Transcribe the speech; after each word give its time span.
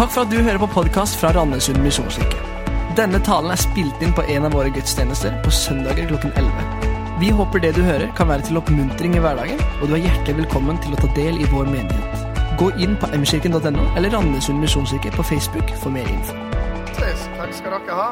Takk 0.00 0.14
for 0.14 0.24
at 0.24 0.30
du 0.32 0.38
hører 0.40 0.56
på 0.56 0.66
podkast 0.72 1.18
fra 1.20 1.28
Randesund 1.36 1.82
misjonskirke. 1.84 2.38
Denne 2.96 3.18
talen 3.20 3.52
er 3.52 3.58
spilt 3.60 4.00
inn 4.00 4.14
på 4.16 4.22
en 4.32 4.46
av 4.48 4.54
våre 4.56 4.70
gudstjenester 4.72 5.34
på 5.44 5.52
søndager 5.52 6.08
klokken 6.08 6.32
11. 6.40 6.86
Vi 7.20 7.28
håper 7.36 7.60
det 7.60 7.74
du 7.76 7.82
hører, 7.84 8.06
kan 8.16 8.30
være 8.30 8.46
til 8.48 8.56
oppmuntring 8.56 9.18
i 9.18 9.20
hverdagen, 9.20 9.60
og 9.82 9.92
du 9.92 9.98
er 9.98 10.06
hjertelig 10.06 10.38
velkommen 10.38 10.80
til 10.80 10.96
å 10.96 11.02
ta 11.02 11.12
del 11.18 11.36
i 11.44 11.50
vår 11.52 11.68
menighet. 11.68 12.24
Gå 12.56 12.70
inn 12.80 12.96
på 12.96 13.12
mkirken.no 13.12 13.84
eller 13.92 14.16
Randesund 14.16 14.64
misjonskirke 14.64 15.12
på 15.18 15.28
Facebook 15.34 15.76
for 15.84 15.92
mer 15.92 16.08
info. 16.08 16.40
Takk 16.96 17.56
skal 17.60 17.76
dere 17.76 18.00
ha. 18.00 18.10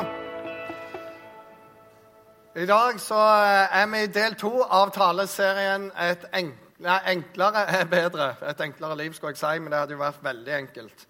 I 2.52 2.68
dag 2.68 3.00
så 3.00 3.27
eh, 3.48 3.80
er 3.80 3.92
vi 3.95 4.05
i 4.05 4.16
del 4.20 4.36
to 4.36 4.59
av 4.60 4.92
taleserien 4.92 5.88
'Et 5.96 6.32
enk 6.36 6.52
enklere 6.84 7.64
er 7.80 7.88
bedre'. 7.96 8.34
Et 8.45 8.60
enklere 8.60 9.05
liv, 9.06 9.14
skulle 9.16 9.32
jeg 9.32 9.41
si, 9.41 9.60
men 9.62 9.73
det 9.73 9.86
hadde 9.86 9.96
jo 9.96 10.05
vært 10.05 10.20
veldig 10.20 10.60
enkelt. 10.66 11.09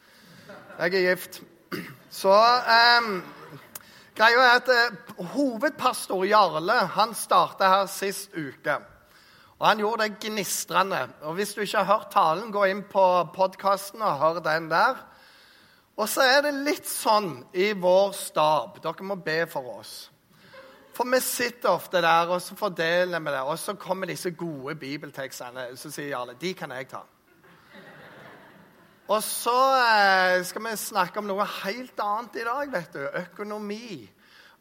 Jeg 0.79 0.95
er 0.95 1.09
gift. 1.11 1.41
Så 2.11 2.31
um, 2.31 3.17
greia 4.15 4.45
er 4.45 4.61
at 4.61 4.69
uh, 4.71 5.25
hovedpastor 5.33 6.23
Jarle 6.23 6.77
han 6.95 7.17
starta 7.19 7.67
her 7.73 7.89
sist 7.91 8.31
uke. 8.39 8.77
Og 9.59 9.67
han 9.67 9.83
gjorde 9.83 10.07
det 10.07 10.21
gnistrende. 10.23 11.01
Og 11.27 11.35
hvis 11.35 11.57
du 11.57 11.65
ikke 11.65 11.83
har 11.83 11.91
hørt 11.91 12.13
talen, 12.15 12.53
gå 12.55 12.63
inn 12.71 12.85
på 12.87 13.09
podkasten 13.35 14.07
og 14.07 14.23
hør 14.23 14.39
den 14.39 14.71
der. 14.71 15.03
Og 15.99 16.07
så 16.07 16.23
er 16.23 16.47
det 16.47 16.55
litt 16.63 16.87
sånn 16.87 17.41
i 17.59 17.73
vår 17.75 18.15
stab 18.15 18.79
Dere 18.79 19.11
må 19.11 19.19
be 19.19 19.41
for 19.51 19.81
oss. 19.81 20.13
For 20.95 21.11
vi 21.11 21.19
sitter 21.19 21.75
ofte 21.75 21.99
der, 22.07 22.31
og 22.31 22.39
så 22.43 22.55
fordeler 22.55 23.19
vi 23.19 23.35
det. 23.35 23.43
Og 23.43 23.59
så 23.59 23.75
kommer 23.75 24.07
disse 24.07 24.31
gode 24.31 24.79
bibeltekstene. 24.79 25.73
Så 25.75 25.91
sier 25.91 26.15
Jarle 26.15 26.39
de 26.39 26.55
kan 26.55 26.71
jeg 26.71 26.93
ta. 26.95 27.03
Og 29.09 29.23
så 29.25 29.57
eh, 29.81 30.43
skal 30.45 30.65
vi 30.67 30.75
snakke 30.77 31.23
om 31.23 31.29
noe 31.31 31.45
helt 31.63 32.01
annet 32.05 32.35
i 32.37 32.45
dag. 32.45 32.73
vet 32.73 32.93
du, 32.93 33.07
Økonomi. 33.23 34.05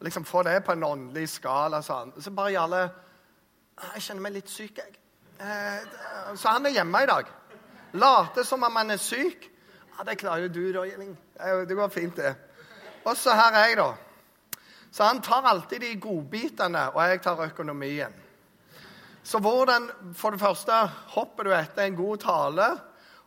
Liksom 0.00 0.24
Få 0.24 0.42
det 0.42 0.62
på 0.64 0.72
en 0.72 0.84
åndelig 0.84 1.26
skala. 1.34 1.82
Sånn. 1.84 2.14
Så 2.16 2.32
bare 2.32 2.54
Jarle 2.54 2.80
Jeg 3.92 4.06
kjenner 4.06 4.24
meg 4.24 4.38
litt 4.38 4.48
syk, 4.48 4.80
jeg. 4.80 4.96
Eh, 5.38 5.84
så 6.34 6.54
han 6.56 6.66
er 6.66 6.78
hjemme 6.78 7.04
i 7.04 7.10
dag. 7.12 7.28
Later 7.92 8.48
som 8.48 8.64
om 8.64 8.80
han 8.80 8.96
er 8.96 9.02
syk. 9.02 9.50
Ja, 9.98 10.04
Det 10.08 10.16
klarer 10.18 10.46
jo 10.46 10.54
du, 10.56 10.72
da, 10.72 10.86
Jelling. 10.86 11.12
Det 11.68 11.76
går 11.76 11.92
fint, 11.92 12.16
det. 12.16 12.34
Og 13.04 13.16
så 13.16 13.36
her 13.36 13.52
er 13.52 13.68
jeg, 13.68 13.76
da. 13.76 13.92
Så 14.90 15.04
han 15.04 15.20
tar 15.22 15.44
alltid 15.44 15.80
de 15.84 15.94
godbitene, 16.00 16.88
og 16.94 17.02
jeg 17.04 17.20
tar 17.22 17.44
økonomien. 17.44 18.14
Så 19.22 19.38
hvordan 19.44 19.90
for 20.16 20.32
det 20.32 20.40
første 20.40 20.72
hopper 21.12 21.44
du 21.44 21.52
etter 21.52 21.84
en 21.84 21.96
god 21.98 22.22
tale, 22.24 22.68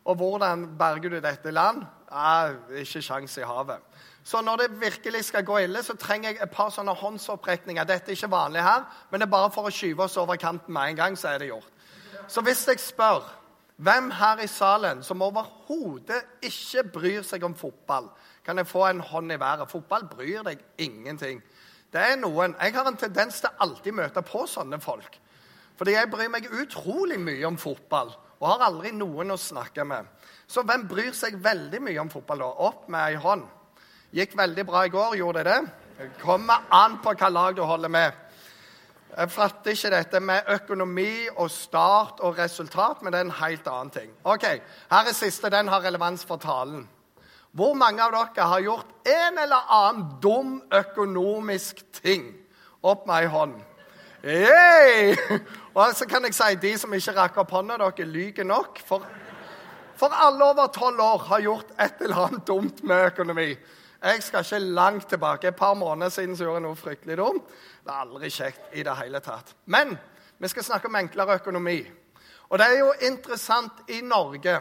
og 0.04 0.16
hvordan 0.18 0.66
berger 0.78 1.14
du 1.14 1.20
dette 1.22 1.50
land? 1.50 1.84
Ja, 2.10 2.52
ikke 2.80 3.02
sjans 3.02 3.36
i 3.38 3.46
havet. 3.46 3.78
Så 4.24 4.42
når 4.42 4.56
det 4.56 4.80
virkelig 4.80 5.24
skal 5.24 5.44
gå 5.44 5.58
ille, 5.58 5.82
så 5.82 5.96
trenger 5.98 6.30
jeg 6.30 6.42
et 6.42 6.50
par 6.50 6.70
sånne 6.70 6.94
håndsopprekninger. 6.94 7.84
Dette 7.84 8.12
er 8.12 8.18
ikke 8.18 8.30
vanlig 8.30 8.62
her, 8.62 8.84
men 9.10 9.20
det 9.20 9.26
er 9.26 9.34
bare 9.34 9.50
for 9.54 9.66
å 9.66 9.74
skyve 9.74 10.06
oss 10.06 10.18
over 10.20 10.38
kanten 10.38 10.74
med 10.74 10.92
en 10.92 10.98
gang, 10.98 11.18
så 11.18 11.32
er 11.32 11.42
det 11.42 11.50
gjort. 11.50 11.70
Så 12.28 12.42
hvis 12.46 12.66
jeg 12.68 12.80
spør 12.80 13.24
hvem 13.82 14.10
her 14.14 14.38
i 14.44 14.46
salen 14.46 15.02
som 15.02 15.22
overhodet 15.24 16.20
ikke 16.44 16.84
bryr 16.94 17.24
seg 17.26 17.42
om 17.42 17.54
fotball, 17.58 18.12
kan 18.46 18.58
jeg 18.58 18.68
få 18.70 18.84
en 18.86 19.00
hånd 19.00 19.32
i 19.32 19.40
været? 19.40 19.70
Fotball 19.70 20.06
bryr 20.10 20.44
deg 20.46 20.60
ingenting. 20.78 21.42
Det 21.92 22.00
er 22.00 22.16
noen, 22.16 22.54
Jeg 22.60 22.74
har 22.74 22.86
en 22.86 22.96
tendens 22.96 23.40
til 23.40 23.50
alltid 23.60 23.92
møte 23.92 24.22
på 24.22 24.46
sånne 24.46 24.80
folk. 24.80 25.18
Fordi 25.76 25.92
jeg 25.92 26.10
bryr 26.10 26.28
meg 26.28 26.46
utrolig 26.52 27.18
mye 27.20 27.46
om 27.46 27.58
fotball 27.58 28.14
og 28.42 28.48
har 28.50 28.64
aldri 28.66 28.90
noen 28.90 29.30
å 29.30 29.38
snakke 29.38 29.84
med. 29.86 30.08
Så 30.50 30.64
hvem 30.66 30.88
bryr 30.90 31.12
seg 31.14 31.38
veldig 31.42 31.78
mye 31.86 32.00
om 32.02 32.10
fotball? 32.10 32.42
da? 32.42 32.48
Opp 32.66 32.88
med 32.90 33.12
ei 33.12 33.20
hånd. 33.22 33.46
Gikk 34.12 34.34
veldig 34.36 34.64
bra 34.66 34.82
i 34.84 34.90
går, 34.92 35.14
gjorde 35.20 35.44
det 35.46 35.54
det? 35.54 36.08
Kommer 36.20 36.66
an 36.74 36.98
på 37.04 37.14
hva 37.14 37.30
lag 37.30 37.54
du 37.56 37.62
holder 37.62 37.92
med. 37.92 38.18
Jeg 39.12 39.30
fatter 39.30 39.76
ikke 39.76 39.92
dette 39.92 40.20
med 40.24 40.50
økonomi 40.50 41.28
og 41.36 41.50
start 41.52 42.20
og 42.24 42.38
resultat, 42.40 43.02
men 43.02 43.12
det 43.12 43.20
er 43.20 43.26
en 43.28 43.38
helt 43.42 43.66
annen 43.70 43.92
ting. 43.94 44.10
Ok, 44.24 44.46
Her 44.90 45.08
er 45.08 45.14
siste. 45.14 45.50
Den 45.52 45.68
har 45.68 45.84
relevans 45.84 46.24
for 46.24 46.40
talen. 46.42 46.88
Hvor 47.52 47.74
mange 47.76 48.02
av 48.02 48.14
dere 48.16 48.48
har 48.48 48.60
gjort 48.64 49.08
en 49.08 49.38
eller 49.38 49.68
annen 49.68 50.06
dum 50.22 50.62
økonomisk 50.72 51.84
ting? 51.92 52.24
Opp 52.82 53.06
med 53.06 53.22
ei 53.22 53.28
hånd. 53.28 53.60
Hey! 54.22 55.16
Og 55.74 55.96
så 55.98 56.06
kan 56.06 56.22
jeg 56.22 56.34
si 56.36 56.54
de 56.62 56.70
som 56.78 56.92
ikke 56.94 57.14
rakk 57.16 57.38
opp 57.42 57.52
hånda, 57.56 57.74
dere 57.80 58.04
lyver 58.06 58.46
nok. 58.46 58.78
For, 58.86 59.02
for 59.98 60.14
alle 60.14 60.46
over 60.46 60.68
tolv 60.70 61.00
år 61.02 61.24
har 61.26 61.40
gjort 61.42 61.72
et 61.74 62.04
eller 62.06 62.20
annet 62.28 62.44
dumt 62.46 62.84
med 62.86 63.08
økonomi. 63.08 63.48
Jeg 64.02 64.22
skal 64.22 64.44
ikke 64.46 64.60
langt 64.78 65.08
tilbake. 65.10 65.48
Et 65.48 65.56
par 65.56 65.74
måneder 65.74 66.14
siden 66.14 66.36
så 66.36 66.46
gjorde 66.46 66.60
jeg 66.60 66.66
noe 66.68 66.78
fryktelig 66.78 67.16
dumt. 67.18 67.50
Det 67.82 67.90
er 67.90 68.04
aldri 68.04 68.30
kjekt 68.30 68.76
i 68.78 68.84
det 68.86 68.94
hele 69.00 69.22
tatt. 69.26 69.56
Men 69.66 69.96
vi 70.38 70.50
skal 70.52 70.68
snakke 70.68 70.90
om 70.90 71.00
enklere 71.02 71.40
økonomi. 71.42 71.80
Og 72.50 72.62
det 72.62 72.68
er 72.68 72.78
jo 72.78 72.92
interessant 73.08 73.90
i 73.90 74.04
Norge 74.06 74.60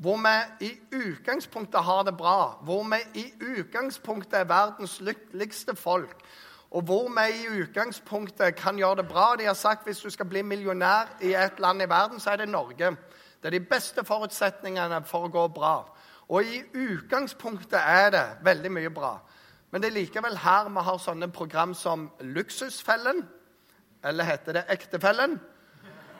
hvor 0.00 0.16
vi 0.16 0.68
i 0.68 0.70
utgangspunktet 0.96 1.82
har 1.84 2.06
det 2.06 2.14
bra, 2.16 2.54
hvor 2.64 2.86
vi 2.88 3.02
i 3.20 3.26
utgangspunktet 3.58 4.38
er 4.38 4.48
verdens 4.48 4.94
lykkeligste 5.04 5.74
folk, 5.76 6.14
og 6.70 6.82
hvor 6.86 7.08
vi 7.08 7.26
i 7.34 7.62
utgangspunktet 7.62 8.54
kan 8.54 8.78
gjøre 8.78 9.02
det 9.02 9.08
bra. 9.08 9.34
De 9.36 9.44
har 9.44 9.54
sagt 9.58 9.84
hvis 9.84 9.98
du 9.98 10.10
skal 10.10 10.28
bli 10.30 10.42
millionær 10.42 11.16
i 11.20 11.34
et 11.34 11.58
land 11.58 11.82
i 11.82 11.88
verden, 11.88 12.20
så 12.20 12.30
er 12.30 12.36
det 12.36 12.48
Norge. 12.48 12.92
Det 13.42 13.48
er 13.48 13.58
de 13.58 13.66
beste 13.66 14.04
forutsetningene 14.06 15.02
for 15.04 15.26
å 15.26 15.32
gå 15.32 15.48
bra. 15.48 15.74
Og 16.30 16.46
i 16.46 16.62
utgangspunktet 16.62 17.80
er 17.80 18.10
det 18.14 18.24
veldig 18.46 18.70
mye 18.70 18.90
bra. 18.94 19.16
Men 19.70 19.82
det 19.82 19.90
er 19.90 19.98
likevel 19.98 20.36
her 20.44 20.70
vi 20.70 20.84
har 20.86 20.98
sånne 21.02 21.30
program 21.34 21.74
som 21.74 22.10
Luksusfellen, 22.20 23.24
eller 24.04 24.24
heter 24.24 24.60
det 24.60 24.64
Ektefellen? 24.70 25.40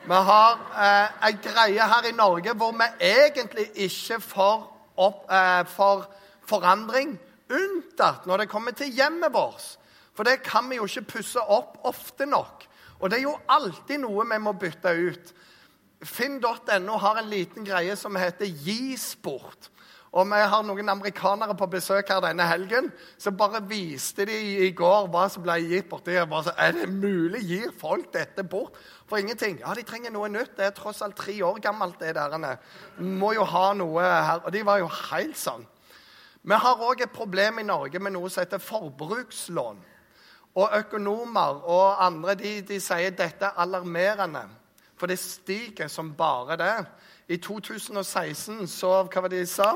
Vi 0.03 0.17
har 0.27 0.59
eh, 0.81 1.27
ei 1.27 1.35
greie 1.39 1.87
her 1.93 2.07
i 2.09 2.15
Norge 2.17 2.55
hvor 2.57 2.71
vi 2.73 2.87
egentlig 3.05 3.69
ikke 3.85 4.19
får, 4.19 4.63
opp, 4.97 5.27
eh, 5.31 5.63
får 5.67 6.07
forandring, 6.49 7.19
unntatt 7.51 8.25
når 8.25 8.43
det 8.43 8.49
kommer 8.49 8.75
til 8.75 8.91
hjemmet 8.91 9.33
vårt. 9.33 9.77
For 10.17 10.27
det 10.27 10.41
kan 10.43 10.67
vi 10.69 10.79
jo 10.79 10.87
ikke 10.89 11.17
pusse 11.17 11.41
opp 11.41 11.79
ofte 11.87 12.27
nok. 12.29 12.67
Og 12.99 13.09
det 13.09 13.19
er 13.19 13.27
jo 13.29 13.37
alltid 13.49 14.03
noe 14.03 14.25
vi 14.29 14.39
må 14.41 14.53
bytte 14.59 14.91
ut. 14.93 15.33
Finn.no 16.01 16.97
har 16.97 17.19
en 17.21 17.29
liten 17.29 17.65
greie 17.65 17.95
som 17.97 18.17
heter 18.17 18.49
Gisport. 18.49 19.69
Og 20.11 20.27
vi 20.27 20.39
har 20.43 20.63
noen 20.67 20.91
amerikanere 20.91 21.53
på 21.55 21.69
besøk 21.71 22.09
her 22.11 22.19
denne 22.25 22.43
helgen. 22.43 22.89
Så 23.17 23.31
bare 23.31 23.61
viste 23.63 24.25
de 24.27 24.35
i 24.65 24.71
går 24.75 25.07
hva 25.13 25.27
som 25.31 25.45
ble 25.45 25.55
gitt 25.63 25.87
bort. 25.89 26.03
De 26.03 26.17
Bare 26.27 26.49
så, 26.49 26.55
er 26.59 26.75
det 26.75 26.89
mulig? 26.91 27.45
Gir 27.47 27.71
folk 27.79 28.09
dette 28.11 28.43
bort 28.43 28.75
for 29.07 29.21
ingenting? 29.21 29.61
Ja, 29.61 29.71
de 29.77 29.85
trenger 29.87 30.11
noe 30.11 30.27
nytt. 30.27 30.57
Det 30.57 30.67
er 30.67 30.75
tross 30.75 30.99
alt 31.05 31.15
tre 31.15 31.37
år 31.47 31.61
gammelt, 31.63 32.01
det 32.01 32.17
der. 32.17 32.57
Må 32.99 33.31
jo 33.37 33.47
ha 33.47 33.69
noe 33.77 34.03
her. 34.03 34.43
Og 34.43 34.51
de 34.51 34.65
var 34.67 34.81
jo 34.83 34.91
helt 35.13 35.39
sånn. 35.39 35.63
Vi 36.43 36.59
har 36.59 36.83
òg 36.83 37.05
et 37.05 37.15
problem 37.15 37.61
i 37.61 37.67
Norge 37.69 38.01
med 38.01 38.11
noe 38.17 38.29
som 38.33 38.43
heter 38.43 38.59
forbrukslån. 38.59 39.79
Og 40.55 40.73
økonomer 40.77 41.61
og 41.71 42.03
andre 42.03 42.35
de, 42.35 42.57
de 42.67 42.79
sier 42.83 43.13
dette 43.15 43.47
er 43.47 43.61
alarmerende. 43.63 44.43
For 44.99 45.07
det 45.07 45.19
stiger 45.19 45.87
som 45.87 46.11
bare 46.13 46.57
det. 46.59 46.75
I 47.31 47.37
2016 47.37 48.67
så 48.67 48.91
Hva 49.07 49.23
var 49.23 49.31
det 49.31 49.45
de 49.45 49.49
sa? 49.49 49.73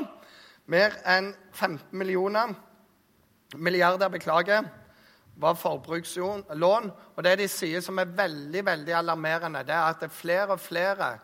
Mer 0.66 0.98
enn 1.06 1.32
15 1.52 1.94
millioner 1.96 2.52
milliarder 3.54 4.08
beklager, 4.08 4.64
var 5.36 5.54
forbrukslån. 5.54 6.44
Og 7.16 7.24
det 7.24 7.36
de 7.38 7.48
sier 7.48 7.80
som 7.84 7.98
er 7.98 8.12
veldig 8.16 8.64
veldig 8.66 8.94
alarmerende, 8.94 9.64
det 9.66 9.74
er 9.74 9.92
at 9.92 10.10
flere 10.12 10.56
og 10.56 10.60
flere 10.60 11.16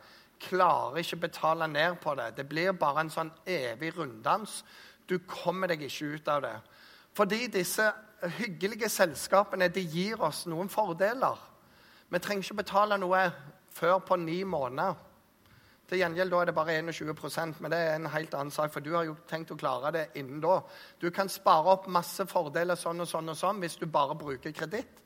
klarer 0.42 1.00
ikke 1.00 1.16
å 1.16 1.22
betale 1.22 1.68
ned 1.70 1.98
på 2.02 2.14
det. 2.18 2.32
Det 2.36 2.46
blir 2.48 2.72
bare 2.72 3.04
en 3.04 3.12
sånn 3.12 3.30
evig 3.46 3.92
runddans. 3.96 4.62
Du 5.08 5.18
kommer 5.26 5.70
deg 5.70 5.84
ikke 5.86 6.16
ut 6.16 6.28
av 6.28 6.42
det. 6.44 6.56
Fordi 7.16 7.46
disse 7.52 7.90
hyggelige 8.38 8.88
selskapene 8.88 9.68
de 9.68 9.82
gir 9.86 10.20
oss 10.22 10.44
noen 10.46 10.68
fordeler. 10.70 11.38
Vi 12.12 12.20
trenger 12.20 12.44
ikke 12.44 12.60
betale 12.62 12.98
noe 13.00 13.22
før 13.72 13.98
på 14.06 14.16
ni 14.20 14.42
måneder. 14.44 14.94
Til 15.88 16.00
gjengjeld 16.00 16.32
er 16.32 16.48
det 16.48 16.54
bare 16.56 16.78
21% 16.80 17.58
men 17.60 17.72
det 17.72 17.78
er 17.78 17.94
en 17.96 18.10
helt 18.14 18.34
annen 18.34 18.54
sak, 18.54 18.72
for 18.72 18.80
du 18.80 18.94
har 18.94 19.04
jo 19.04 19.16
tenkt 19.28 19.50
å 19.52 19.58
klare 19.60 19.90
det 19.92 20.04
innen 20.20 20.40
da. 20.40 20.60
Du 21.00 21.10
kan 21.10 21.28
spare 21.28 21.74
opp 21.74 21.88
masse 21.92 22.24
fordeler 22.30 22.78
sånn 22.80 23.02
og 23.04 23.10
sånn 23.10 23.28
og 23.28 23.36
sånn 23.36 23.60
hvis 23.60 23.76
du 23.80 23.86
bare 23.86 24.16
bruker 24.16 24.54
kreditt. 24.56 25.02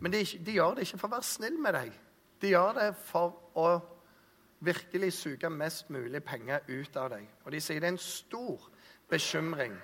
Men 0.00 0.12
de, 0.12 0.22
de, 0.24 0.54
gjør 0.56 0.76
det 0.76 0.86
ikke 0.86 1.00
for 1.00 1.10
å 1.10 1.16
være 1.16 1.28
snill 1.28 1.58
med 1.60 1.76
deg. 1.76 1.92
De 2.40 2.52
gjør 2.52 2.72
det 2.78 2.88
for 3.08 3.36
å 3.56 3.68
virkelig 4.64 5.12
suge 5.18 5.50
mest 5.52 5.90
mulig 5.92 6.22
penger 6.24 6.64
ut 6.68 6.96
av 6.96 7.12
deg. 7.12 7.28
Og 7.44 7.52
de 7.52 7.60
sier 7.60 7.80
det 7.80 7.90
er 7.90 7.96
en 7.96 8.00
stor 8.00 8.68
bekymring. 9.12 9.76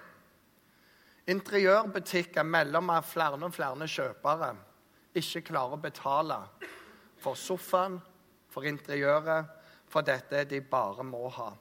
Interiørbutikker 1.30 2.42
melder 2.42 2.80
om 2.82 2.90
at 2.90 3.06
flere 3.06 3.38
og 3.38 3.54
flere 3.54 3.86
kjøpere 3.86 4.52
ikke 5.14 5.44
klarer 5.52 5.76
å 5.76 5.82
betale 5.82 6.38
for 7.22 7.38
sofaen, 7.38 8.00
for 8.50 8.66
interiøret, 8.66 9.46
for 9.88 10.02
dette 10.02 10.42
de 10.50 10.60
bare 10.60 11.04
må 11.06 11.28
ha. 11.36 11.52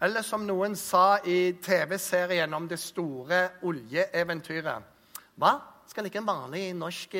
Eller 0.00 0.22
som 0.22 0.46
noen 0.46 0.76
sa 0.78 1.18
i 1.26 1.58
TV-serien 1.58 2.54
om 2.54 2.68
det 2.70 2.78
store 2.80 3.42
oljeeventyret. 3.66 4.94
Hva? 5.38 5.52
Skal 5.88 6.06
ikke 6.06 6.20
en 6.22 6.28
vanlig 6.28 6.66
norsk 6.76 7.16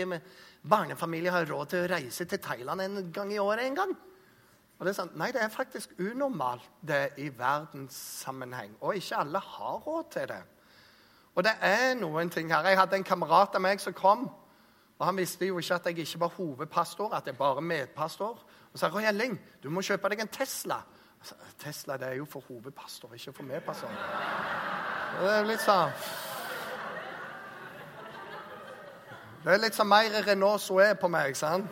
barnefamilie 0.69 1.33
ha 1.33 1.43
råd 1.45 1.73
til 1.73 1.85
å 1.85 1.91
reise 1.91 2.27
til 2.29 2.41
Thailand 2.43 2.85
en 2.85 3.11
gang 3.13 3.33
i 3.33 3.41
året? 3.43 3.65
en 3.67 3.79
gang? 3.79 3.95
Og 4.79 4.87
det 4.87 4.93
er 4.93 4.99
sant. 5.01 5.17
Nei, 5.19 5.33
det 5.35 5.43
er 5.43 5.51
faktisk 5.51 5.97
unormalt 5.99 6.69
det 6.87 7.19
i 7.19 7.29
verdenssammenheng. 7.35 8.77
Og 8.81 9.01
ikke 9.01 9.19
alle 9.25 9.43
har 9.43 9.81
råd 9.87 10.11
til 10.15 10.29
det. 10.31 10.43
Og 11.39 11.45
det 11.45 11.53
er 11.63 11.93
noen 11.95 12.31
ting 12.35 12.49
her. 12.51 12.67
Jeg 12.67 12.79
hadde 12.81 12.99
en 12.99 13.05
kamerat 13.07 13.55
av 13.55 13.63
meg 13.63 13.79
som 13.79 13.95
kom. 13.95 14.25
og 14.99 15.05
Han 15.07 15.17
visste 15.17 15.47
jo 15.47 15.61
ikke 15.63 15.75
at 15.75 15.85
jeg 15.87 15.99
ikke 16.03 16.21
var 16.21 16.33
hovedpastor, 16.35 17.15
at 17.15 17.27
jeg 17.27 17.37
bare 17.39 17.63
medpastor. 17.63 18.41
Og 18.73 18.79
sa 18.79 18.89
Roy 18.91 19.07
Elling, 19.07 19.39
du 19.63 19.71
må 19.71 19.85
kjøpe 19.87 20.11
deg 20.11 20.25
en 20.25 20.33
Tesla. 20.35 20.81
Sa, 21.23 21.39
Tesla 21.63 21.97
det 21.97 22.09
er 22.09 22.19
jo 22.19 22.25
for 22.25 22.43
hovedpastor, 22.49 23.15
ikke 23.15 23.33
for 23.33 23.47
medpastor. 23.47 23.95
Det 25.21 25.31
er 25.37 25.47
litt 25.47 25.63
sånn 25.63 25.95
Det 29.45 29.55
er 29.55 29.63
litt 29.63 29.79
sånn 29.79 29.89
mer 29.95 30.19
Renault 30.27 30.67
Zoé 30.67 30.91
på 30.99 31.09
meg. 31.09 31.37
sant? 31.37 31.71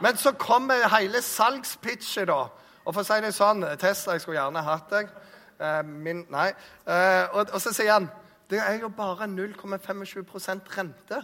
Men 0.00 0.16
så 0.16 0.32
kommer 0.32 0.88
hele 0.92 1.22
salgspitchet, 1.22 2.28
da. 2.28 2.50
Og 2.84 2.94
for 2.94 3.00
å 3.00 3.04
si 3.04 3.20
det 3.24 3.32
sånn 3.32 3.64
Tesla, 3.80 4.12
jeg 4.12 4.20
skulle 4.20 4.42
gjerne 4.42 4.62
hatt 4.62 4.90
deg. 4.90 5.08
Eh, 5.58 5.82
min 5.82 6.26
Nei. 6.30 6.48
Eh, 6.86 7.24
og, 7.32 7.48
og, 7.52 7.60
så 7.60 7.72
sier 7.72 7.96
han 7.96 8.10
det 8.50 8.58
er 8.58 8.80
jo 8.80 8.88
bare 8.88 9.28
0,25% 9.28 10.72
rente. 10.76 11.22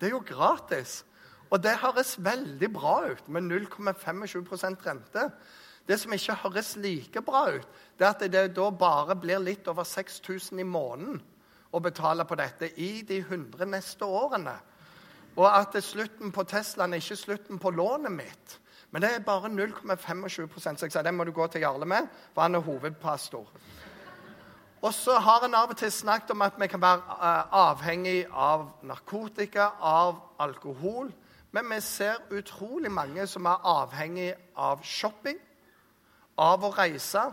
Det 0.00 0.08
er 0.08 0.14
jo 0.16 0.22
gratis. 0.26 1.04
Og 1.50 1.62
det 1.62 1.78
høres 1.82 2.16
veldig 2.18 2.72
bra 2.72 2.96
ut 3.10 3.28
med 3.28 3.42
0,25% 3.42 4.86
rente. 4.86 5.30
Det 5.86 5.98
som 5.98 6.12
ikke 6.12 6.38
høres 6.44 6.76
like 6.76 7.22
bra 7.22 7.48
ut, 7.54 7.68
det 7.98 8.06
er 8.06 8.10
at 8.10 8.32
det 8.32 8.44
da 8.56 8.70
bare 8.70 9.16
blir 9.18 9.42
litt 9.42 9.68
over 9.68 9.84
6000 9.84 10.60
i 10.60 10.66
måneden 10.66 11.20
å 11.70 11.80
betale 11.82 12.26
på 12.26 12.38
dette 12.38 12.70
i 12.82 13.02
de 13.06 13.20
100 13.22 13.66
neste 13.70 14.06
årene. 14.06 14.54
Og 15.38 15.46
at 15.46 15.72
det 15.72 15.82
er 15.82 15.86
slutten 15.86 16.32
på 16.34 16.44
Teslaen 16.50 16.94
er 16.94 17.02
ikke 17.02 17.18
slutten 17.18 17.58
på 17.62 17.70
lånet 17.74 18.12
mitt. 18.12 18.56
Men 18.90 19.02
det 19.02 19.12
er 19.14 19.22
bare 19.22 19.48
0,25% 19.48 20.78
Så 20.78 20.86
jeg 20.86 20.92
sa 20.92 21.02
det 21.02 21.14
må 21.14 21.24
du 21.24 21.32
gå 21.32 21.46
til 21.46 21.62
Jarle 21.62 21.86
med, 21.86 22.08
for 22.34 22.42
han 22.42 22.54
er 22.54 22.66
hovedpastor. 22.66 23.46
Og 24.80 24.94
så 24.94 25.18
har 25.20 25.44
en 25.44 25.54
av 25.54 25.74
og 25.74 25.76
til 25.76 25.92
snakket 25.92 26.30
om 26.32 26.42
at 26.42 26.56
vi 26.60 26.66
kan 26.72 26.80
være 26.80 27.16
uh, 27.20 27.70
avhengig 27.70 28.24
av 28.32 28.64
narkotika, 28.82 29.68
av 29.80 30.16
alkohol. 30.40 31.10
Men 31.52 31.68
vi 31.70 31.80
ser 31.84 32.22
utrolig 32.30 32.90
mange 32.92 33.26
som 33.26 33.44
er 33.50 33.66
avhengig 33.66 34.32
av 34.56 34.80
shopping, 34.86 35.36
av 36.38 36.64
å 36.64 36.70
reise, 36.72 37.26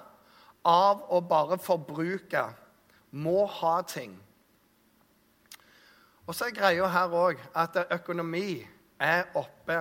av 0.68 1.06
å 1.14 1.22
bare 1.24 1.60
forbruke. 1.62 2.44
Må 3.12 3.46
ha 3.62 3.80
ting. 3.88 4.18
Og 6.28 6.36
så 6.36 6.50
er 6.50 6.58
greia 6.58 6.90
her 6.92 7.16
òg 7.16 7.40
at 7.56 7.80
økonomi 7.96 8.60
er 9.00 9.30
oppe 9.40 9.80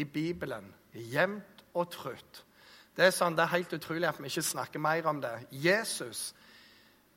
i 0.00 0.04
Bibelen 0.08 0.72
jevnt 0.94 1.64
og 1.74 1.90
trutt. 1.92 2.42
Det 2.96 3.04
er, 3.04 3.12
sånn, 3.12 3.36
det 3.36 3.44
er 3.44 3.52
helt 3.58 3.74
utrolig 3.76 4.08
at 4.08 4.16
vi 4.22 4.30
ikke 4.30 4.46
snakker 4.54 4.80
mer 4.80 5.04
om 5.10 5.20
det. 5.20 5.34
Jesus, 5.52 6.30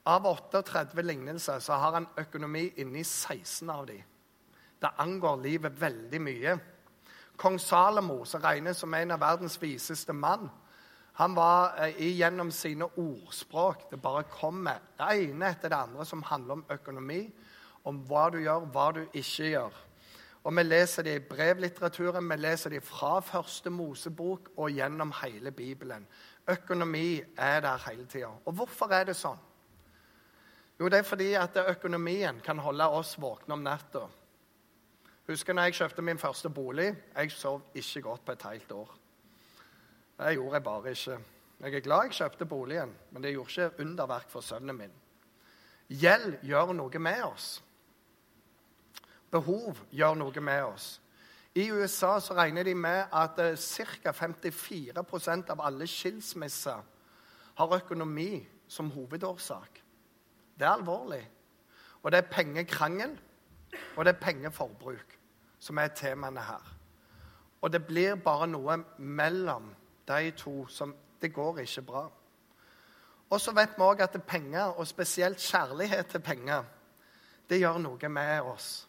Av 0.10 0.26
38 0.26 1.04
lignelser 1.06 1.60
så 1.62 1.78
har 1.78 2.00
han 2.00 2.08
økonomi 2.18 2.66
inni 2.82 3.04
16 3.04 3.70
av 3.70 3.86
dem. 3.90 4.02
Det 4.80 4.90
angår 5.04 5.42
livet 5.44 5.76
veldig 5.82 6.22
mye. 6.24 6.56
Kong 7.38 7.60
Salomo, 7.62 8.24
som 8.26 8.42
regnes 8.42 8.80
som 8.82 8.94
en 8.94 9.14
av 9.14 9.22
verdens 9.22 9.60
viseste 9.62 10.16
mann, 10.16 10.50
han 11.20 11.36
var 11.36 11.76
eh, 11.84 12.00
gjennom 12.16 12.48
sine 12.52 12.86
ordspråk 12.96 13.90
Det 13.92 13.98
bare 14.00 14.24
kommer 14.32 14.80
det 14.96 15.08
ene 15.26 15.50
etter 15.52 15.74
det 15.74 15.76
andre 15.76 16.06
som 16.08 16.24
handler 16.24 16.54
om 16.54 16.66
økonomi 16.72 17.26
om 17.84 18.00
hva 18.08 18.30
du 18.32 18.38
gjør, 18.40 18.68
hva 18.72 18.86
du 18.96 19.02
ikke 19.08 19.50
gjør. 19.50 19.76
Og 20.44 20.56
Vi 20.56 20.64
leser 20.64 21.04
det 21.04 21.16
i 21.16 21.26
brevlitteraturen, 21.28 22.30
vi 22.30 22.36
leser 22.40 22.70
det 22.70 22.84
fra 22.84 23.20
første 23.20 23.70
Mosebok 23.70 24.50
og 24.58 24.72
gjennom 24.72 25.12
hele 25.22 25.52
Bibelen. 25.52 26.08
Økonomi 26.48 27.22
er 27.38 27.62
der 27.62 27.84
hele 27.88 28.06
tida. 28.06 28.32
Og 28.46 28.54
hvorfor 28.54 28.92
er 28.96 29.08
det 29.12 29.16
sånn? 29.20 29.40
Jo, 30.80 30.88
det 30.88 31.00
er 31.00 31.08
fordi 31.08 31.34
at 31.34 31.58
økonomien 31.68 32.40
kan 32.44 32.60
holde 32.60 32.88
oss 32.88 33.18
våkne 33.20 33.54
om 33.54 33.64
natta. 33.66 34.06
Husker 35.28 35.54
når 35.54 35.70
jeg 35.70 35.80
kjøpte 35.82 36.02
min 36.02 36.18
første 36.18 36.50
bolig? 36.50 36.96
Jeg 37.16 37.32
sov 37.32 37.62
ikke 37.74 38.02
godt 38.02 38.26
på 38.26 38.32
et 38.32 38.46
helt 38.50 38.72
år. 38.72 38.94
Det 40.20 40.34
gjorde 40.34 40.54
jeg 40.56 40.64
bare 40.64 40.92
ikke. 40.92 41.20
Jeg 41.60 41.74
er 41.74 41.80
glad 41.80 42.04
jeg 42.04 42.18
kjøpte 42.22 42.46
boligen, 42.46 42.96
men 43.12 43.24
det 43.24 43.34
gjorde 43.34 43.50
ikke 43.52 43.84
underverk 43.84 44.30
for 44.32 44.42
sønnen 44.42 44.78
min. 44.78 44.94
Gjeld 45.90 46.40
gjør 46.44 46.74
noe 46.74 47.00
med 47.00 47.24
oss 47.24 47.58
behov 49.32 49.78
gjør 49.94 50.18
noe 50.18 50.44
med 50.44 50.64
oss. 50.72 50.88
I 51.58 51.70
USA 51.74 52.18
så 52.22 52.36
regner 52.38 52.64
de 52.64 52.76
med 52.78 53.10
at 53.14 53.40
eh, 53.42 53.58
ca. 53.58 54.14
54% 54.14 55.54
av 55.54 55.62
alle 55.66 55.88
skilsmisser 55.90 56.82
har 57.60 57.76
økonomi 57.80 58.46
som 58.70 58.92
hovedårsak. 58.94 59.82
Det 60.60 60.68
er 60.68 60.72
alvorlig. 60.72 61.24
Og 62.04 62.12
det 62.12 62.18
er 62.18 62.32
pengekrangel, 62.32 63.20
og 63.96 64.06
det 64.06 64.16
er 64.16 64.20
pengeforbruk 64.20 65.18
som 65.60 65.78
er 65.78 65.88
temaene 65.96 66.44
her. 66.44 66.76
Og 67.62 67.74
det 67.74 67.86
blir 67.86 68.16
bare 68.16 68.48
noe 68.48 68.78
mellom 68.98 69.74
de 70.08 70.32
to 70.32 70.68
som 70.68 70.96
Det 71.22 71.34
går 71.34 71.58
ikke 71.60 71.82
bra. 71.82 72.10
Og 73.30 73.42
så 73.42 73.52
vet 73.52 73.74
vi 73.78 73.84
òg 73.84 74.02
at 74.02 74.24
penger, 74.24 74.72
og 74.80 74.88
spesielt 74.88 75.38
kjærlighet 75.38 76.08
til 76.08 76.20
penger, 76.20 76.64
det 77.50 77.60
gjør 77.60 77.78
noe 77.78 78.10
med 78.10 78.42
oss. 78.42 78.88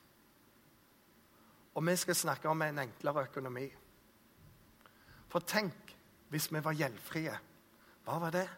Og 1.74 1.86
vi 1.86 1.96
skal 1.96 2.14
snakke 2.14 2.48
om 2.48 2.62
en 2.62 2.78
enklere 2.78 3.24
økonomi. 3.24 3.66
For 5.28 5.40
tenk 5.40 5.96
hvis 6.28 6.52
vi 6.52 6.64
var 6.64 6.72
gjeldfrie. 6.78 7.34
Hva 8.04 8.18
var 8.18 8.30
det? 8.30 8.48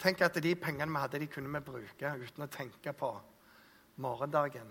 Tenk 0.00 0.20
at 0.24 0.42
de 0.42 0.54
pengene 0.56 0.92
vi 0.92 1.00
hadde, 1.02 1.18
de 1.20 1.26
kunne 1.28 1.52
vi 1.52 1.60
bruke 1.64 2.12
uten 2.22 2.46
å 2.46 2.52
tenke 2.52 2.92
på 2.96 3.10
morgendagen. 4.00 4.70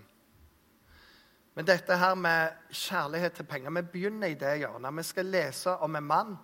Men 1.54 1.66
dette 1.66 1.96
her 1.96 2.14
med 2.14 2.56
kjærlighet 2.70 3.32
til 3.32 3.44
penger 3.44 3.70
Vi 3.70 3.82
begynner 3.82 4.26
i 4.30 4.34
det 4.34 4.58
hjørnet. 4.58 4.96
Vi 4.96 5.02
skal 5.02 5.26
lese 5.26 5.70
om 5.70 5.96
en 5.96 6.04
mann. 6.04 6.36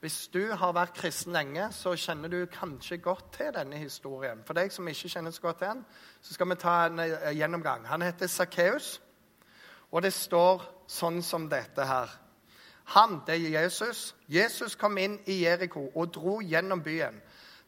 Hvis 0.00 0.28
du 0.28 0.52
har 0.52 0.72
vært 0.72 0.94
kristen 0.94 1.32
lenge, 1.32 1.68
så 1.72 1.94
kjenner 1.96 2.28
du 2.28 2.46
kanskje 2.46 2.96
godt 2.96 3.32
til 3.32 3.54
denne 3.54 3.76
historien. 3.76 4.42
For 4.46 4.54
deg 4.54 4.72
som 4.72 4.88
ikke 4.88 5.08
kjenner 5.08 5.30
så 5.30 5.40
godt 5.40 5.58
til 5.58 5.68
den, 5.68 5.84
så 6.20 6.34
skal 6.34 6.50
vi 6.50 6.56
ta 6.60 6.74
en 6.86 6.98
eh, 6.98 7.30
gjennomgang. 7.38 7.86
Han 7.86 8.02
heter 8.02 8.26
Sakkeus. 8.26 9.00
Og 9.90 10.02
det 10.02 10.12
står 10.12 10.66
sånn 10.90 11.22
som 11.22 11.48
dette 11.48 11.86
her. 11.86 12.10
Han, 12.84 13.22
det 13.26 13.38
er 13.38 13.62
Jesus. 13.62 14.14
Jesus 14.28 14.76
kom 14.76 14.98
inn 14.98 15.16
i 15.24 15.38
Jeriko 15.44 15.86
og 15.94 16.12
dro 16.12 16.40
gjennom 16.44 16.82
byen. 16.84 17.16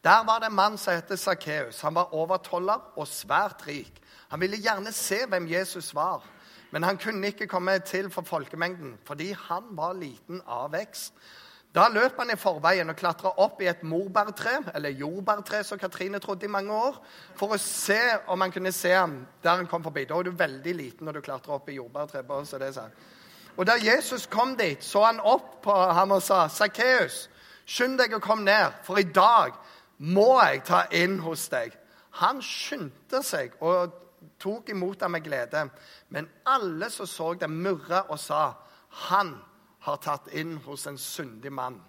Der 0.06 0.24
var 0.24 0.38
det 0.38 0.46
en 0.46 0.54
mann 0.54 0.78
som 0.78 0.94
het 0.94 1.18
Sakkeus. 1.18 1.80
Han 1.80 1.94
var 1.94 2.12
overtoller 2.14 2.92
og 2.94 3.08
svært 3.10 3.64
rik. 3.66 3.96
Han 4.30 4.40
ville 4.40 4.60
gjerne 4.62 4.92
se 4.94 5.24
hvem 5.26 5.48
Jesus 5.50 5.94
var, 5.94 6.22
men 6.70 6.82
han 6.82 6.98
kunne 6.98 7.26
ikke 7.26 7.48
komme 7.50 7.78
til 7.78 8.10
for 8.10 8.22
folkemengden 8.22 8.98
fordi 9.06 9.32
han 9.48 9.72
var 9.74 9.98
liten 9.98 10.38
av 10.46 10.70
vekst. 10.76 11.10
Da 11.74 11.88
løp 11.90 12.20
han 12.20 12.30
i 12.30 12.38
forveien 12.38 12.88
og 12.88 12.96
klatra 12.96 13.34
opp 13.42 13.58
i 13.60 13.66
et 13.66 13.82
morbærtre, 13.82 14.62
eller 14.74 14.94
jordbærtre, 14.94 15.64
som 15.64 15.78
Katrine 15.78 16.18
trodde 16.22 16.46
i 16.46 16.54
mange 16.54 16.72
år, 16.72 17.02
for 17.36 17.52
å 17.52 17.58
se 17.60 18.00
om 18.30 18.40
han 18.40 18.54
kunne 18.54 18.72
se 18.72 18.94
ham 18.94 19.18
der 19.42 19.58
han 19.58 19.66
kom 19.66 19.82
forbi. 19.84 20.06
Da 20.06 20.16
er 20.16 20.22
du 20.22 20.38
veldig 20.38 20.74
liten 20.74 21.04
når 21.04 21.18
du 21.18 21.26
klatrer 21.26 21.58
opp 21.58 21.68
i 21.68 21.76
jordbærtre. 21.80 22.22
så 22.46 22.58
det 22.58 22.76
er 22.76 22.90
Og 23.56 23.66
da 23.66 23.72
Jesus 23.82 24.26
kom 24.26 24.56
dit, 24.56 24.84
så 24.84 25.04
han 25.04 25.20
opp 25.20 25.62
på 25.62 25.72
ham 25.72 26.10
og 26.10 26.22
sa, 26.22 26.48
'Sakkeus, 26.48 27.28
skynd 27.66 27.98
deg 27.98 28.14
å 28.14 28.20
komme 28.20 28.44
ned, 28.44 28.72
for 28.82 28.98
i 28.98 29.02
dag 29.02 29.52
må 29.98 30.42
jeg 30.42 30.64
ta 30.64 30.86
inn 30.90 31.18
hos 31.24 31.48
deg.' 31.48 31.76
Han 32.16 32.40
skyndte 32.40 33.20
seg 33.22 33.58
og 33.60 33.92
tok 34.40 34.70
imot 34.72 35.02
ham 35.04 35.12
med 35.12 35.24
glede. 35.24 35.68
Men 36.08 36.28
alle 36.46 36.90
som 36.90 37.06
så 37.06 37.34
det, 37.34 37.50
murra 37.50 38.06
og 38.08 38.18
sa, 38.18 38.52
'Han 38.88 39.36
har 39.80 39.96
tatt 39.96 40.28
inn 40.32 40.56
hos 40.56 40.86
en 40.86 40.98
syndig 40.98 41.52
mann. 41.52 41.82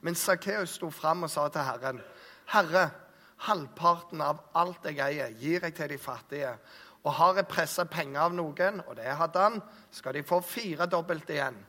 Men 0.00 0.14
Sakkeus 0.14 0.70
sto 0.70 0.90
fram 0.90 1.22
og 1.22 1.30
sa 1.30 1.48
til 1.48 1.60
Herren, 1.60 2.00
'Herre, 2.46 2.90
halvparten 3.36 4.20
av 4.20 4.40
alt 4.54 4.84
jeg 4.84 4.98
eier, 4.98 5.30
gir 5.30 5.60
jeg 5.60 5.74
til 5.74 5.88
de 5.88 5.98
fattige.' 5.98 6.58
'Og 7.04 7.12
har 7.12 7.34
jeg 7.34 7.46
pressa 7.46 7.84
penger 7.84 8.20
av 8.20 8.34
noen, 8.34 8.80
og 8.86 8.96
det 8.96 9.04
hadde 9.04 9.38
han, 9.38 9.62
skal 9.90 10.14
de 10.14 10.22
få 10.22 10.40
firedobbelt 10.40 11.30
igjen.' 11.30 11.66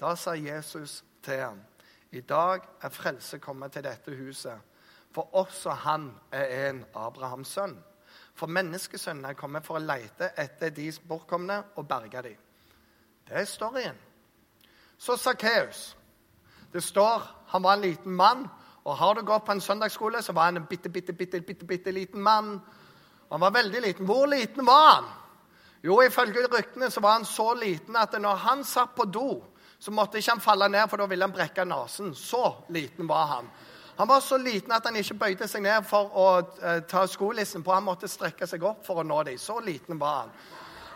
Da 0.00 0.14
sa 0.14 0.30
Jesus 0.30 1.04
til 1.22 1.38
ham, 1.40 1.60
'I 2.12 2.20
dag 2.20 2.60
er 2.82 2.88
frelse 2.88 3.38
kommet 3.38 3.72
til 3.72 3.84
dette 3.84 4.10
huset.' 4.10 4.71
For 5.12 5.28
også 5.36 5.70
han 5.84 6.10
er 6.32 6.70
en 6.70 6.84
Abrahams 6.94 7.48
sønn. 7.48 7.76
For 8.34 8.48
menneskesønnen 8.48 9.28
er 9.28 9.36
kommet 9.36 9.66
for 9.66 9.76
å 9.76 9.84
leite 9.84 10.32
etter 10.40 10.72
de 10.72 10.88
bortkomne 11.08 11.58
og 11.76 11.88
berge 11.88 12.22
dem. 12.22 12.38
Det 13.28 13.36
er 13.40 13.44
storyen. 13.48 13.98
Så 14.98 15.16
Sakkeus. 15.16 15.96
Det 16.72 16.82
står 16.82 17.22
han 17.52 17.62
var 17.62 17.76
en 17.76 17.84
liten 17.84 18.12
mann, 18.16 18.48
Og 18.84 18.96
har 18.98 19.14
du 19.14 19.22
gått 19.22 19.44
på 19.46 19.52
en 19.52 19.60
søndagsskole, 19.60 20.22
så 20.22 20.32
var 20.32 20.48
han 20.50 20.56
en 20.56 20.66
bitte, 20.66 20.90
bitte, 20.90 21.12
bitte, 21.12 21.40
bitte, 21.40 21.66
bitte 21.66 21.92
liten 21.92 22.22
mann. 22.22 22.56
Han 23.30 23.40
var 23.40 23.50
veldig 23.54 23.80
liten. 23.80 24.06
Hvor 24.06 24.26
liten 24.26 24.66
var 24.66 24.94
han? 24.94 25.04
Jo, 25.82 26.00
ifølge 26.02 26.48
ryktene 26.50 26.90
så 26.90 27.00
var 27.00 27.12
han 27.12 27.24
så 27.24 27.54
liten 27.54 27.96
at 27.96 28.14
når 28.20 28.42
han 28.42 28.64
satt 28.64 28.94
på 28.94 29.04
do, 29.04 29.44
så 29.78 29.90
måtte 29.90 30.18
ikke 30.18 30.34
han 30.34 30.42
falle 30.42 30.68
ned, 30.68 30.88
for 30.90 30.98
da 30.98 31.06
ville 31.06 31.26
han 31.26 31.34
brekke 31.34 31.64
nesen. 31.66 32.14
Så 32.14 32.42
liten 32.74 33.06
var 33.06 33.26
han. 33.26 33.50
Han 33.96 34.08
var 34.08 34.20
så 34.20 34.38
liten 34.40 34.72
at 34.72 34.86
han 34.88 34.96
ikke 34.96 35.18
bøyde 35.20 35.48
seg 35.48 35.62
ned 35.64 35.84
for 35.88 36.14
å 36.16 36.26
uh, 36.40 36.80
ta 36.88 37.04
skolissen 37.10 37.62
på. 37.62 37.74
Han 37.74 37.86
måtte 37.86 38.10
strekke 38.10 38.48
seg 38.48 38.64
opp 38.64 38.86
for 38.86 39.02
å 39.02 39.06
nå 39.06 39.22
dem. 39.28 39.38
Så 39.38 39.58
liten 39.60 40.00
var 40.00 40.22
han. 40.24 40.34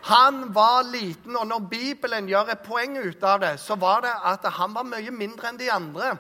Han 0.06 0.52
var 0.54 0.84
liten, 0.86 1.34
og 1.36 1.48
når 1.50 1.64
Bibelen 1.66 2.28
gjør 2.30 2.52
et 2.52 2.62
poeng 2.62 2.94
ut 2.96 3.24
av 3.26 3.40
det, 3.42 3.56
så 3.58 3.74
var 3.74 4.04
det 4.04 4.12
at 4.30 4.44
han 4.54 4.74
var 4.76 4.86
mye 4.86 5.10
mindre 5.10 5.50
enn 5.50 5.58
de 5.58 5.70
andre. 5.72 6.12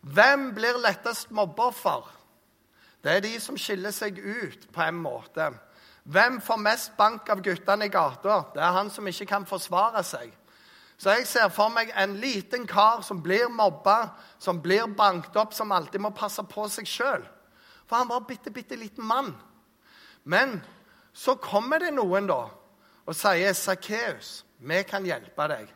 Hvem 0.00 0.46
blir 0.56 0.80
lettest 0.80 1.28
mobbeoffer? 1.36 2.06
Det 3.04 3.12
er 3.12 3.20
de 3.20 3.34
som 3.40 3.58
skiller 3.60 3.92
seg 3.92 4.16
ut 4.16 4.64
på 4.72 4.82
en 4.86 4.96
måte. 5.04 5.50
Hvem 6.04 6.40
får 6.44 6.60
mest 6.64 6.96
bank 6.96 7.28
av 7.32 7.42
guttene 7.44 7.84
i 7.84 7.92
gata? 7.92 8.40
Det 8.54 8.64
er 8.64 8.74
han 8.78 8.90
som 8.92 9.06
ikke 9.08 9.28
kan 9.28 9.44
forsvare 9.48 10.00
seg. 10.04 10.32
Så 11.04 11.12
jeg 11.12 11.26
ser 11.28 11.50
for 11.52 11.68
meg 11.68 11.90
en 12.00 12.14
liten 12.16 12.62
kar 12.64 13.02
som 13.04 13.18
blir 13.20 13.50
mobba, 13.52 14.14
som 14.40 14.56
blir 14.64 14.86
banket 14.96 15.34
opp, 15.36 15.52
som 15.52 15.72
alltid 15.76 16.00
må 16.00 16.14
passe 16.16 16.40
på 16.48 16.64
seg 16.72 16.88
sjøl. 16.88 17.26
For 17.84 17.98
han 18.00 18.08
var 18.08 18.22
en 18.22 18.28
bitte, 18.30 18.48
bitte 18.48 18.78
liten 18.80 19.04
mann. 19.04 19.34
Men 20.24 20.62
så 21.12 21.34
kommer 21.36 21.82
det 21.84 21.90
noen 21.92 22.30
da 22.30 22.46
og 23.04 23.12
sier, 23.12 23.52
'Sakkeus, 23.52 24.46
vi 24.58 24.82
kan 24.82 25.04
hjelpe 25.04 25.48
deg.' 25.48 25.74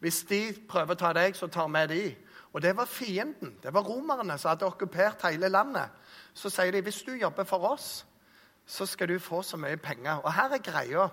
Hvis 0.00 0.22
de 0.24 0.56
prøver 0.68 0.94
å 0.94 0.98
ta 0.98 1.12
deg, 1.12 1.36
så 1.36 1.46
tar 1.46 1.68
vi 1.68 1.86
de. 1.86 2.16
Og 2.54 2.62
det 2.62 2.76
var 2.76 2.86
fienden. 2.86 3.58
Det 3.62 3.74
var 3.74 3.84
romerne 3.84 4.38
som 4.38 4.48
hadde 4.48 4.64
okkupert 4.64 5.28
hele 5.28 5.48
landet. 5.48 5.90
Så 6.34 6.48
sier 6.48 6.70
de, 6.72 6.80
'Hvis 6.80 7.04
du 7.04 7.12
jobber 7.12 7.44
for 7.44 7.58
oss, 7.68 8.06
så 8.66 8.86
skal 8.86 9.08
du 9.08 9.18
få 9.18 9.42
så 9.42 9.56
mye 9.56 9.76
penger.' 9.76 10.24
Og 10.24 10.32
her 10.32 10.48
er 10.52 10.58
greia. 10.58 11.08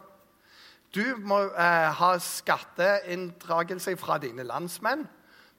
Du 0.96 1.04
må 1.24 1.40
eh, 1.40 1.88
ha 1.96 2.12
skatteinndragelse 2.20 3.96
fra 3.98 4.18
dine 4.20 4.44
landsmenn. 4.44 5.06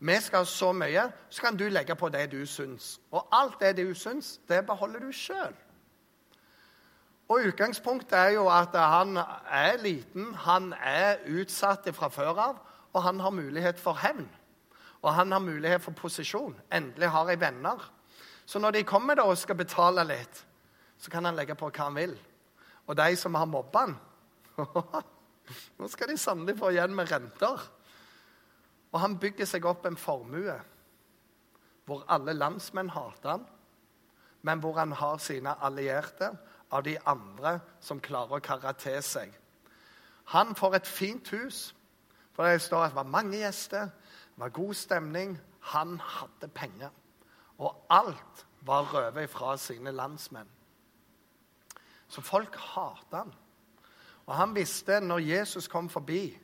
Vi 0.03 0.17
skal 0.21 0.43
ha 0.43 0.49
så 0.49 0.73
mye, 0.77 1.07
så 1.31 1.43
kan 1.47 1.57
du 1.57 1.69
legge 1.71 1.95
på 1.97 2.11
det 2.13 2.27
du 2.33 2.43
syns. 2.47 2.99
Og 3.11 3.29
alt 3.33 3.61
det 3.61 3.77
du 3.79 3.95
syns, 3.95 4.41
det 4.49 4.67
beholder 4.67 5.01
du 5.01 5.13
sjøl. 5.13 5.55
Og 7.29 7.47
Utgangspunktet 7.49 8.19
er 8.19 8.35
jo 8.35 8.49
at 8.53 8.77
han 8.77 9.17
er 9.49 9.79
liten, 9.81 10.35
han 10.35 10.75
er 10.77 11.23
utsatt 11.33 11.89
fra 11.97 12.11
før 12.13 12.41
av, 12.51 12.59
og 12.93 13.03
han 13.03 13.21
har 13.21 13.33
mulighet 13.33 13.81
for 13.81 13.97
hevn. 14.03 14.29
Og 15.03 15.15
han 15.15 15.33
har 15.33 15.41
mulighet 15.41 15.81
for 15.83 15.97
posisjon. 15.97 16.59
Endelig 16.73 17.09
har 17.09 17.31
jeg 17.31 17.41
venner. 17.41 17.89
Så 18.47 18.59
når 18.59 18.71
de 18.71 18.85
kommer 18.85 19.17
da 19.17 19.23
og 19.23 19.39
skal 19.39 19.57
betale 19.57 20.05
litt, 20.05 20.45
så 20.99 21.11
kan 21.11 21.25
han 21.25 21.39
legge 21.39 21.57
på 21.57 21.71
hva 21.71 21.89
han 21.89 21.97
vil. 21.97 22.15
Og 22.87 22.97
de 22.99 23.17
som 23.17 23.35
har 23.35 23.49
mobba 23.49 23.87
han 23.87 23.97
Nå 25.79 25.89
skal 25.91 26.13
de 26.13 26.19
sannelig 26.21 26.57
få 26.59 26.73
igjen 26.73 26.95
med 26.97 27.11
renter. 27.13 27.67
Og 28.93 29.01
han 29.01 29.19
bygger 29.21 29.49
seg 29.49 29.67
opp 29.69 29.87
en 29.89 29.99
formue 29.99 30.59
hvor 31.89 32.05
alle 32.13 32.35
landsmenn 32.37 32.93
hater 32.95 33.33
han, 33.35 33.47
men 34.47 34.61
hvor 34.63 34.77
han 34.79 34.93
har 34.95 35.19
sine 35.19 35.55
allierte 35.65 36.29
av 36.73 36.85
de 36.87 36.95
andre 37.11 37.57
som 37.83 38.01
klarer 38.01 38.39
å 38.39 38.45
karre 38.45 38.73
til 38.79 39.01
seg. 39.03 39.33
Han 40.31 40.55
får 40.55 40.79
et 40.79 40.89
fint 40.89 41.33
hus, 41.35 41.73
for 42.33 42.47
det 42.47 42.63
står 42.63 42.87
at 42.87 42.95
det 42.95 43.01
var 43.01 43.11
mange 43.13 43.41
gjester, 43.43 43.91
det 44.33 44.41
var 44.41 44.55
god 44.57 44.75
stemning. 44.79 45.35
Han 45.75 45.99
hadde 46.01 46.49
penger. 46.49 46.91
Og 47.59 47.85
alt 47.91 48.47
var 48.67 48.89
røvet 48.95 49.31
fra 49.31 49.57
sine 49.61 49.93
landsmenn. 49.93 50.49
Så 52.09 52.21
folk 52.25 52.57
hater 52.57 53.25
han. 53.25 53.35
Og 54.33 54.39
han 54.39 54.55
visste 54.57 54.97
når 55.05 55.19
Jesus 55.29 55.69
kom 55.69 55.91
forbi, 55.93 56.39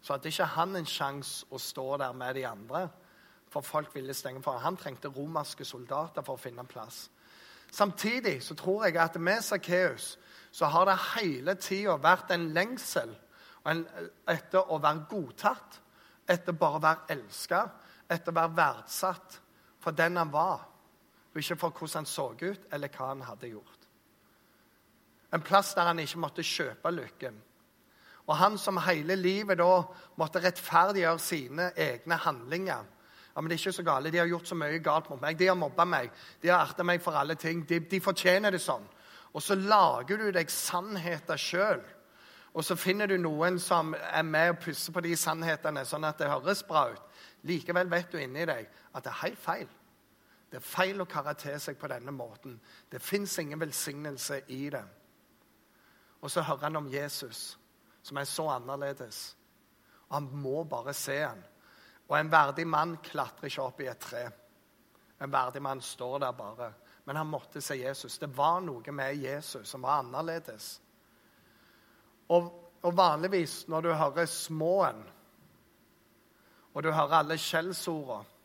så 0.00 0.14
hadde 0.14 0.30
ikke 0.32 0.44
han 0.54 0.76
en 0.78 0.86
sjanse 0.88 1.44
å 1.52 1.58
stå 1.60 1.98
der 2.00 2.14
med 2.16 2.38
de 2.38 2.46
andre. 2.48 2.86
For 3.52 3.60
folk 3.60 3.90
ville 3.92 4.14
stenge 4.16 4.40
for. 4.40 4.56
Han 4.62 4.78
trengte 4.80 5.10
romerske 5.12 5.66
soldater 5.68 6.24
for 6.24 6.38
å 6.38 6.40
finne 6.40 6.64
en 6.64 6.70
plass. 6.70 7.10
Samtidig 7.70 8.38
så 8.42 8.56
tror 8.56 8.86
jeg 8.86 8.96
at 8.96 9.18
med 9.20 9.44
Sakkeus 9.44 10.14
så 10.50 10.70
har 10.72 10.88
det 10.88 10.96
hele 11.10 11.54
tida 11.60 11.98
vært 12.00 12.32
en 12.32 12.48
lengsel 12.56 13.12
etter 13.68 14.72
å 14.72 14.78
være 14.80 15.04
godtatt, 15.10 15.76
etter 16.24 16.56
bare 16.56 16.80
å 16.80 16.84
være 16.86 17.18
elska, 17.18 17.60
etter 18.08 18.32
å 18.32 18.38
være 18.38 18.56
verdsatt 18.56 19.36
for 19.84 19.92
den 19.92 20.16
han 20.16 20.32
var, 20.32 20.64
og 21.30 21.36
ikke 21.44 21.60
for 21.60 21.76
hvordan 21.76 22.00
han 22.00 22.08
så 22.08 22.30
ut, 22.32 22.64
eller 22.72 22.88
hva 22.96 23.12
han 23.12 23.28
hadde 23.28 23.52
gjort. 23.52 23.79
En 25.32 25.42
plass 25.42 25.74
der 25.74 25.90
han 25.90 25.98
ikke 26.02 26.20
måtte 26.22 26.44
kjøpe 26.46 26.90
lykken. 26.94 27.36
Og 28.30 28.36
han 28.38 28.58
som 28.58 28.78
hele 28.84 29.16
livet 29.18 29.58
da 29.58 29.82
måtte 30.18 30.42
rettferdiggjøre 30.42 31.18
sine 31.22 31.70
egne 31.78 32.18
handlinger. 32.22 32.84
Ja, 33.34 33.40
men 33.40 33.50
det 33.50 33.56
er 33.56 33.62
ikke 33.62 33.78
så 33.78 33.86
gale. 33.86 34.10
De 34.10 34.18
har 34.18 34.28
gjort 34.30 34.48
så 34.50 34.58
mye 34.58 34.78
galt 34.82 35.08
mot 35.10 35.20
meg. 35.22 35.38
De 35.38 35.48
har 35.48 35.58
mobba 35.58 35.86
meg. 35.86 36.10
De 36.42 36.50
har 36.50 36.62
erta 36.62 36.86
meg 36.86 37.02
for 37.02 37.18
alle 37.18 37.34
ting. 37.38 37.62
De, 37.66 37.80
de, 37.80 38.00
fortjener 38.02 38.54
det 38.54 38.62
sånn. 38.62 38.86
Og 39.34 39.42
så 39.42 39.54
lager 39.54 40.18
du 40.18 40.30
deg 40.34 40.50
sannheter 40.50 41.38
sjøl. 41.38 41.82
Og 42.50 42.66
så 42.66 42.74
finner 42.74 43.06
du 43.06 43.16
noen 43.22 43.60
som 43.62 43.94
er 43.94 44.26
med 44.26 44.56
og 44.56 44.62
pusser 44.64 44.94
på 44.94 45.02
de 45.06 45.14
sannhetene, 45.18 45.84
sånn 45.86 46.06
at 46.08 46.18
det 46.18 46.30
høres 46.30 46.64
bra 46.66 46.88
ut. 46.90 47.04
Likevel 47.46 47.90
vet 47.90 48.10
du 48.10 48.18
inni 48.18 48.42
deg 48.46 48.66
at 48.66 49.04
det 49.04 49.12
er 49.12 49.22
helt 49.22 49.38
feil. 49.38 49.68
Det 50.50 50.58
er 50.58 50.66
feil 50.66 50.98
å 50.98 51.06
karre 51.06 51.58
seg 51.62 51.78
på 51.78 51.88
denne 51.90 52.10
måten. 52.10 52.58
Det 52.90 52.98
fins 52.98 53.38
ingen 53.38 53.60
velsignelse 53.62 54.42
i 54.50 54.64
det. 54.74 54.82
Og 56.20 56.30
så 56.30 56.42
hører 56.42 56.68
han 56.68 56.76
om 56.76 56.88
Jesus, 56.92 57.58
som 58.02 58.16
er 58.16 58.28
så 58.28 58.48
annerledes. 58.48 59.36
Og 60.08 60.14
han 60.14 60.28
må 60.42 60.64
bare 60.64 60.94
se 60.94 61.16
han. 61.22 61.42
Og 62.08 62.18
en 62.18 62.32
verdig 62.32 62.66
mann 62.66 62.96
klatrer 63.04 63.48
ikke 63.48 63.62
opp 63.64 63.80
i 63.80 63.88
et 63.88 64.02
tre. 64.02 64.24
En 65.20 65.32
verdig 65.32 65.62
mann 65.62 65.80
står 65.80 66.18
der 66.18 66.32
bare. 66.32 66.72
Men 67.04 67.16
han 67.16 67.30
måtte 67.30 67.60
se 67.60 67.78
Jesus. 67.78 68.18
Det 68.18 68.28
var 68.36 68.60
noe 68.64 68.92
med 68.92 69.16
Jesus 69.16 69.68
som 69.68 69.82
var 69.82 70.02
annerledes. 70.02 70.80
Og, 72.28 72.50
og 72.82 72.96
vanligvis 72.96 73.64
når 73.68 73.80
du 73.80 73.92
hører 73.92 74.26
småen, 74.26 75.00
og 76.74 76.82
du 76.82 76.92
hører 76.92 77.22
alle 77.22 77.38
skjellsordene 77.38 78.40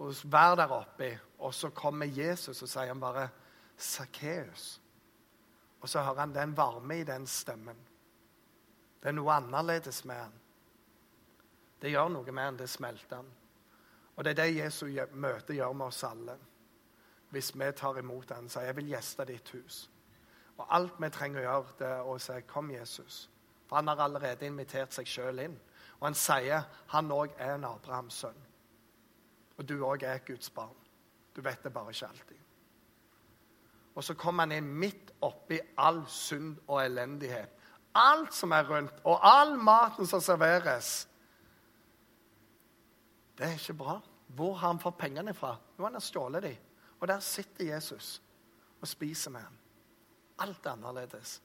og 0.00 0.14
Vær 0.32 0.54
der 0.56 0.72
oppe, 0.72 1.18
og 1.38 1.54
så 1.54 1.68
kommer 1.70 2.06
Jesus 2.06 2.62
og 2.62 2.68
sier 2.68 2.88
han 2.88 3.00
bare 3.00 3.28
'Sakkeus'. 3.78 4.79
Og 5.80 5.88
så 5.88 6.02
hører 6.02 6.20
han 6.20 6.34
den 6.34 6.56
varme 6.56 7.00
i 7.00 7.04
den 7.04 7.26
stemmen. 7.26 7.76
Det 9.02 9.08
er 9.08 9.16
noe 9.16 9.32
annerledes 9.32 10.04
med 10.04 10.16
han. 10.16 10.34
Det 11.80 11.90
gjør 11.90 12.10
noe 12.12 12.32
med 12.32 12.44
han, 12.44 12.58
det 12.60 12.68
smelter 12.68 13.16
han. 13.16 13.30
Og 14.16 14.24
det 14.24 14.34
er 14.34 14.42
det 14.42 14.56
Jesu 14.58 14.86
møte 15.12 15.56
gjør 15.56 15.72
med 15.72 15.86
oss 15.86 16.02
alle. 16.04 16.36
Hvis 17.30 17.54
vi 17.54 17.72
tar 17.72 17.98
imot 17.98 18.30
han, 18.30 18.48
sier 18.48 18.62
'Jeg 18.62 18.76
vil 18.76 18.88
gjeste 18.88 19.24
ditt 19.24 19.48
hus'. 19.54 19.88
Og 20.58 20.66
alt 20.68 21.00
vi 21.00 21.08
trenger 21.08 21.40
å 21.40 21.42
gjøre, 21.42 21.72
det 21.78 21.86
er 21.86 22.02
å 22.02 22.18
si 22.18 22.40
'Kom, 22.40 22.70
Jesus'. 22.70 23.28
For 23.66 23.76
han 23.76 23.88
har 23.88 23.96
allerede 23.96 24.46
invitert 24.46 24.92
seg 24.92 25.06
sjøl 25.06 25.38
inn. 25.38 25.60
Og 26.00 26.06
han 26.06 26.14
sier 26.14 26.62
han 26.86 27.10
òg 27.10 27.30
er 27.38 27.54
en 27.54 27.64
Abrahams 27.64 28.14
sønn. 28.14 28.46
Og 29.58 29.68
du 29.68 29.84
òg 29.84 30.02
er 30.02 30.14
et 30.14 30.24
Guds 30.24 30.50
barn. 30.50 30.76
Du 31.36 31.40
vet 31.40 31.62
det 31.62 31.72
bare 31.72 31.90
ikke 31.90 32.08
alltid. 32.08 32.36
Og 34.00 34.04
så 34.04 34.14
kommer 34.16 34.46
han 34.46 34.54
inn 34.56 34.68
midt 34.80 35.10
oppi 35.20 35.58
all 35.76 35.98
synd 36.08 36.54
og 36.70 36.78
elendighet. 36.80 37.50
Alt 38.00 38.32
som 38.32 38.54
er 38.56 38.64
rundt, 38.64 39.02
og 39.04 39.18
all 39.28 39.58
maten 39.60 40.08
som 40.08 40.22
serveres. 40.24 41.02
Det 43.36 43.44
er 43.44 43.58
ikke 43.58 43.76
bra. 43.76 43.98
Hvor 44.26 44.54
har 44.54 44.72
han 44.72 44.80
fått 44.80 44.96
pengene 44.96 45.34
fra? 45.36 45.52
Jo, 45.76 45.84
han 45.84 45.98
har 45.98 46.06
stjålet 46.06 46.46
dem. 46.46 46.56
Og 47.00 47.08
der 47.12 47.20
sitter 47.20 47.74
Jesus 47.74 48.22
og 48.80 48.88
spiser 48.88 49.36
med 49.36 49.44
ham. 49.44 49.60
Alt 50.38 50.64
er 50.64 50.72
annerledes. 50.78 51.42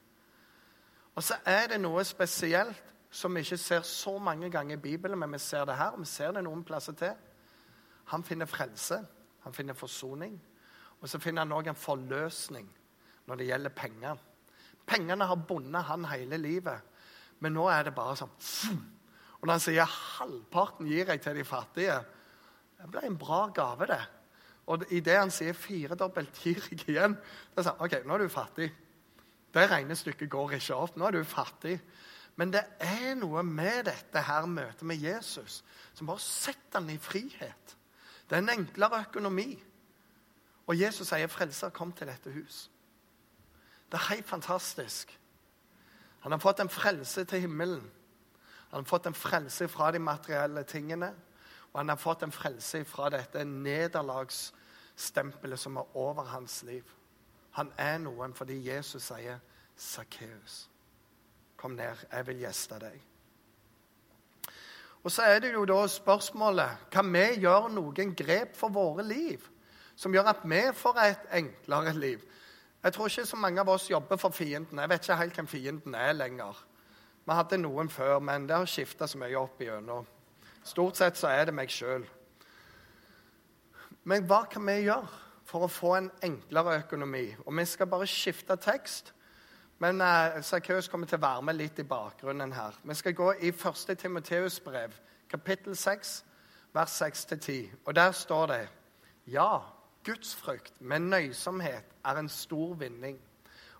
Og 1.15 1.23
så 1.23 1.35
er 1.45 1.67
det 1.73 1.83
noe 1.83 2.07
spesielt 2.07 2.95
som 3.11 3.35
vi 3.35 3.43
ikke 3.43 3.57
ser 3.57 3.81
så 3.81 4.15
mange 4.19 4.47
ganger 4.51 4.77
i 4.77 4.85
Bibelen, 4.87 5.19
men 5.19 5.33
vi 5.33 5.43
ser 5.43 5.65
det 5.65 5.75
her, 5.75 5.91
og 5.91 5.99
vi 5.99 6.05
ser 6.05 6.31
det 6.31 6.47
noen 6.47 6.63
plasser 6.63 6.95
til. 6.95 7.19
Han 8.15 8.23
finner 8.23 8.47
frelse, 8.47 9.03
han 9.43 9.53
finner 9.53 9.73
forsoning, 9.73 10.39
og 11.01 11.09
så 11.09 11.19
finner 11.21 11.45
han 11.45 11.53
òg 11.55 11.69
en 11.71 11.79
forløsning 11.79 12.67
når 13.25 13.39
det 13.39 13.47
gjelder 13.49 13.75
penger. 13.75 14.19
Pengene 14.85 15.27
har 15.27 15.45
bundet 15.47 15.87
han 15.89 16.05
hele 16.09 16.37
livet, 16.37 16.81
men 17.39 17.55
nå 17.57 17.65
er 17.69 17.87
det 17.87 17.95
bare 17.95 18.17
sånn 18.19 18.35
Og 19.39 19.47
når 19.47 19.51
han 19.51 19.61
sier 19.61 19.85
'halvparten 19.85 20.87
gir 20.87 21.05
jeg 21.05 21.21
til 21.21 21.35
de 21.35 21.43
fattige', 21.43 22.05
det 22.79 22.87
ble 22.91 23.01
en 23.05 23.17
bra 23.17 23.47
gave, 23.53 23.85
det. 23.85 24.01
Og 24.65 24.85
idet 24.89 25.19
han 25.19 25.31
sier 25.31 25.53
'firedobbelt 25.53 26.33
gir 26.41 26.63
jeg 26.71 26.89
igjen', 26.89 27.17
da 27.55 27.61
sier 27.61 27.75
han 27.75 27.85
OK, 27.85 28.05
nå 28.05 28.13
er 28.13 28.17
du 28.17 28.29
fattig. 28.29 28.71
Det 29.53 29.69
regnestykket 29.71 30.29
går 30.29 30.57
ikke 30.57 30.75
opp. 30.75 30.97
Nå 30.97 31.07
er 31.07 31.11
du 31.11 31.23
fattig. 31.23 31.79
Men 32.35 32.51
det 32.51 32.63
er 32.83 33.13
noe 33.15 33.43
med 33.43 33.85
dette 33.87 34.23
her 34.27 34.45
møtet 34.45 34.83
med 34.83 34.99
Jesus 34.99 35.61
som 35.95 36.09
bare 36.09 36.19
setter 36.19 36.81
han 36.81 36.89
i 36.91 36.97
frihet. 36.99 37.75
Det 38.27 38.35
er 38.35 38.43
en 38.43 38.49
enklere 38.57 39.05
økonomi. 39.05 39.55
Og 40.67 40.79
Jesus 40.79 41.07
sier 41.07 41.27
'Frelser, 41.27 41.69
kom 41.69 41.91
til 41.91 42.07
dette 42.07 42.29
hus'. 42.29 42.69
Det 43.91 43.93
er 43.93 44.13
helt 44.13 44.27
fantastisk. 44.27 45.19
Han 46.19 46.31
har 46.31 46.39
fått 46.39 46.59
en 46.59 46.69
frelse 46.69 47.23
til 47.23 47.39
himmelen. 47.39 47.91
Han 48.69 48.79
har 48.79 48.83
fått 48.83 49.05
en 49.05 49.13
frelse 49.13 49.67
fra 49.67 49.91
de 49.91 49.99
materielle 49.99 50.63
tingene. 50.63 51.15
Og 51.73 51.79
han 51.79 51.89
har 51.89 51.95
fått 51.95 52.23
en 52.23 52.31
frelse 52.31 52.85
fra 52.85 53.09
dette 53.09 53.45
nederlagsstempelet 53.45 55.59
som 55.59 55.77
er 55.77 55.97
over 55.97 56.23
hans 56.23 56.63
liv. 56.63 56.83
Han 57.51 57.73
er 57.77 57.97
noen 57.97 58.33
fordi 58.33 58.69
Jesus 58.69 59.03
sier 59.03 59.39
'Sakkeus, 59.75 60.69
kom 61.57 61.71
ned, 61.71 61.95
jeg 62.11 62.27
vil 62.27 62.37
gjeste 62.37 62.79
deg'. 62.79 63.01
Og 65.03 65.11
så 65.11 65.21
er 65.21 65.39
det 65.39 65.53
jo 65.53 65.65
da 65.65 65.87
spørsmålet 65.87 66.69
kan 66.91 67.13
vi 67.13 67.39
gjøre 67.39 67.69
noen 67.69 68.15
grep 68.15 68.55
for 68.55 68.69
våre 68.69 69.03
liv 69.03 69.49
som 69.95 70.13
gjør 70.13 70.31
at 70.31 70.43
vi 70.43 70.61
får 70.75 70.99
et 71.03 71.27
enklere 71.39 71.93
liv. 71.93 72.23
Jeg 72.83 72.93
tror 72.93 73.07
ikke 73.09 73.25
så 73.25 73.37
mange 73.41 73.61
av 73.61 73.69
oss 73.69 73.89
jobber 73.89 74.17
for 74.21 74.29
fienden. 74.29 74.79
Jeg 74.79 74.89
vet 74.89 75.05
ikke 75.07 75.17
helt 75.17 75.35
hvem 75.39 75.47
fienden 75.47 75.95
er 75.95 76.13
lenger. 76.13 76.59
Vi 77.25 77.33
hadde 77.33 77.57
noen 77.57 77.89
før, 77.89 78.19
men 78.19 78.45
det 78.45 78.57
har 78.57 78.69
skifta 78.69 79.07
så 79.07 79.17
mye 79.17 79.39
opp 79.39 79.61
igjennom. 79.61 80.05
Stort 80.65 80.97
sett 80.97 81.17
så 81.17 81.31
er 81.33 81.47
det 81.47 81.55
meg 81.57 81.73
sjøl. 81.73 82.05
Men 84.05 84.27
hva 84.29 84.43
kan 84.49 84.61
vi 84.67 84.83
gjøre 84.83 85.09
for 85.49 85.65
å 85.65 85.71
få 85.71 85.95
en 85.97 86.11
enklere 86.25 86.79
økonomi? 86.83 87.25
Og 87.45 87.57
vi 87.57 87.65
skal 87.65 87.89
bare 87.89 88.09
skifte 88.09 88.57
tekst. 88.61 89.09
Men 89.81 90.01
uh, 90.01 90.37
Sakkeus 90.45 90.87
kommer 90.87 91.09
til 91.09 91.17
å 91.17 91.25
være 91.25 91.41
med 91.49 91.57
litt 91.57 91.79
i 91.81 91.87
bakgrunnen 91.89 92.53
her. 92.53 92.77
Vi 92.85 92.95
skal 92.95 93.17
gå 93.17 93.31
i 93.41 93.49
1. 93.49 93.95
Timoteus 93.97 94.59
brev, 94.63 94.93
kapittel 95.29 95.75
6, 95.75 96.13
vers 96.73 97.01
6-10. 97.01 97.73
Og 97.85 97.95
der 97.95 98.13
står 98.13 98.45
det 98.53 98.61
Ja, 99.33 99.63
Gudsfrykt 100.05 100.81
med 100.81 100.99
nøysomhet 100.99 101.95
er 102.05 102.19
en 102.19 102.29
stor 102.29 102.73
vinning. 102.73 103.17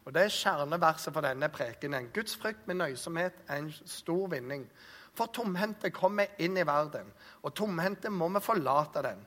Og 0.06 0.14
Det 0.14 0.22
er 0.22 0.34
kjerneverset 0.34 1.14
for 1.14 1.22
denne 1.26 1.50
prekenen. 1.50 2.10
Gudsfrykt 2.14 2.68
med 2.68 2.76
nøysomhet 2.76 3.34
er 3.48 3.56
en 3.62 3.72
stor 3.86 4.28
vinning. 4.28 4.68
For 5.16 5.32
tomhendte 5.32 5.90
kommer 5.96 6.34
inn 6.40 6.58
i 6.58 6.66
verden, 6.68 7.08
og 7.42 7.54
tomhendte 7.56 8.10
må 8.12 8.28
vi 8.34 8.42
forlate 8.44 9.04
den. 9.06 9.22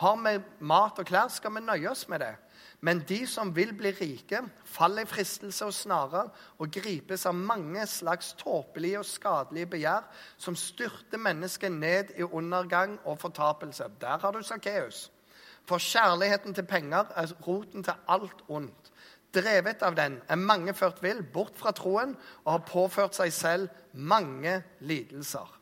Har 0.00 0.16
vi 0.16 0.38
mat 0.60 0.98
og 0.98 1.06
klær, 1.06 1.28
skal 1.28 1.54
vi 1.54 1.60
nøye 1.62 1.90
oss 1.90 2.08
med 2.08 2.24
det. 2.24 2.34
Men 2.80 3.02
de 3.08 3.26
som 3.26 3.52
vil 3.56 3.74
bli 3.76 3.92
rike, 3.94 4.40
faller 4.64 5.04
i 5.04 5.08
fristelse 5.08 5.64
og 5.68 5.74
snarer 5.74 6.30
og 6.58 6.72
gripes 6.72 7.26
av 7.26 7.34
mange 7.34 7.86
slags 7.86 8.32
tåpelige 8.40 8.98
og 8.98 9.06
skadelige 9.08 9.70
begjær 9.76 10.08
som 10.36 10.56
styrter 10.56 11.20
mennesket 11.20 11.72
ned 11.72 12.14
i 12.18 12.26
undergang 12.26 12.98
og 13.04 13.18
fortapelse. 13.22 13.86
Der 14.00 14.18
har 14.18 14.32
du 14.32 14.42
Sakkeus. 14.42 15.10
For 15.64 15.80
kjærligheten 15.80 16.54
til 16.54 16.66
penger 16.68 17.10
er 17.16 17.32
roten 17.46 17.84
til 17.84 17.94
alt 18.08 18.44
ondt. 18.48 18.90
Drevet 19.34 19.82
av 19.82 19.96
den 19.96 20.20
er 20.28 20.38
mange 20.38 20.74
ført 20.74 21.02
vill, 21.02 21.22
bort 21.22 21.56
fra 21.58 21.72
troen, 21.74 22.14
og 22.44 22.52
har 22.52 22.66
påført 22.68 23.16
seg 23.16 23.32
selv 23.32 23.68
mange 23.92 24.60
lidelser. 24.80 25.60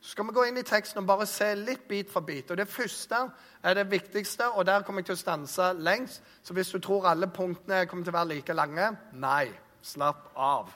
Så 0.00 0.14
skal 0.14 0.26
vi 0.26 0.32
gå 0.32 0.44
inn 0.48 0.56
i 0.56 0.64
teksten 0.64 1.02
og 1.02 1.08
bare 1.10 1.26
se 1.28 1.50
litt 1.60 1.86
bit 1.88 2.08
for 2.12 2.24
bit. 2.24 2.50
Og 2.50 2.56
Det 2.56 2.68
første 2.68 3.18
er 3.62 3.74
det 3.74 3.90
viktigste, 3.90 4.48
og 4.48 4.66
der 4.66 4.82
kommer 4.82 5.00
jeg 5.00 5.10
til 5.10 5.18
å 5.18 5.22
stanse 5.22 5.72
lengst. 5.76 6.22
Så 6.42 6.56
hvis 6.56 6.72
du 6.72 6.78
tror 6.80 7.08
alle 7.08 7.28
punktene 7.28 7.86
kommer 7.86 8.04
til 8.04 8.14
å 8.14 8.18
være 8.18 8.32
like 8.34 8.56
lange 8.56 8.90
nei, 9.12 9.50
slapp 9.82 10.32
av. 10.36 10.72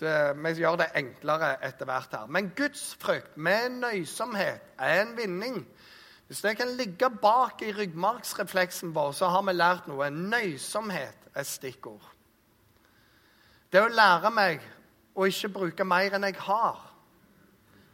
Vi 0.00 0.52
gjør 0.60 0.76
det 0.82 0.90
enklere 1.00 1.54
etter 1.64 1.88
hvert 1.88 2.12
her. 2.12 2.26
Men 2.28 2.52
Guds 2.56 2.90
frykt 3.00 3.36
med 3.36 3.80
nøysomhet 3.80 4.76
er 4.78 5.00
en 5.00 5.16
vinning. 5.16 5.62
Hvis 6.26 6.40
det 6.42 6.56
kan 6.58 6.68
ligge 6.68 7.10
bak 7.22 7.62
i 7.62 7.72
ryggmargsrefleksen 7.72 8.94
vår, 8.94 9.12
så 9.12 9.28
har 9.30 9.42
vi 9.46 9.52
lært 9.54 9.86
noe. 9.86 10.10
Nøysomhet 10.10 11.28
er 11.34 11.46
stikkord. 11.46 12.02
Det 13.72 13.82
å 13.82 13.92
lære 13.92 14.30
meg 14.34 14.64
å 15.14 15.26
ikke 15.26 15.52
bruke 15.54 15.86
mer 15.86 16.16
enn 16.16 16.26
jeg 16.26 16.38
har. 16.48 16.80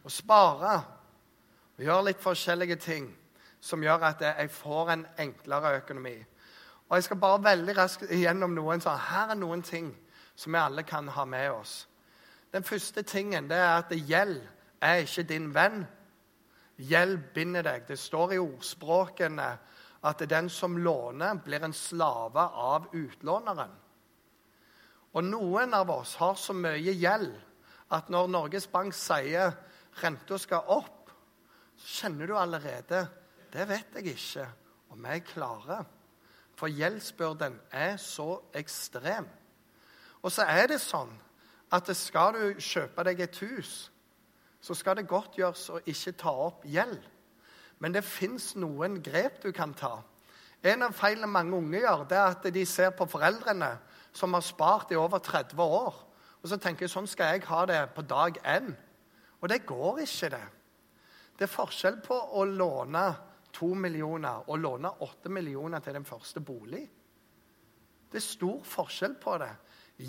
Å 0.03 0.11
spare. 0.11 0.73
Og 1.77 1.85
gjøre 1.85 2.09
litt 2.09 2.21
forskjellige 2.21 2.77
ting 2.81 3.07
som 3.63 3.83
gjør 3.83 4.09
at 4.09 4.21
jeg 4.25 4.51
får 4.51 4.91
en 4.93 5.05
enklere 5.17 5.77
økonomi. 5.77 6.17
Og 6.89 6.95
Jeg 6.97 7.03
skal 7.03 7.17
bare 7.17 7.43
veldig 7.43 7.77
raskt 7.77 8.11
igjennom 8.11 8.53
noen 8.53 8.81
sånn. 8.81 8.99
Her 8.99 9.31
er 9.33 9.39
noen 9.39 9.61
ting 9.61 9.93
som 10.35 10.53
vi 10.53 10.59
alle 10.59 10.83
kan 10.83 11.07
ha 11.07 11.25
med 11.25 11.51
oss. 11.51 11.87
Den 12.53 12.63
første 12.63 13.01
tingen 13.01 13.47
det 13.49 13.57
er 13.57 13.77
at 13.77 13.93
gjeld 13.93 14.41
er 14.81 15.05
ikke 15.05 15.23
din 15.23 15.53
venn. 15.55 15.85
Gjeld 16.81 17.29
binder 17.33 17.65
deg. 17.65 17.85
Det 17.87 17.99
står 17.99 18.33
i 18.33 18.41
ordspråkene 18.41 19.49
at 20.03 20.23
den 20.29 20.49
som 20.51 20.77
låner, 20.77 21.37
blir 21.45 21.63
en 21.63 21.73
slave 21.73 22.43
av 22.43 22.89
utlåneren. 22.91 23.71
Og 25.13 25.23
noen 25.23 25.73
av 25.77 25.91
oss 25.93 26.15
har 26.19 26.35
så 26.39 26.55
mye 26.57 26.95
gjeld 26.97 27.31
at 27.93 28.09
når 28.09 28.31
Norges 28.33 28.65
Bank 28.67 28.95
sier 28.97 29.53
renta 30.01 30.39
skal 30.41 30.65
opp, 30.73 31.11
så 31.77 32.03
kjenner 32.03 32.29
du 32.29 32.37
allerede 32.37 33.07
Det 33.53 33.67
vet 33.69 33.99
jeg 33.99 34.15
ikke 34.15 34.47
om 34.89 35.05
jeg 35.05 35.23
klarer. 35.29 35.85
For 36.57 36.73
gjeldsbyrden 36.73 37.59
er 37.69 37.97
så 38.01 38.41
ekstrem. 38.53 39.27
Og 40.25 40.31
så 40.31 40.47
er 40.49 40.71
det 40.71 40.79
sånn 40.81 41.11
at 41.73 41.89
skal 41.97 42.33
du 42.33 42.61
kjøpe 42.61 43.05
deg 43.05 43.21
et 43.21 43.37
hus, 43.45 43.91
så 44.63 44.75
skal 44.77 44.95
det 44.95 45.09
godt 45.11 45.35
gjøres 45.35 45.65
å 45.73 45.81
ikke 45.83 46.15
ta 46.23 46.31
opp 46.45 46.63
gjeld. 46.63 47.01
Men 47.83 47.95
det 47.95 48.05
fins 48.07 48.53
noen 48.55 49.01
grep 49.03 49.41
du 49.43 49.49
kan 49.51 49.73
ta. 49.75 49.97
En 50.63 50.85
av 50.85 50.95
feilene 50.95 51.27
mange 51.27 51.57
unge 51.57 51.81
gjør, 51.83 52.05
det 52.07 52.17
er 52.17 52.29
at 52.31 52.47
de 52.55 52.63
ser 52.69 52.93
på 52.95 53.07
foreldrene 53.11 53.73
som 54.15 54.33
har 54.37 54.45
spart 54.45 54.93
i 54.93 54.99
over 54.99 55.19
30 55.19 55.59
år. 55.59 55.97
Og 56.39 56.47
så 56.47 56.59
tenker 56.59 56.85
jeg 56.85 56.93
sånn 56.93 57.09
skal 57.11 57.35
jeg 57.35 57.47
ha 57.49 57.65
det 57.67 57.81
på 57.95 58.05
dag 58.07 58.39
én. 58.47 58.71
Og 59.41 59.51
det 59.51 59.65
går 59.67 59.99
ikke, 60.05 60.31
det. 60.31 60.45
Det 61.35 61.47
er 61.49 61.51
forskjell 61.51 61.99
på 62.05 62.15
å 62.39 62.45
låne 62.47 63.03
to 63.53 63.73
millioner 63.75 64.47
og 64.47 64.61
låne 64.63 64.93
åtte 65.03 65.31
millioner 65.33 65.83
til 65.83 65.97
den 65.97 66.07
første 66.07 66.39
bolig. 66.39 66.85
Det 68.11 68.21
er 68.21 68.25
stor 68.25 68.63
forskjell 68.63 69.17
på 69.19 69.35
det. 69.41 69.51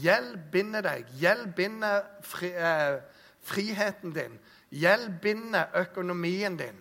Gjeld 0.05 0.39
binder 0.53 0.85
deg. 0.85 1.11
Gjeld 1.19 1.51
binder 1.57 2.05
fri, 2.23 2.53
eh, 2.55 3.01
friheten 3.45 4.15
din. 4.15 4.39
Gjeld 4.75 5.21
binder 5.23 5.73
økonomien 5.79 6.57
din. 6.59 6.81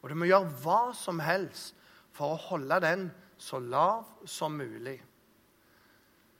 Og 0.00 0.10
du 0.10 0.16
må 0.16 0.28
gjøre 0.28 0.50
hva 0.62 0.80
som 0.96 1.20
helst 1.22 1.76
for 2.16 2.34
å 2.34 2.42
holde 2.50 2.80
den 2.82 3.08
så 3.40 3.60
lav 3.62 4.08
som 4.28 4.56
mulig. 4.56 4.98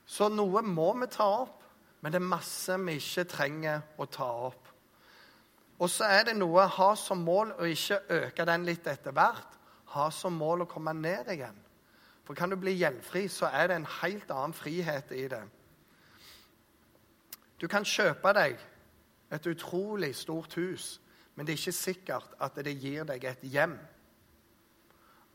Så 0.05 0.27
noe 0.29 0.61
må 0.65 0.91
vi 0.99 1.07
ta 1.11 1.27
opp, 1.43 1.61
men 2.01 2.11
det 2.13 2.19
er 2.19 2.31
masse 2.33 2.75
vi 2.81 2.97
ikke 2.99 3.29
trenger 3.29 3.85
å 4.01 4.07
ta 4.09 4.27
opp. 4.49 4.67
Og 5.81 5.89
så 5.89 6.05
er 6.05 6.27
det 6.27 6.37
noe 6.37 6.61
å 6.61 6.73
ha 6.75 6.91
som 6.99 7.23
mål 7.25 7.55
å 7.57 7.69
ikke 7.69 8.03
øke 8.13 8.45
den 8.45 8.67
litt 8.67 8.85
etter 8.89 9.15
hvert. 9.17 9.57
Ha 9.95 10.09
som 10.13 10.35
mål 10.37 10.65
å 10.65 10.69
komme 10.69 10.93
ned 10.93 11.31
igjen. 11.33 11.57
For 12.27 12.37
kan 12.37 12.51
du 12.51 12.57
bli 12.59 12.75
gjeldfri, 12.77 13.25
så 13.27 13.49
er 13.49 13.71
det 13.71 13.79
en 13.79 13.89
helt 14.01 14.29
annen 14.31 14.53
frihet 14.53 15.09
i 15.17 15.25
det. 15.31 15.41
Du 17.61 17.67
kan 17.69 17.85
kjøpe 17.85 18.33
deg 18.37 18.61
et 19.31 19.47
utrolig 19.47 20.15
stort 20.15 20.53
hus, 20.59 20.99
men 21.35 21.47
det 21.47 21.53
er 21.53 21.61
ikke 21.61 21.77
sikkert 21.77 22.33
at 22.39 22.57
det 22.65 22.75
gir 22.81 23.07
deg 23.07 23.23
et 23.25 23.43
hjem. 23.47 23.77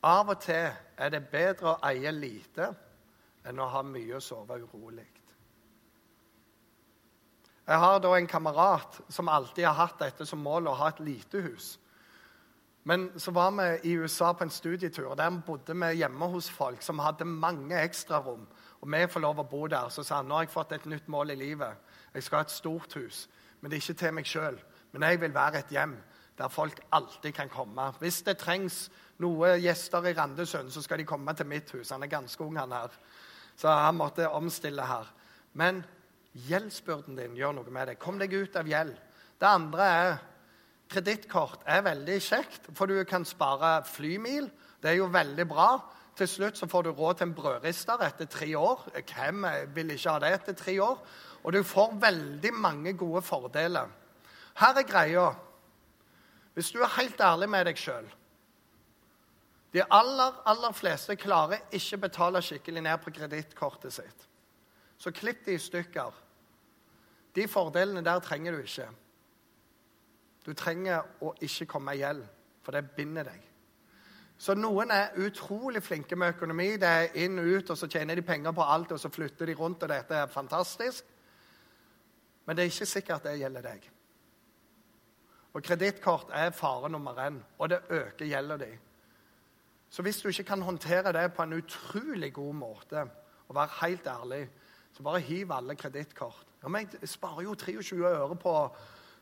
Av 0.05 0.29
og 0.29 0.41
til 0.45 0.69
er 0.99 1.13
det 1.13 1.25
bedre 1.33 1.73
å 1.73 1.79
eie 1.89 2.13
lite 2.13 2.69
enn 3.47 3.63
å 3.63 3.71
ha 3.73 3.83
mye 3.87 4.19
å 4.19 4.23
sove 4.23 4.59
urolig. 4.61 5.07
Jeg 7.67 7.83
har 7.83 7.99
da 7.99 8.13
en 8.15 8.29
kamerat 8.31 9.01
som 9.11 9.29
alltid 9.29 9.67
har 9.67 9.75
hatt 9.75 9.99
dette 9.99 10.27
som 10.27 10.39
mål 10.39 10.69
å 10.71 10.77
ha 10.79 10.93
et 10.93 11.03
lite 11.03 11.41
hus. 11.49 11.73
Men 12.87 13.09
så 13.19 13.33
var 13.35 13.51
vi 13.51 13.91
i 13.91 13.97
USA 13.99 14.29
på 14.33 14.45
en 14.47 14.51
studietur, 14.51 15.09
og 15.11 15.17
der 15.19 15.41
bodde 15.47 15.75
vi 15.75 15.97
hjemme 15.99 16.29
hos 16.31 16.47
folk 16.51 16.83
som 16.83 17.03
hadde 17.03 17.27
mange 17.27 17.75
ekstrarom. 17.83 18.45
Og 18.81 18.93
vi 18.93 19.01
får 19.11 19.25
lov 19.25 19.41
å 19.43 19.49
bo 19.51 19.67
der. 19.67 19.89
Så 19.91 20.05
sa 20.07 20.21
han 20.21 20.29
nå 20.31 20.37
har 20.39 20.47
jeg 20.47 20.53
fått 20.53 20.77
et 20.77 20.87
nytt 20.87 21.09
mål 21.11 21.35
i 21.35 21.39
livet. 21.41 21.83
Jeg 22.15 22.23
skal 22.23 22.39
ha 22.39 22.47
et 22.47 22.55
stort 22.55 22.95
hus. 22.95 23.25
Men 23.67 23.73
det 23.73 23.81
er 23.81 23.83
ikke 23.83 23.99
til 23.99 24.13
meg 24.15 24.29
sjøl. 24.31 24.57
Men 24.95 25.03
jeg 25.03 25.19
vil 25.19 25.33
være 25.35 25.59
et 25.59 25.73
hjem 25.75 25.97
der 26.39 26.53
folk 26.55 26.77
alltid 26.95 27.33
kan 27.35 27.49
komme. 27.51 27.89
Hvis 27.99 28.21
det 28.23 28.37
trengs 28.39 28.77
noen 29.19 29.59
gjester 29.59 30.07
i 30.07 30.13
Randesund, 30.15 30.71
så 30.71 30.85
skal 30.85 31.03
de 31.03 31.07
komme 31.09 31.35
til 31.35 31.49
mitt 31.51 31.73
hus. 31.75 31.91
Han 31.91 32.07
er 32.07 32.13
ganske 32.13 32.45
ung, 32.47 32.55
han 32.61 32.71
her. 32.71 32.95
Så 33.59 33.75
han 33.75 33.99
måtte 33.99 34.31
omstille 34.31 34.87
her. 34.87 35.11
Men 35.59 35.83
gjeldsbyrden 36.47 37.19
din 37.19 37.35
gjør 37.35 37.59
noe 37.59 37.75
med 37.75 37.91
deg. 37.91 37.99
Kom 37.99 38.23
deg 38.23 38.39
ut 38.39 38.55
av 38.55 38.71
gjeld. 38.71 38.95
Det 39.35 39.51
andre 39.51 39.91
er 39.97 40.17
kredittkort 40.95 41.67
er 41.67 41.83
veldig 41.91 42.23
kjekt, 42.23 42.71
for 42.71 42.87
du 42.87 43.03
kan 43.03 43.27
spare 43.27 43.81
flymil. 43.91 44.47
Det 44.79 44.95
er 44.95 45.01
jo 45.01 45.11
veldig 45.11 45.51
bra. 45.51 45.73
Til 46.15 46.31
slutt 46.31 46.63
så 46.63 46.71
får 46.71 46.87
du 46.87 46.95
råd 46.95 47.19
til 47.19 47.33
en 47.33 47.39
brødrister 47.43 48.07
etter 48.07 48.31
tre 48.31 48.55
år. 48.63 48.87
Hvem 49.03 49.51
vil 49.75 49.97
ikke 49.99 50.15
ha 50.15 50.23
det 50.23 50.37
etter 50.39 50.63
tre 50.63 50.79
år? 50.87 51.03
Og 51.47 51.55
du 51.55 51.63
får 51.63 51.95
veldig 52.03 52.53
mange 52.55 52.93
gode 52.99 53.23
fordeler. 53.23 53.87
Her 54.59 54.79
er 54.81 54.87
greia. 54.89 55.27
Hvis 56.55 56.73
du 56.75 56.81
er 56.83 56.97
helt 56.99 57.21
ærlig 57.21 57.49
med 57.49 57.69
deg 57.69 57.79
sjøl, 57.79 58.07
De 59.75 59.83
aller, 59.93 60.33
aller 60.47 60.73
fleste 60.73 61.17
klarer 61.21 61.67
ikke 61.75 61.99
betale 62.07 62.41
skikkelig 62.43 62.81
ned 62.83 62.99
på 63.03 63.11
kredittkortet 63.13 63.93
sitt. 63.93 64.23
Så 64.97 65.11
klipp 65.13 65.43
de 65.45 65.53
i 65.53 65.59
stykker. 65.59 66.15
De 67.35 67.45
fordelene 67.49 68.01
der 68.05 68.23
trenger 68.25 68.53
du 68.57 68.63
ikke. 68.63 68.87
Du 70.47 70.55
trenger 70.55 71.03
å 71.21 71.35
ikke 71.43 71.67
komme 71.67 71.93
i 71.93 72.01
gjeld, 72.01 72.23
for 72.63 72.73
det 72.73 72.87
binder 72.97 73.29
deg. 73.29 73.43
Så 74.39 74.55
noen 74.55 74.95
er 74.95 75.13
utrolig 75.21 75.83
flinke 75.83 76.17
med 76.17 76.37
økonomi. 76.37 76.71
Det 76.81 76.89
er 76.89 77.21
inn 77.27 77.39
og 77.43 77.51
ut, 77.59 77.71
og 77.71 77.77
så 77.77 77.89
tjener 77.91 78.17
de 78.17 78.25
penger 78.25 78.57
på 78.57 78.65
alt, 78.65 78.93
og 78.93 79.01
så 79.01 79.13
flytter 79.13 79.51
de 79.51 79.59
rundt, 79.59 79.83
og 79.83 79.93
dette 79.93 80.15
er 80.15 80.33
fantastisk. 80.33 81.05
Men 82.47 82.57
det 82.57 82.63
er 82.63 82.73
ikke 82.73 82.87
sikkert 82.87 83.27
det 83.27 83.39
gjelder 83.41 83.65
deg. 83.67 83.87
Og 85.57 85.63
kredittkort 85.65 86.31
er 86.37 86.53
fare 86.53 86.91
nummer 86.93 87.17
én, 87.27 87.39
og 87.59 87.71
det 87.73 87.81
øker 87.91 88.29
gjelda 88.29 88.59
di. 88.61 88.73
Så 89.91 90.03
hvis 90.03 90.21
du 90.21 90.29
ikke 90.29 90.45
kan 90.45 90.63
håndtere 90.63 91.13
det 91.13 91.33
på 91.33 91.43
en 91.43 91.53
utrolig 91.53 92.33
god 92.33 92.55
måte, 92.55 93.07
og 93.49 93.55
være 93.55 93.87
helt 93.87 94.07
ærlig, 94.07 94.51
så 94.93 95.03
bare 95.03 95.21
hiv 95.21 95.53
alle 95.53 95.77
kredittkort. 95.77 96.47
Ja, 96.63 96.69
men 96.69 96.89
jeg 97.01 97.09
sparer 97.09 97.43
jo 97.43 97.55
23 97.55 98.07
øre 98.09 98.37
på 98.37 98.77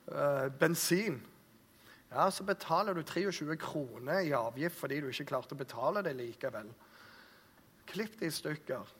øh, 0.08 0.50
bensin. 0.60 1.22
Ja, 2.12 2.30
Så 2.30 2.44
betaler 2.44 2.92
du 2.92 3.02
23 3.02 3.56
kroner 3.56 4.18
i 4.18 4.30
avgift 4.30 4.76
fordi 4.78 5.00
du 5.00 5.08
ikke 5.08 5.24
klarte 5.24 5.54
å 5.54 5.58
betale 5.58 6.02
det 6.02 6.16
likevel. 6.16 6.70
Klipp 7.87 8.20
det 8.20 8.26
i 8.26 8.30
stykker. 8.30 8.92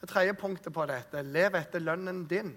Det 0.00 0.08
tredje 0.08 0.34
punktet 0.34 0.72
på 0.72 0.86
dette 0.86 1.22
lev 1.22 1.54
etter 1.54 1.80
lønnen 1.80 2.24
din. 2.26 2.54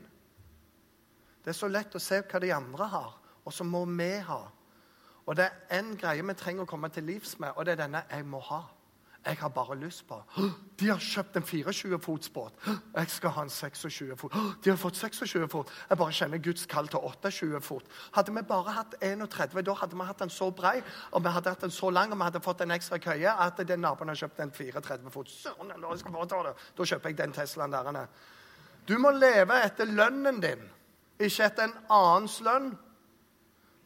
Det 1.50 1.56
er 1.56 1.64
så 1.66 1.68
lett 1.74 1.96
å 1.98 2.00
se 2.00 2.20
hva 2.30 2.40
de 2.44 2.52
andre 2.54 2.86
har, 2.92 3.14
og 3.42 3.54
så 3.54 3.66
må 3.66 3.80
vi 3.90 4.12
ha. 4.22 4.44
Og 5.26 5.34
det 5.34 5.48
er 5.48 5.80
én 5.80 5.96
greie 5.98 6.22
vi 6.22 6.36
trenger 6.38 6.62
å 6.62 6.70
komme 6.70 6.92
til 6.94 7.08
livs 7.10 7.40
med, 7.42 7.56
og 7.58 7.66
det 7.66 7.72
er 7.72 7.88
denne 7.88 8.04
'jeg 8.06 8.26
må 8.26 8.40
ha'. 8.40 8.68
Jeg 9.26 9.38
har 9.38 9.50
bare 9.50 9.76
lyst 9.76 10.08
på 10.08 10.24
De 10.80 10.88
har 10.88 11.00
kjøpt 11.00 11.36
en 11.36 11.44
24-fotsbåt. 11.44 12.54
Jeg 12.96 13.10
skal 13.10 13.30
ha 13.30 13.42
en 13.42 13.50
26 13.50 14.16
fot. 14.16 14.34
De 14.64 14.70
har 14.70 14.78
fått 14.78 14.96
26 14.96 15.48
fot. 15.50 15.72
Jeg 15.90 15.98
bare 15.98 16.12
kjenner 16.12 16.38
Guds 16.38 16.66
kall 16.66 16.88
til 16.88 17.00
28 17.00 17.62
fot. 17.62 17.84
Hadde 18.14 18.32
vi 18.32 18.42
bare 18.42 18.72
hatt 18.72 18.96
31, 19.02 19.62
da 19.62 19.74
hadde 19.74 19.96
vi 19.96 20.06
hatt 20.06 20.20
den 20.20 20.30
så 20.30 20.52
brei 20.52 20.84
og 21.12 21.24
vi 21.24 21.30
hadde 21.30 21.50
hatt 21.50 21.62
den 21.62 21.72
så 21.72 21.90
lang 21.90 22.12
og 22.12 22.18
vi 22.18 22.24
hadde 22.24 22.42
fått 22.42 22.62
en 22.62 22.72
ekstra 22.72 22.98
køye 22.98 23.34
at 23.40 23.58
den 23.68 23.80
naboen 23.80 24.08
har 24.08 24.16
kjøpt 24.16 24.40
en 24.40 24.52
34 24.52 25.12
fot. 25.12 25.30
Søren. 25.30 26.54
Da 26.78 26.84
kjøper 26.86 27.10
jeg 27.10 27.18
den 27.18 27.32
Teslaen 27.34 27.72
der. 27.72 28.08
Du 28.88 28.98
må 28.98 29.12
leve 29.12 29.64
etter 29.64 29.86
lønnen 29.86 30.40
din, 30.42 30.70
ikke 31.20 31.50
etter 31.50 31.68
en 31.68 31.78
annens 31.92 32.40
lønn. 32.46 32.72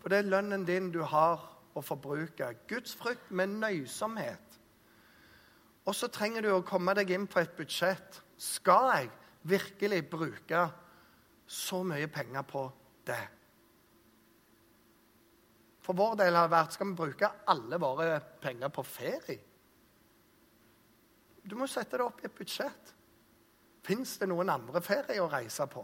For 0.02 0.12
det 0.12 0.22
er 0.22 0.30
lønnen 0.30 0.68
din 0.68 0.92
du 0.94 1.02
har 1.08 1.42
å 1.74 1.82
forbruke. 1.82 2.52
Guds 2.70 2.94
frykt 3.00 3.32
med 3.32 3.56
nøysomhet 3.64 4.54
og 5.84 5.96
så 5.96 6.08
trenger 6.12 6.46
du 6.46 6.52
å 6.54 6.64
komme 6.66 6.96
deg 6.96 7.12
inn 7.12 7.28
på 7.28 7.42
et 7.42 7.56
budsjett. 7.58 8.22
Skal 8.40 8.90
jeg 8.94 9.10
virkelig 9.52 10.04
bruke 10.12 10.66
så 11.48 11.82
mye 11.88 12.08
penger 12.12 12.46
på 12.48 12.64
det? 13.08 13.24
For 15.84 16.00
vår 16.00 16.16
del 16.22 16.38
har 16.40 16.48
det 16.48 16.56
vært 16.56 16.78
skal 16.78 16.92
vi 16.94 17.00
bruke 17.02 17.32
alle 17.52 17.80
våre 17.84 18.22
penger 18.44 18.72
på 18.72 18.86
ferie. 18.88 19.42
Du 21.44 21.58
må 21.60 21.68
sette 21.68 22.00
det 22.00 22.06
opp 22.06 22.24
i 22.24 22.30
et 22.30 22.38
budsjett. 22.38 22.94
Fins 23.84 24.16
det 24.22 24.30
noen 24.32 24.54
andre 24.54 24.80
ferier 24.80 25.26
å 25.26 25.32
reise 25.32 25.68
på? 25.68 25.84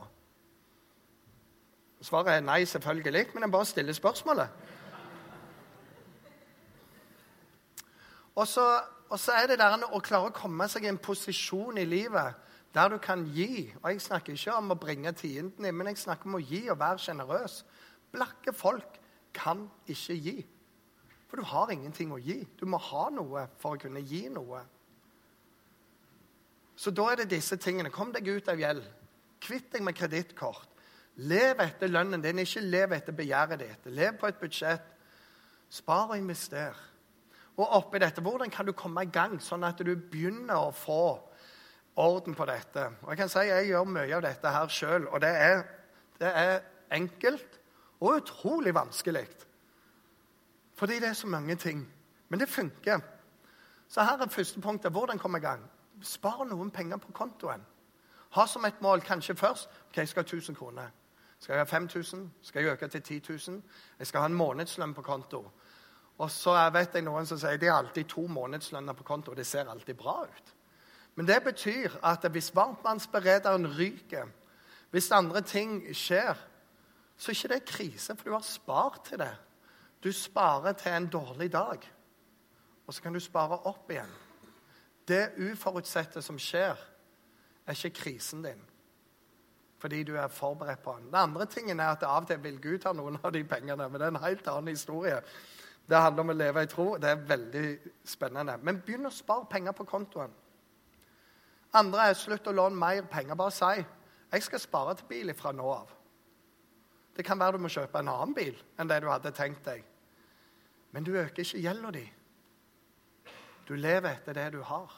Svaret 2.01 2.37
er 2.37 2.45
nei, 2.45 2.63
selvfølgelig, 2.65 3.25
men 3.33 3.43
jeg 3.43 3.51
bare 3.51 3.65
stiller 3.65 3.93
spørsmålet. 3.93 4.47
Og 8.35 8.47
så 8.47 8.65
og 9.09 9.17
så 9.17 9.33
er 9.33 9.49
det 9.49 9.57
der 9.57 9.81
å 9.89 10.01
klare 10.05 10.29
å 10.29 10.35
komme 10.35 10.67
seg 10.69 10.85
i 10.85 10.91
en 10.91 11.01
posisjon 11.01 11.79
i 11.81 11.87
livet 11.87 12.45
der 12.75 12.91
du 12.93 12.99
kan 13.01 13.23
gi. 13.33 13.71
Og 13.81 13.89
jeg 13.89 14.03
snakker 14.05 14.35
ikke 14.37 14.57
om 14.59 14.73
å 14.75 14.77
bringe 14.77 15.13
tienden 15.17 15.65
inn, 15.65 15.75
men 15.75 15.89
jeg 15.89 16.03
snakker 16.03 16.29
om 16.29 16.37
å 16.37 16.43
gi 16.43 16.67
og 16.69 16.77
være 16.77 17.01
sjenerøs. 17.01 17.63
Blakke 18.13 18.53
folk 18.53 18.99
kan 19.33 19.65
ikke 19.89 20.17
gi. 20.17 20.35
For 21.29 21.41
du 21.41 21.45
har 21.49 21.73
ingenting 21.73 22.13
å 22.13 22.21
gi. 22.21 22.43
Du 22.57 22.67
må 22.69 22.77
ha 22.81 23.07
noe 23.13 23.47
for 23.61 23.77
å 23.77 23.81
kunne 23.81 24.03
gi 24.05 24.27
noe. 24.33 24.61
Så 26.79 26.93
da 26.93 27.09
er 27.11 27.23
det 27.23 27.31
disse 27.33 27.57
tingene. 27.57 27.91
Kom 27.93 28.13
deg 28.13 28.29
ut 28.29 28.49
av 28.49 28.61
gjeld. 28.61 28.85
Kvitt 29.41 29.73
deg 29.73 29.83
med 29.85 29.97
kredittkort. 29.97 30.68
Lev 31.19 31.59
etter 31.59 31.91
lønnen 31.91 32.21
din, 32.23 32.39
ikke 32.39 32.61
lev 32.63 32.93
etter 32.95 33.15
begjæret 33.15 33.59
ditt. 33.59 33.89
Lev 33.91 34.15
på 34.19 34.29
et 34.29 34.37
budsjett. 34.39 34.85
Spar 35.69 36.07
og 36.13 36.17
invester. 36.17 36.77
Og 37.59 37.67
oppi 37.75 37.99
dette, 37.99 38.21
hvordan 38.21 38.49
kan 38.49 38.65
du 38.65 38.71
komme 38.71 39.03
i 39.03 39.11
gang, 39.11 39.35
sånn 39.43 39.65
at 39.67 39.81
du 39.83 39.91
begynner 39.95 40.69
å 40.69 40.71
få 40.71 41.19
orden 41.99 42.35
på 42.35 42.45
dette? 42.47 42.85
Og 43.03 43.09
Jeg 43.11 43.19
kan 43.19 43.29
si 43.29 43.43
jeg 43.49 43.67
gjør 43.67 43.89
mye 43.91 44.15
av 44.15 44.23
dette 44.23 44.53
her 44.55 44.71
sjøl, 44.71 45.07
og 45.07 45.19
det 45.21 45.33
er, 45.35 45.63
det 46.19 46.31
er, 46.31 46.61
enkelt 46.91 47.59
og 47.99 48.21
utrolig 48.21 48.73
vanskelig. 48.73 49.27
Fordi 50.79 50.99
det 50.99 51.09
er 51.09 51.13
så 51.13 51.27
mange 51.27 51.55
ting. 51.55 51.83
Men 52.29 52.39
det 52.39 52.49
funker. 52.49 52.99
Så 53.87 54.01
her 54.01 54.21
er 54.23 54.31
første 54.31 54.61
punktet. 54.61 54.91
Hvordan 54.91 55.19
komme 55.19 55.37
i 55.37 55.41
gang? 55.41 55.67
Spar 56.01 56.45
noen 56.47 56.71
penger 56.71 56.97
på 56.97 57.11
kontoen. 57.11 57.65
Ha 58.29 58.47
som 58.47 58.65
et 58.65 58.81
mål 58.81 59.01
kanskje 59.01 59.35
først 59.35 59.69
ok, 59.89 59.97
jeg 59.97 60.07
skal 60.07 60.23
ha 60.23 60.27
1000 60.37 60.55
kroner. 60.55 60.89
Skal 61.39 61.53
jeg 61.53 61.59
ha 61.59 61.65
5000? 61.65 62.31
Skal 62.41 62.63
jeg 62.63 62.71
øke 62.71 62.87
til 62.87 63.01
10 63.01 63.21
000? 63.49 63.61
Jeg 63.99 64.07
skal 64.07 64.19
ha 64.19 64.25
en 64.27 64.33
månedslønn 64.33 64.93
på 64.93 65.01
konto. 65.01 65.45
Og 66.19 66.31
så 66.31 66.55
vet 66.75 66.95
jeg 66.95 67.05
noen 67.07 67.27
som 67.27 67.39
sier 67.39 67.59
de 67.59 67.69
har 67.71 67.79
alltid 67.79 68.09
to 68.11 68.25
månedslønner 68.27 68.93
på 68.93 69.07
konto. 69.07 69.31
og 69.31 69.37
Det 69.37 69.47
ser 69.47 69.69
alltid 69.71 69.95
bra 69.95 70.23
ut. 70.23 70.55
Men 71.15 71.27
det 71.27 71.43
betyr 71.43 71.95
at 72.03 72.27
hvis 72.31 72.55
varmtvannsberederen 72.55 73.67
ryker, 73.77 74.27
hvis 74.91 75.11
andre 75.11 75.41
ting 75.41 75.81
skjer, 75.95 76.35
så 77.17 77.31
er 77.31 77.35
ikke 77.35 77.53
det 77.53 77.65
krise, 77.65 78.15
for 78.15 78.29
du 78.29 78.33
har 78.33 78.45
spart 78.45 79.01
til 79.09 79.19
det. 79.19 79.35
Du 80.03 80.11
sparer 80.11 80.73
til 80.73 80.91
en 80.91 81.07
dårlig 81.07 81.51
dag, 81.51 81.91
og 82.87 82.93
så 82.93 83.01
kan 83.01 83.13
du 83.13 83.19
spare 83.19 83.59
opp 83.67 83.91
igjen. 83.91 84.11
Det 85.07 85.33
uforutsette 85.51 86.21
som 86.21 86.39
skjer, 86.39 86.79
er 87.65 87.75
ikke 87.75 88.01
krisen 88.01 88.43
din. 88.43 88.61
Fordi 89.79 90.03
du 90.03 90.15
er 90.19 90.27
forberedt 90.27 90.83
på 90.83 90.95
den. 90.97 91.07
Den 91.07 91.15
andre 91.15 91.45
tingen 91.45 91.79
er 91.79 91.93
at 91.93 92.03
av 92.03 92.23
og 92.23 92.27
til 92.27 92.41
vil 92.43 92.59
Gud 92.61 92.81
ta 92.83 92.91
noen 92.93 93.19
av 93.23 93.31
de 93.31 93.43
pengene, 93.47 93.87
men 93.87 93.99
det 93.99 94.07
er 94.07 94.15
en 94.15 94.23
helt 94.23 94.47
annen 94.51 94.73
historie. 94.73 95.21
Det 95.89 95.97
handler 95.97 96.25
om 96.25 96.33
å 96.33 96.37
leve 96.37 96.63
i 96.63 96.69
tro. 96.69 96.89
Det 97.01 97.09
er 97.09 97.23
veldig 97.29 97.65
spennende. 98.05 98.57
Men 98.61 98.81
begynn 98.85 99.07
å 99.09 99.13
spare 99.13 99.47
penger 99.49 99.73
på 99.77 99.87
kontoen. 99.89 100.35
Andre 101.79 102.09
er 102.09 102.17
slutt 102.17 102.47
å 102.49 102.53
låne 102.53 102.77
mer 102.77 103.07
penger. 103.09 103.37
Bare 103.39 103.55
si 103.55 103.85
jeg 104.29 104.45
skal 104.45 104.61
spare 104.61 104.93
til 104.99 105.09
bil 105.09 105.33
fra 105.33 105.53
nå 105.55 105.65
av. 105.71 105.95
Det 107.17 107.25
kan 107.25 107.39
være 107.39 107.57
du 107.57 107.63
må 107.63 107.71
kjøpe 107.73 107.99
en 107.99 108.11
annen 108.11 108.35
bil 108.37 108.57
enn 108.79 108.89
det 108.89 109.01
du 109.03 109.09
hadde 109.09 109.33
tenkt 109.35 109.65
deg. 109.65 109.81
Men 110.93 111.05
du 111.05 111.15
øker 111.17 111.43
ikke 111.43 111.61
gjelda 111.63 111.91
di. 111.93 112.05
Du 113.67 113.75
lever 113.77 114.11
etter 114.11 114.37
det 114.37 114.47
du 114.53 114.61
har. 114.65 114.93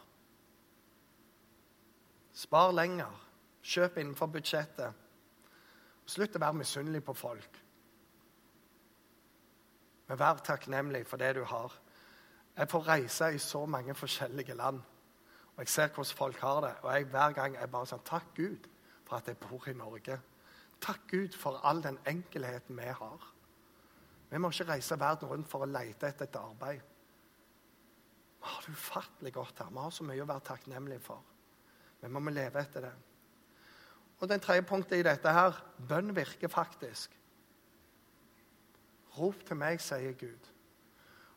Spar 2.36 2.72
lenger. 2.76 3.12
Kjøp 3.62 3.98
innenfor 4.02 4.32
budsjettet. 4.34 4.94
Slutt 6.10 6.36
å 6.36 6.42
være 6.42 6.60
misunnelig 6.60 7.04
på 7.06 7.14
folk. 7.16 7.60
Men 10.10 10.20
vær 10.20 10.42
takknemlig 10.44 11.06
for 11.08 11.22
det 11.22 11.36
du 11.38 11.44
har. 11.48 11.76
Jeg 12.58 12.70
får 12.70 12.88
reise 12.88 13.30
i 13.32 13.40
så 13.40 13.62
mange 13.66 13.94
forskjellige 13.96 14.58
land, 14.60 14.82
og 15.56 15.62
jeg 15.64 15.72
ser 15.72 15.94
hvordan 15.94 16.18
folk 16.18 16.42
har 16.44 16.60
det. 16.66 16.74
Og 16.82 16.90
jeg, 16.94 17.06
hver 17.14 17.36
gang 17.38 17.56
er 17.56 17.72
bare 17.72 17.88
sånn 17.88 18.04
Takk 18.06 18.34
Gud 18.36 18.68
for 19.08 19.20
at 19.20 19.30
jeg 19.30 19.40
bor 19.40 19.70
i 19.70 19.76
Norge. 19.78 20.18
Takk 20.82 21.06
Gud 21.12 21.38
for 21.38 21.62
all 21.68 21.80
den 21.84 22.00
enkelheten 22.10 22.76
vi 22.76 22.90
har. 22.90 23.28
Vi 24.32 24.40
må 24.40 24.50
ikke 24.52 24.70
reise 24.72 25.00
verden 25.00 25.30
rundt 25.30 25.50
for 25.52 25.64
å 25.64 25.70
lete 25.70 26.10
etter 26.10 26.28
et 26.28 26.40
arbeid. 26.40 26.82
Vi 28.42 28.50
har 28.50 28.66
det 28.66 28.74
ufattelig 28.74 29.34
godt 29.36 29.60
her. 29.62 29.72
Vi 29.72 29.84
har 29.84 29.96
så 29.96 30.08
mye 30.08 30.24
å 30.24 30.30
være 30.30 30.48
takknemlige 30.48 31.04
for. 31.06 31.24
Men 32.02 32.16
vi 32.16 32.24
må 32.26 32.34
leve 32.34 32.64
etter 32.64 32.88
det. 32.88 32.94
Og 34.22 34.30
den 34.30 34.40
tredje 34.40 34.62
punktet 34.70 35.02
i 35.02 35.06
dette 35.06 35.34
her 35.34 35.58
bønn 35.90 36.14
virker 36.16 36.52
faktisk. 36.52 37.18
Rop 39.18 39.42
til 39.48 39.58
meg, 39.60 39.82
sier 39.82 40.14
Gud. 40.16 40.52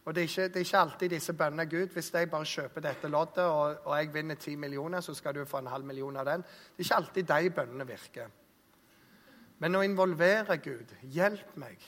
Og 0.05 0.15
det 0.15 0.21
er, 0.21 0.29
ikke, 0.29 0.49
det 0.53 0.57
er 0.57 0.67
ikke 0.67 0.79
alltid 0.79 1.09
disse 1.09 1.33
bønnene 1.33 1.65
Gud. 1.67 1.87
Hvis 1.97 2.13
jeg 2.15 2.31
bare 2.31 2.45
kjøper 2.45 2.85
dette 2.85 3.09
loddet, 3.09 3.45
og, 3.45 3.77
og 3.85 3.97
jeg 3.97 4.13
vinner 4.15 4.35
ti 4.35 4.55
millioner, 4.57 5.01
så 5.01 5.15
skal 5.15 5.35
du 5.35 5.45
få 5.49 5.63
en 5.63 5.73
halv 5.73 5.85
million 5.85 6.17
av 6.17 6.27
den. 6.29 6.45
Det 6.45 6.85
er 6.85 6.85
ikke 6.85 6.99
alltid 7.01 7.31
de 7.31 7.51
bønnene 7.57 7.87
virker. 7.89 8.35
Men 9.59 9.79
å 9.79 9.85
involvere 9.87 10.59
Gud 10.61 10.93
Hjelp 11.15 11.57
meg. 11.57 11.81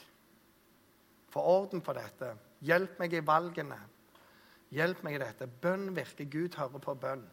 Få 1.28 1.44
orden 1.44 1.84
på 1.84 1.92
dette. 1.92 2.32
Hjelp 2.64 2.96
meg 3.02 3.12
i 3.12 3.20
valgene. 3.20 3.78
Hjelp 4.72 5.04
meg 5.04 5.18
i 5.18 5.20
dette. 5.20 5.46
Bønn 5.46 5.90
virker. 5.96 6.24
Gud 6.24 6.56
hører 6.56 6.80
på 6.80 6.96
bønn. 7.04 7.26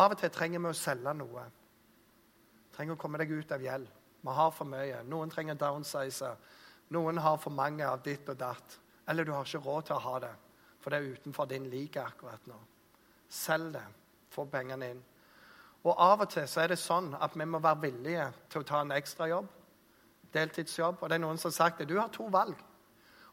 Av 0.00 0.16
og 0.16 0.20
til 0.20 0.32
trenger 0.32 0.64
vi 0.64 0.72
å 0.72 0.76
selge 0.76 1.12
noe. 1.16 1.44
Trenger 2.76 2.96
å 2.96 3.00
komme 3.00 3.18
deg 3.22 3.32
ut 3.32 3.52
av 3.52 3.62
gjeld. 3.64 3.88
Vi 4.20 4.32
har 4.36 4.50
for 4.52 4.68
mye. 4.68 5.00
Noen 5.08 5.30
trenger 5.32 5.56
downsize. 5.56 6.32
Noen 6.92 7.18
har 7.24 7.38
for 7.40 7.54
mange 7.54 7.86
av 7.88 8.02
ditt 8.04 8.28
og 8.28 8.36
datt. 8.40 8.78
Eller 9.08 9.24
du 9.24 9.32
har 9.32 9.46
ikke 9.46 9.64
råd 9.64 9.88
til 9.88 9.96
å 9.96 10.04
ha 10.08 10.18
det. 10.26 10.34
for 10.80 10.90
det 10.90 10.98
er 10.98 11.14
utenfor 11.18 11.46
din 11.50 11.64
like 11.66 11.98
akkurat 11.98 12.44
nå. 12.46 12.56
Selg 13.28 13.72
det. 13.72 13.82
Få 14.30 14.44
pengene 14.46 14.90
inn. 14.90 15.00
Og 15.82 15.94
av 15.98 16.20
og 16.20 16.30
til 16.30 16.46
så 16.46 16.60
er 16.62 16.68
det 16.68 16.78
sånn 16.78 17.08
at 17.18 17.34
vi 17.34 17.44
må 17.44 17.58
være 17.58 17.80
villige 17.80 18.28
til 18.50 18.62
å 18.62 18.66
ta 18.68 18.80
en 18.84 18.94
ekstrajobb. 18.94 19.48
Deltidsjobb. 20.34 21.00
Og 21.00 21.08
det 21.08 21.16
er 21.16 21.24
noen 21.24 21.38
som 21.38 21.50
har 21.50 21.56
sagt 21.56 21.78
det. 21.78 21.88
du 21.88 21.98
har 21.98 22.08
to 22.14 22.28
valg. 22.30 22.54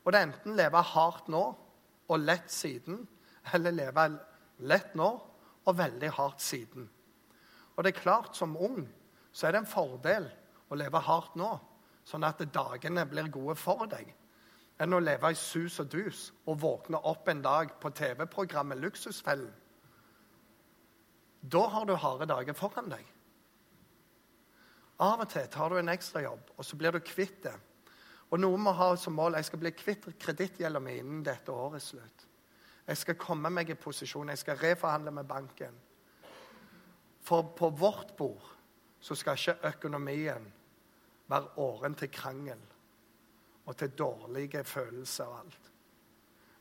Og 0.03 0.11
det 0.11 0.19
er 0.19 0.27
enten 0.27 0.57
leve 0.57 0.81
hardt 0.81 1.27
nå 1.27 1.43
og 2.09 2.19
lett 2.19 2.51
siden, 2.51 3.07
eller 3.53 3.71
leve 3.71 4.07
lett 4.59 4.95
nå 4.95 5.09
og 5.65 5.77
veldig 5.77 6.09
hardt 6.17 6.41
siden. 6.41 6.89
Og 7.75 7.83
det 7.83 7.93
er 7.93 8.01
klart, 8.01 8.35
som 8.35 8.57
ung 8.57 8.83
så 9.33 9.47
er 9.47 9.55
det 9.55 9.63
en 9.63 9.69
fordel 9.69 10.27
å 10.69 10.77
leve 10.77 11.01
hardt 11.01 11.35
nå, 11.39 11.49
sånn 12.05 12.25
at 12.27 12.43
dagene 12.53 13.05
blir 13.09 13.31
gode 13.33 13.55
for 13.57 13.87
deg, 13.89 14.07
enn 14.81 14.93
å 14.93 15.01
leve 15.01 15.31
i 15.33 15.37
sus 15.37 15.79
og 15.81 15.89
dus 15.93 16.27
og 16.45 16.61
våkne 16.61 17.01
opp 17.09 17.29
en 17.31 17.41
dag 17.43 17.73
på 17.81 17.91
TV-programmet 17.97 18.81
Luksusfellen. 18.81 19.51
Da 21.43 21.65
har 21.67 21.85
du 21.85 21.95
harde 21.99 22.29
dager 22.29 22.55
foran 22.55 22.91
deg. 22.93 23.03
Av 25.03 25.19
og 25.19 25.29
til 25.33 25.47
tar 25.51 25.73
du 25.73 25.79
en 25.79 25.91
ekstrajobb, 25.91 26.53
og 26.55 26.65
så 26.65 26.77
blir 26.79 26.93
du 26.93 27.01
kvitt 27.03 27.41
det. 27.43 27.55
Og 28.31 28.39
noen 28.39 28.61
må 28.65 28.71
ha 28.77 28.93
som 28.97 29.17
mål 29.17 29.35
jeg 29.37 29.49
skal 29.49 29.61
bli 29.61 29.73
kvitt 29.75 30.07
kredittgjelda 30.21 30.79
mi 30.81 30.95
innen 31.01 31.25
dette 31.25 31.51
året 31.51 31.83
slutt. 31.83 32.27
Jeg 32.87 32.99
skal 32.99 33.19
komme 33.19 33.51
meg 33.53 33.69
i 33.71 33.79
posisjon, 33.79 34.31
jeg 34.31 34.41
skal 34.41 34.59
reforhandle 34.61 35.11
med 35.15 35.27
banken. 35.27 35.75
For 37.23 37.53
på 37.55 37.69
vårt 37.79 38.15
bord 38.19 38.52
så 39.03 39.15
skal 39.15 39.35
ikke 39.37 39.67
økonomien 39.67 40.45
være 41.27 41.47
åren 41.57 41.95
til 41.95 42.11
krangel 42.11 42.59
og 43.65 43.77
til 43.77 43.89
dårlige 43.89 44.63
følelser 44.63 45.23
og 45.23 45.39
alt. 45.39 45.71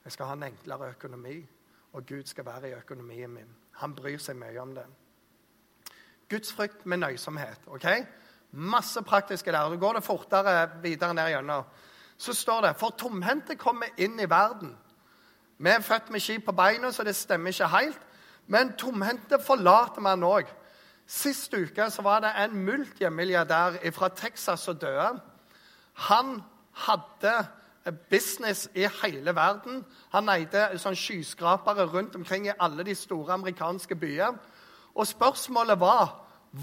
Jeg 0.04 0.12
skal 0.12 0.26
ha 0.26 0.32
en 0.32 0.42
enklere 0.42 0.88
økonomi, 0.88 1.46
og 1.92 2.06
Gud 2.06 2.24
skal 2.26 2.46
være 2.46 2.68
i 2.68 2.72
økonomien 2.74 3.30
min. 3.30 3.56
Han 3.78 3.94
bryr 3.94 4.18
seg 4.18 4.36
mye 4.36 4.58
om 4.60 4.74
det. 4.74 4.86
Gudsfrykt 6.30 6.86
med 6.86 6.96
nøysomhet. 6.96 7.60
ok? 7.66 7.86
Masse 8.50 9.02
praktiske 9.02 9.52
der. 9.52 9.70
Så 9.70 9.76
går 9.76 9.92
det 9.92 10.04
fortere 10.04 10.70
videre 10.82 11.14
ned 11.14 11.28
gjennom. 11.28 11.64
Så 12.16 12.32
står 12.34 12.60
det 12.60 12.76
For 12.76 12.90
tomhendte 12.90 13.56
kommer 13.56 13.86
inn 13.96 14.20
i 14.20 14.30
verden. 14.30 14.76
Vi 15.58 15.70
er 15.70 15.80
født 15.80 16.10
med 16.10 16.20
ski 16.20 16.38
på 16.38 16.52
beina, 16.52 16.90
så 16.90 17.04
det 17.04 17.16
stemmer 17.16 17.48
ikke 17.48 17.68
helt. 17.68 18.00
Men 18.46 18.76
tomhendte 18.76 19.38
forlater 19.46 20.00
man 20.00 20.22
òg. 20.22 20.61
Sist 21.12 21.52
uke 21.54 21.90
så 21.92 22.02
var 22.02 22.22
det 22.24 22.30
en 22.40 22.54
multimilliardær 22.64 23.76
fra 23.92 24.08
Texas 24.08 24.60
som 24.64 24.78
døde. 24.80 25.20
Han 26.08 26.38
hadde 26.86 27.34
business 28.10 28.70
i 28.74 28.86
hele 29.02 29.34
verden. 29.36 29.82
Han 30.14 30.30
eide 30.32 30.70
sånn 30.80 30.96
skyskrapere 30.96 31.84
rundt 31.92 32.16
omkring 32.16 32.46
i 32.48 32.54
alle 32.56 32.86
de 32.86 32.94
store 32.96 33.34
amerikanske 33.36 33.98
byer. 33.98 34.38
Og 34.94 35.06
spørsmålet 35.06 35.80
var 35.80 36.14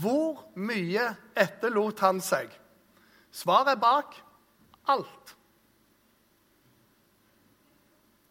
hvor 0.02 0.42
mye 0.56 1.06
etterlot 1.38 2.02
han 2.06 2.22
seg? 2.22 2.50
Svaret 3.32 3.76
er 3.76 3.82
bak 3.82 4.18
alt. 4.90 5.36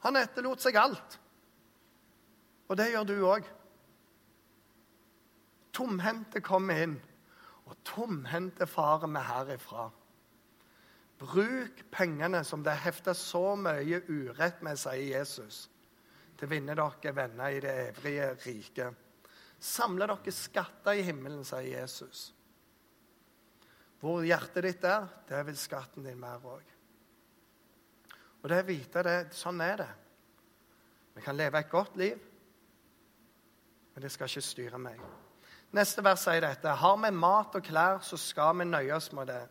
Han 0.07 0.19
etterlot 0.19 0.63
seg 0.63 0.79
alt. 0.79 1.19
Og 2.69 2.77
det 2.79 2.91
gjør 2.91 3.07
du 3.07 3.17
òg. 3.27 3.47
Tomhendte 5.79 6.43
kommer 6.43 6.83
inn, 6.83 6.97
og 7.69 7.77
tomhendte 7.87 8.67
farer 8.67 9.11
vi 9.13 9.25
herifra. 9.29 9.89
Bruk 11.19 11.83
pengene 11.95 12.41
som 12.47 12.63
det 12.67 12.73
er 12.73 12.85
hefta 12.87 13.15
så 13.15 13.53
mye 13.59 14.01
urett 14.09 14.63
med, 14.63 14.79
sier 14.79 15.19
Jesus, 15.19 15.67
til 16.39 16.47
å 16.47 16.51
vinne 16.51 16.75
dere 16.79 17.15
venner 17.15 17.55
i 17.55 17.61
det 17.63 17.75
evige 17.89 18.33
riket. 18.45 19.05
Samle 19.59 20.07
dere 20.11 20.35
skatter 20.35 20.99
i 20.99 21.07
himmelen, 21.07 21.47
sier 21.47 21.67
Jesus. 21.67 22.29
Hvor 23.99 24.23
hjertet 24.23 24.67
ditt 24.67 24.85
er, 24.87 25.09
det 25.27 25.45
vil 25.47 25.59
skatten 25.59 26.07
din 26.07 26.23
være 26.23 26.55
òg. 26.55 26.75
Og 28.39 28.51
det 28.51 28.61
å 28.63 28.69
vite 28.69 29.03
det, 29.03 29.17
sånn 29.35 29.63
er 29.63 29.81
det. 29.83 29.93
Vi 31.19 31.25
kan 31.25 31.39
leve 31.39 31.59
et 31.59 31.71
godt 31.71 31.99
liv, 31.99 32.29
men 33.95 34.05
det 34.05 34.15
skal 34.15 34.31
ikke 34.31 34.47
styre 34.47 34.79
meg. 34.79 35.03
Neste 35.77 36.01
vers 36.05 36.23
sier 36.25 36.41
dette. 36.41 36.73
Har 36.81 36.97
vi 36.97 37.11
mat 37.13 37.57
og 37.59 37.65
klær, 37.65 38.01
så 38.01 38.17
skal 38.17 38.57
vi 38.59 38.65
nøye 38.65 38.95
oss 38.97 39.11
med 39.13 39.29
det. 39.29 39.43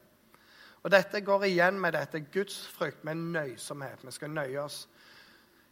Og 0.84 0.91
Dette 0.91 1.21
går 1.21 1.43
igjen 1.49 1.80
med 1.82 1.93
dette 1.93 2.23
gudsfrykt, 2.34 3.03
med 3.03 3.15
nøysomhet. 3.36 4.06
Vi 4.06 4.12
skal 4.12 4.32
nøye 4.34 4.62
oss. 4.62 4.88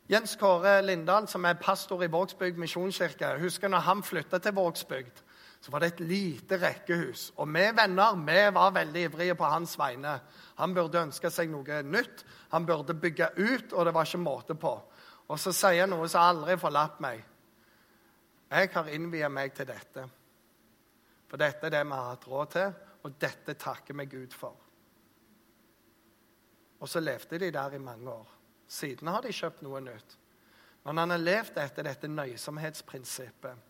Jens 0.09 0.35
Kåre 0.37 0.81
Lindahl, 0.85 1.27
som 1.27 1.45
er 1.45 1.57
pastor 1.57 2.03
i 2.03 2.09
Vågsbygd 2.13 2.59
misjonskirke, 2.61 3.31
husker 3.41 3.71
når 3.71 3.87
han 3.87 4.03
flytta 4.05 4.37
til 4.37 4.53
Vågsbygd, 4.53 5.21
så 5.61 5.71
var 5.71 5.81
det 5.81 5.87
et 5.87 6.03
lite 6.05 6.59
rekkehus. 6.61 7.31
Og 7.41 7.47
vi 7.49 7.63
venner 7.73 8.19
vi 8.21 8.41
var 8.53 8.75
veldig 8.75 9.01
ivrige 9.07 9.35
på 9.35 9.49
hans 9.49 9.73
vegne. 9.79 10.19
Han 10.59 10.75
burde 10.75 11.01
ønske 11.07 11.31
seg 11.33 11.49
noe 11.49 11.79
nytt. 11.81 12.21
Han 12.51 12.65
burde 12.65 12.93
bygge 12.93 13.31
ut, 13.37 13.73
og 13.73 13.85
det 13.85 13.93
var 13.95 14.05
ikke 14.05 14.21
måte 14.21 14.55
på. 14.55 14.75
Og 15.25 15.39
så 15.41 15.55
sier 15.55 15.87
han 15.87 15.95
noe 15.95 16.09
som 16.11 16.21
aldri 16.21 16.59
forlatt 16.61 17.01
meg. 17.01 17.23
Jeg 18.51 18.69
har 18.75 18.93
innviet 18.93 19.33
meg 19.33 19.57
til 19.57 19.65
dette. 19.71 20.05
For 21.35 21.43
dette 21.43 21.67
er 21.67 21.73
det 21.73 21.81
vi 21.83 21.91
har 21.91 22.13
hatt 22.13 22.25
råd 22.31 22.51
til, 22.53 22.75
og 23.03 23.15
dette 23.19 23.57
takker 23.59 23.97
vi 23.99 24.05
Gud 24.07 24.31
for. 24.31 24.53
Og 26.79 26.87
så 26.87 27.01
levde 27.03 27.39
de 27.41 27.49
der 27.51 27.73
i 27.75 27.79
mange 27.83 28.07
år. 28.07 28.29
Siden 28.71 29.09
har 29.11 29.19
de 29.19 29.33
kjøpt 29.35 29.59
noe 29.65 29.81
nytt. 29.83 30.15
Men 30.85 31.01
han 31.01 31.11
har 31.11 31.19
levd 31.19 31.59
etter 31.59 31.83
dette 31.89 32.07
nøysomhetsprinsippet. 32.07 33.65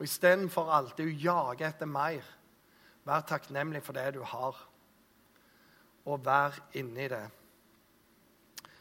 Og 0.00 0.02
istedenfor 0.02 0.72
alltid 0.74 1.12
å 1.12 1.14
jage 1.28 1.68
etter 1.68 1.86
mer, 1.86 2.26
vær 3.06 3.22
takknemlig 3.22 3.84
for 3.86 3.94
det 3.94 4.08
du 4.18 4.24
har, 4.26 4.58
og 6.10 6.26
vær 6.26 6.58
inni 6.74 7.06
det. 7.14 7.22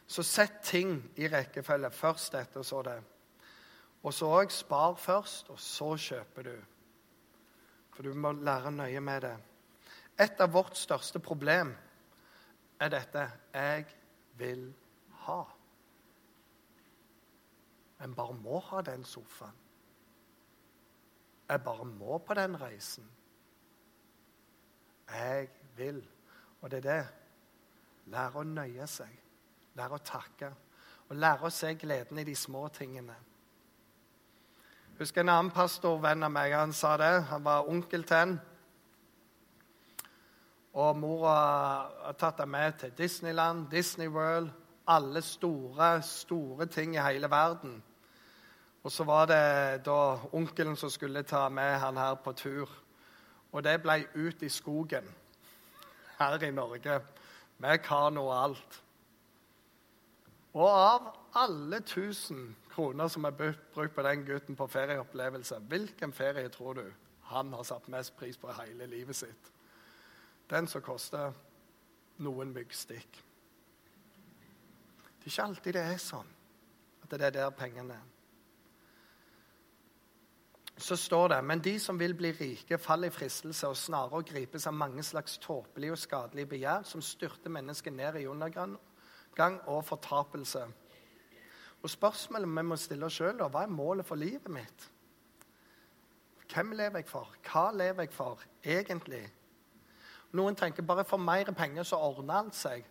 Så 0.10 0.26
sett 0.26 0.64
ting 0.66 0.98
i 1.22 1.30
rekkefølge. 1.30 1.94
Først 1.94 2.34
dette, 2.34 2.58
og 2.58 2.66
så 2.66 2.82
det. 2.90 2.98
Og 4.02 4.18
så 4.18 4.34
òg 4.42 4.50
spar 4.50 4.98
først, 4.98 5.54
og 5.54 5.62
så 5.62 5.94
kjøper 6.10 6.50
du. 6.50 6.58
For 8.00 8.08
du 8.08 8.14
må 8.16 8.32
lære 8.32 8.72
nøye 8.72 9.00
med 9.04 9.22
det. 9.22 9.38
Et 10.24 10.40
av 10.40 10.54
vårt 10.54 10.78
største 10.80 11.20
problem 11.20 11.74
er 12.80 12.94
dette 12.94 13.26
jeg 13.52 13.90
vil 14.40 14.62
ha. 15.26 15.42
En 18.00 18.16
bare 18.16 18.38
må 18.40 18.62
ha 18.70 18.80
den 18.88 19.04
sofaen. 19.04 19.60
Jeg 21.50 21.64
bare 21.66 21.90
må 21.92 22.22
på 22.24 22.40
den 22.40 22.56
reisen. 22.62 23.12
Jeg 25.12 25.50
vil. 25.76 26.00
Og 26.62 26.72
det 26.72 26.86
er 26.86 26.88
det. 26.88 27.08
Lære 28.16 28.40
å 28.40 28.48
nøye 28.48 28.88
seg. 28.88 29.12
Lære 29.76 30.00
å 30.00 30.06
takke. 30.08 30.56
Og 31.10 31.20
lære 31.20 31.52
å 31.52 31.52
se 31.52 31.76
gleden 31.76 32.24
i 32.24 32.30
de 32.32 32.36
små 32.48 32.70
tingene 32.80 33.26
husker 35.00 35.22
en 35.22 35.30
annen 35.32 35.52
pastorvenn 35.56 36.26
av 36.28 36.32
meg 36.36 36.54
han 36.54 36.74
sa 36.76 36.98
det. 37.00 37.12
Han 37.30 37.44
var 37.46 37.70
onkel 37.72 38.04
til 38.04 38.18
en. 38.18 38.34
Og 40.76 40.98
mora 41.00 41.36
har 42.04 42.18
tatt 42.20 42.42
ham 42.44 42.52
med 42.52 42.76
til 42.82 42.92
Disneyland, 42.98 43.70
Disney 43.72 44.08
World, 44.08 44.52
alle 44.88 45.22
store, 45.22 46.02
store 46.04 46.66
ting 46.66 46.96
i 46.96 47.04
hele 47.04 47.30
verden. 47.32 47.80
Og 48.84 48.92
så 48.92 49.04
var 49.04 49.26
det 49.32 49.86
da 49.86 50.20
onkelen 50.36 50.76
som 50.76 50.90
skulle 50.90 51.24
ta 51.24 51.50
med 51.50 51.80
han 51.80 51.98
her 51.98 52.16
på 52.16 52.32
tur. 52.32 52.70
Og 53.52 53.64
det 53.64 53.82
ble 53.82 54.04
ut 54.16 54.44
i 54.44 54.50
skogen 54.50 55.08
her 56.20 56.44
i 56.44 56.52
Norge 56.52 57.00
med 57.58 57.80
kano 57.84 58.28
og 58.28 58.44
alt. 58.44 58.82
Og 60.54 60.70
av 60.70 61.12
alle 61.36 61.80
tusen 61.80 62.56
kroner 62.80 63.08
som 63.12 63.28
er 63.28 63.36
brukt 63.36 63.96
på 63.96 64.04
den 64.06 64.26
gutten 64.26 64.56
på 64.56 64.68
ferieopplevelse, 64.68 65.60
hvilken 65.68 66.14
ferie 66.14 66.50
tror 66.50 66.74
du 66.80 66.86
han 67.30 67.52
har 67.54 67.64
satt 67.68 67.90
mest 67.92 68.16
pris 68.18 68.38
på 68.40 68.52
hele 68.62 68.88
livet 68.88 69.16
sitt? 69.16 69.52
Den 70.50 70.68
som 70.68 70.82
koster 70.82 71.36
noen 72.24 72.54
myggstikk. 72.56 73.20
Det 75.20 75.28
er 75.28 75.34
ikke 75.34 75.50
alltid 75.50 75.76
det 75.76 75.84
er 75.84 76.00
sånn 76.02 76.32
at 77.04 77.12
det 77.12 77.28
er 77.28 77.36
der 77.36 77.52
pengene 77.54 78.00
er. 78.00 78.08
Så 80.80 80.96
står 80.96 81.34
det 81.34 81.44
men 81.44 81.60
de 81.60 81.74
som 81.84 82.00
vil 82.00 82.16
bli 82.16 82.32
rike, 82.32 82.80
faller 82.80 83.12
i 83.12 83.14
fristelse 83.14 83.68
og 83.68 83.78
snarere 83.78 84.24
gripes 84.24 84.68
av 84.70 84.78
mange 84.80 85.04
slags 85.04 85.36
tåpelige 85.44 85.98
og 85.98 86.00
skadelige 86.00 86.54
begjær 86.56 86.88
som 86.88 87.04
styrter 87.04 87.52
mennesket 87.52 87.94
ned 87.94 88.22
i 88.22 88.30
undergang 88.32 88.78
og 89.68 89.84
fortapelse. 89.86 90.64
Og 91.84 91.90
spørsmålet 91.90 92.50
vi 92.50 92.64
må 92.68 92.76
stille 92.76 93.08
oss 93.08 93.20
sjøl, 93.20 93.40
hva 93.40 93.64
er 93.64 93.72
målet 93.72 94.06
for 94.06 94.20
livet 94.20 94.52
mitt? 94.52 94.88
Hvem 96.50 96.72
lever 96.72 97.04
jeg 97.04 97.08
for? 97.08 97.30
Hva 97.46 97.70
lever 97.72 98.08
jeg 98.08 98.14
for 98.14 98.42
egentlig? 98.66 99.24
Noen 100.34 100.58
tenker 100.58 100.86
bare 100.86 101.06
for 101.06 101.22
mer 101.22 101.52
penger 101.58 101.86
så 101.88 102.02
ordner 102.02 102.42
alt 102.42 102.58
seg. 102.58 102.86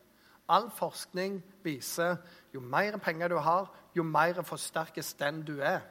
All 0.48 0.70
forskning 0.72 1.42
viser 1.62 2.16
jo 2.54 2.60
mer 2.60 2.96
penger 3.02 3.28
du 3.28 3.36
har, 3.44 3.68
jo 3.94 4.02
mer 4.02 4.40
forsterkes 4.42 5.12
den 5.18 5.42
du 5.44 5.58
er. 5.60 5.82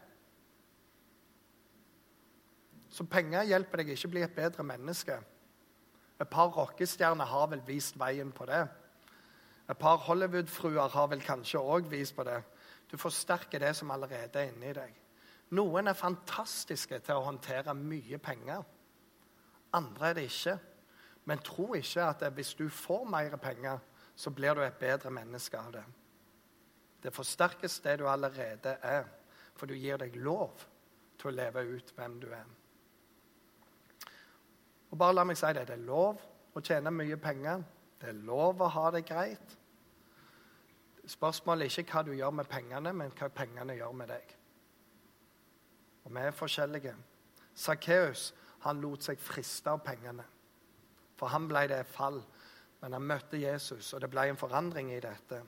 Så 2.89 3.05
penger 3.05 3.45
hjelper 3.45 3.83
deg 3.83 3.93
ikke 3.93 4.09
å 4.09 4.13
bli 4.15 4.23
et 4.25 4.35
bedre 4.35 4.65
menneske. 4.65 5.19
Et 6.17 6.29
par 6.29 6.49
rockestjerner 6.55 7.29
har 7.29 7.49
vel 7.51 7.61
vist 7.67 7.99
veien 7.99 8.31
på 8.33 8.47
det. 8.49 8.63
Et 9.69 9.77
par 9.77 9.99
Hollywood-fruer 10.07 10.89
har 10.89 11.09
vel 11.11 11.21
kanskje 11.21 11.61
òg 11.61 11.91
vist 11.91 12.15
på 12.15 12.25
det. 12.25 12.39
Du 12.91 12.97
forsterker 12.97 13.59
det 13.59 13.75
som 13.75 13.91
allerede 13.91 14.39
er 14.39 14.51
inni 14.51 14.71
deg. 14.73 14.95
Noen 15.57 15.87
er 15.87 15.95
fantastiske 15.95 16.99
til 17.03 17.19
å 17.19 17.25
håndtere 17.27 17.75
mye 17.77 18.19
penger. 18.19 18.63
Andre 19.75 20.09
er 20.09 20.17
det 20.17 20.25
ikke. 20.27 20.57
Men 21.27 21.43
tro 21.43 21.73
ikke 21.75 22.03
at 22.07 22.23
hvis 22.35 22.53
du 22.55 22.69
får 22.71 23.03
mer 23.11 23.35
penger, 23.37 23.79
så 24.15 24.31
blir 24.31 24.55
du 24.55 24.63
et 24.63 24.79
bedre 24.79 25.11
menneske 25.11 25.59
av 25.59 25.73
det. 25.75 25.83
Det 27.03 27.13
forsterkes 27.13 27.79
det 27.83 27.99
du 27.99 28.07
allerede 28.09 28.77
er, 28.81 29.03
for 29.55 29.67
du 29.67 29.75
gir 29.75 29.99
deg 30.01 30.15
lov 30.23 30.63
til 31.19 31.29
å 31.29 31.35
leve 31.35 31.63
ut 31.67 31.93
hvem 31.95 32.17
du 32.21 32.27
er. 32.31 32.47
Og 34.91 34.97
bare 34.97 35.17
la 35.17 35.25
meg 35.27 35.37
si 35.37 35.51
det. 35.53 35.67
Det 35.67 35.75
er 35.75 35.85
lov 35.87 36.21
å 36.55 36.63
tjene 36.63 36.93
mye 36.95 37.19
penger. 37.21 37.63
Det 37.99 38.11
er 38.11 38.25
lov 38.27 38.61
å 38.63 38.71
ha 38.71 38.89
det 38.95 39.03
greit. 39.07 39.57
Spørsmålet 41.07 41.65
er 41.65 41.79
ikke 41.79 41.93
hva 41.93 42.03
du 42.03 42.11
gjør 42.15 42.33
med 42.35 42.49
pengene, 42.51 42.93
men 42.93 43.13
hva 43.15 43.29
pengene 43.31 43.77
gjør 43.77 43.93
med 43.95 44.11
deg. 44.11 44.33
Og 46.03 46.15
vi 46.15 46.23
er 46.23 46.35
forskjellige. 46.35 46.95
Sakkeus 47.55 48.33
lot 48.75 49.03
seg 49.03 49.19
friste 49.19 49.71
av 49.71 49.79
pengene. 49.85 50.25
For 51.17 51.31
han 51.31 51.47
ble 51.47 51.67
det 51.71 51.85
fall. 51.87 52.19
Men 52.81 52.93
han 52.93 53.07
møtte 53.09 53.39
Jesus, 53.41 53.93
og 53.93 54.01
det 54.03 54.09
ble 54.11 54.27
en 54.29 54.37
forandring 54.37 54.91
i 54.93 54.99
dette. 55.01 55.39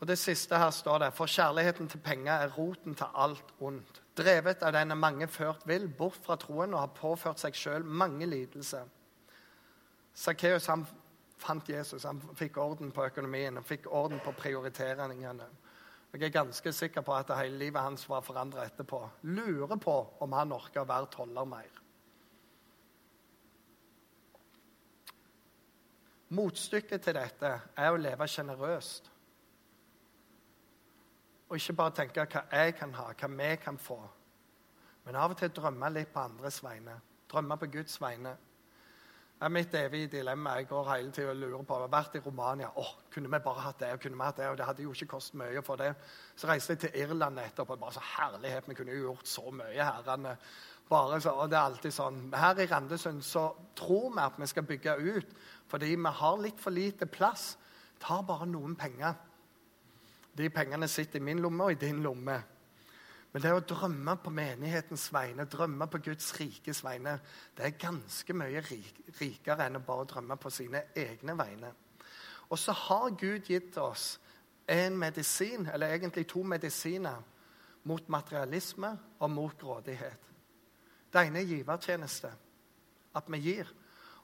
Og 0.00 0.08
Det 0.08 0.18
siste 0.18 0.58
her 0.58 0.70
står 0.70 0.98
det 0.98 1.12
For 1.14 1.26
kjærligheten 1.26 1.88
til 1.88 2.00
penger 2.00 2.32
er 2.32 2.52
roten 2.58 2.94
til 2.94 3.06
alt 3.14 3.54
ondt. 3.60 4.02
Drevet 4.16 4.62
av 4.62 4.72
den 4.72 4.98
mange 4.98 5.28
ført 5.28 5.66
vill, 5.66 5.88
bort 5.88 6.18
fra 6.22 6.36
troen, 6.36 6.74
og 6.74 6.80
har 6.80 6.92
påført 6.96 7.40
seg 7.40 7.54
sjøl 7.54 7.84
mange 7.84 8.26
lidelser. 8.26 8.84
Sakkeus 10.14 10.66
fant 11.38 11.68
Jesus, 11.68 12.04
han 12.04 12.20
fikk 12.38 12.58
orden 12.62 12.92
på 12.94 13.06
økonomien 13.06 13.58
og 13.58 13.66
fikk 13.68 13.88
orden 13.92 14.20
på 14.24 14.32
prioriteringene. 14.38 15.48
Jeg 16.14 16.28
er 16.28 16.34
ganske 16.34 16.72
sikker 16.72 17.02
på 17.02 17.14
at 17.16 17.32
hele 17.34 17.58
livet 17.58 17.82
hans 17.82 18.08
var 18.08 18.22
forandra 18.22 18.64
etterpå. 18.68 19.00
Lurer 19.22 19.76
på 19.82 19.96
om 20.22 20.36
han 20.38 20.52
orker 20.54 20.84
å 20.84 20.86
være 20.88 21.10
toller 21.10 21.48
mer. 21.50 21.80
Motstykket 26.34 27.02
til 27.02 27.18
dette 27.18 27.50
er 27.76 27.90
å 27.90 27.98
leve 27.98 28.28
sjenerøst. 28.30 29.10
Og 31.50 31.58
ikke 31.58 31.76
bare 31.78 31.96
tenke 31.98 32.24
hva 32.30 32.44
jeg 32.62 32.76
kan 32.78 32.94
ha, 32.94 33.10
hva 33.12 33.30
vi 33.34 33.50
kan 33.62 33.78
få. 33.78 33.98
Men 35.04 35.18
av 35.20 35.34
og 35.34 35.38
til 35.38 35.52
drømme 35.52 35.90
litt 35.92 36.14
på 36.14 36.22
andres 36.22 36.62
vegne. 36.64 36.94
Drømme 37.30 37.58
på 37.60 37.68
Guds 37.74 38.00
vegne. 38.00 38.36
Er 39.40 39.48
mitt 39.48 39.74
evige 39.74 40.06
dilemma. 40.06 40.50
Jeg 40.50 40.68
går 40.68 40.94
hele 40.94 41.10
tida 41.12 41.30
og 41.30 41.36
lurer 41.36 41.62
på 41.62 41.74
Jeg 41.74 41.80
har 41.80 41.88
vært 41.92 42.14
i 42.14 42.20
Romania. 42.26 42.68
Åh, 42.76 42.92
kunne 43.14 43.30
vi 43.30 43.38
bare 43.44 43.60
hatt 43.60 43.80
det? 43.80 43.92
Og 43.92 44.00
kunne 44.00 44.16
vi 44.16 44.22
hatt 44.22 44.36
det? 44.36 44.46
Og 44.48 44.58
det 44.58 44.66
hadde 44.66 44.82
jo 44.82 44.92
ikke 44.92 45.06
kostet 45.06 45.34
mye 45.40 45.62
for 45.62 45.76
det. 45.76 45.94
Så 46.36 46.46
reiste 46.48 46.72
jeg 46.72 46.78
til 46.78 47.02
Irland 47.02 47.38
etterpå. 47.38 47.76
Bare 47.76 47.92
så 47.92 48.04
herlighet. 48.18 48.68
Vi 48.68 48.74
kunne 48.74 48.92
jo 48.92 49.08
gjort 49.08 49.28
så 49.28 49.50
mye 49.50 49.84
her. 49.84 50.36
Bare 50.88 51.20
så, 51.20 51.30
og 51.30 51.50
det 51.50 51.58
er 51.58 51.64
alltid 51.64 51.92
sånn. 51.92 52.22
Her 52.36 52.62
i 52.62 52.66
Randesund 52.70 53.22
så 53.24 53.48
tror 53.76 54.10
vi 54.14 54.22
at 54.22 54.38
vi 54.38 54.46
skal 54.46 54.66
bygge 54.68 54.96
ut 55.00 55.36
fordi 55.68 55.94
vi 55.96 56.10
har 56.20 56.40
litt 56.40 56.60
for 56.60 56.70
lite 56.70 57.06
plass. 57.06 57.56
Tar 58.00 58.22
bare 58.22 58.46
noen 58.46 58.76
penger. 58.76 59.14
De 60.36 60.50
pengene 60.50 60.88
sitter 60.88 61.18
i 61.18 61.24
min 61.24 61.40
lomme 61.42 61.64
og 61.64 61.72
i 61.72 61.86
din 61.86 62.02
lomme. 62.02 62.36
Men 63.34 63.42
det 63.42 63.50
å 63.50 63.62
drømme 63.66 64.14
på 64.22 64.30
menighetens 64.30 65.08
vegne, 65.10 65.48
drømme 65.50 65.88
på 65.90 65.98
Guds 66.06 66.28
rikes 66.38 66.84
vegne, 66.86 67.16
det 67.58 67.64
er 67.66 67.80
ganske 67.82 68.36
mye 68.38 68.60
rikere 68.62 69.66
enn 69.66 69.80
å 69.80 69.82
bare 69.82 70.06
drømme 70.12 70.36
på 70.38 70.52
sine 70.54 70.84
egne 70.94 71.34
vegne. 71.34 71.72
Og 72.46 72.60
så 72.62 72.72
har 72.78 73.16
Gud 73.18 73.50
gitt 73.50 73.74
oss 73.82 74.20
en 74.70 74.94
medisin, 74.98 75.66
eller 75.66 75.96
egentlig 75.96 76.28
to 76.30 76.44
medisiner, 76.46 77.18
mot 77.84 78.06
materialisme 78.08 78.92
og 79.18 79.30
mot 79.30 79.58
grådighet. 79.60 80.30
Det 81.12 81.26
ene 81.26 81.42
er 81.42 81.50
givertjeneste. 81.50 82.30
At 83.14 83.26
vi 83.28 83.38
gir. 83.38 83.68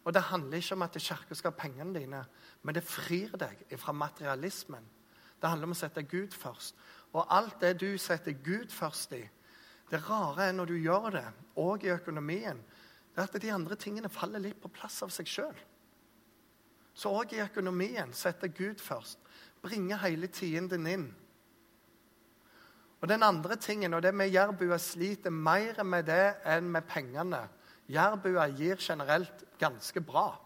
Og 0.05 0.15
det 0.15 0.23
handler 0.31 0.63
ikke 0.63 0.79
om 0.79 0.87
at 0.87 0.97
Kirka 1.03 1.35
skal 1.35 1.51
ha 1.51 1.59
pengene 1.59 1.99
dine, 1.99 2.23
men 2.63 2.75
det 2.75 2.87
frir 2.87 3.35
deg 3.37 3.67
fra 3.77 3.93
materialismen. 3.93 4.87
Det 5.41 5.49
handler 5.49 5.69
om 5.69 5.75
å 5.75 5.79
sette 5.83 6.07
Gud 6.09 6.35
først. 6.37 6.79
Og 7.13 7.27
alt 7.35 7.61
det 7.61 7.81
du 7.81 7.99
setter 7.99 8.33
Gud 8.33 8.71
først 8.71 9.13
i 9.13 9.23
Det 9.91 9.99
rare 10.07 10.49
er 10.49 10.53
når 10.53 10.71
du 10.71 10.77
gjør 10.79 11.11
det, 11.11 11.27
og 11.57 11.85
i 11.85 11.91
økonomien, 11.91 12.61
det 13.11 13.19
er 13.19 13.27
at 13.27 13.43
de 13.43 13.53
andre 13.53 13.75
tingene 13.75 14.09
faller 14.09 14.39
litt 14.39 14.61
på 14.63 14.71
plass 14.71 15.03
av 15.03 15.11
seg 15.11 15.27
sjøl. 15.27 15.57
Så 16.95 17.11
òg 17.11 17.33
i 17.35 17.43
økonomien 17.43 18.13
setter 18.15 18.49
Gud 18.55 18.79
først. 18.79 19.19
Bringe 19.63 19.99
hele 19.99 20.29
tienden 20.31 20.87
inn. 20.87 21.09
Og 23.01 23.09
den 23.09 23.23
andre 23.23 23.57
tingen, 23.57 23.95
og 23.95 24.03
det 24.03 24.15
med 24.15 24.31
jærbua 24.31 24.79
sliter 24.79 25.31
mer 25.31 25.83
med 25.83 26.07
det 26.07 26.37
enn 26.45 26.71
med 26.71 26.87
pengene 26.87 27.49
Jærbua 27.91 28.47
gir 28.55 28.79
generelt 28.79 29.45
ganske 29.59 30.01
bra. 30.01 30.39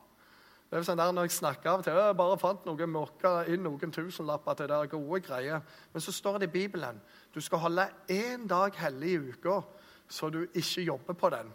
Det 0.74 0.80
er 0.80 0.86
sånn 0.88 0.98
der 0.98 1.12
Når 1.14 1.28
jeg 1.28 1.36
snakker 1.36 1.70
av 1.70 1.80
og 1.80 1.84
til 1.86 1.94
jeg 1.94 2.14
bare 2.18 2.36
fant 2.42 2.64
noen 2.66 2.90
mokka 2.90 3.30
inn 3.46 3.60
noen 3.62 3.92
tusenlapper 3.94 4.56
til 4.58 4.66
det 4.66 4.74
er 4.74 4.88
gode 4.90 5.20
greier. 5.22 5.60
Men 5.92 6.02
så 6.02 6.10
står 6.12 6.40
det 6.42 6.48
i 6.48 6.54
Bibelen 6.56 6.96
du 7.30 7.38
skal 7.40 7.60
holde 7.62 7.84
én 8.10 8.48
dag 8.50 8.74
hellig 8.78 9.12
i 9.12 9.20
uka, 9.30 9.60
så 10.08 10.32
du 10.34 10.40
ikke 10.42 10.82
jobber 10.82 11.14
på 11.14 11.30
den. 11.30 11.52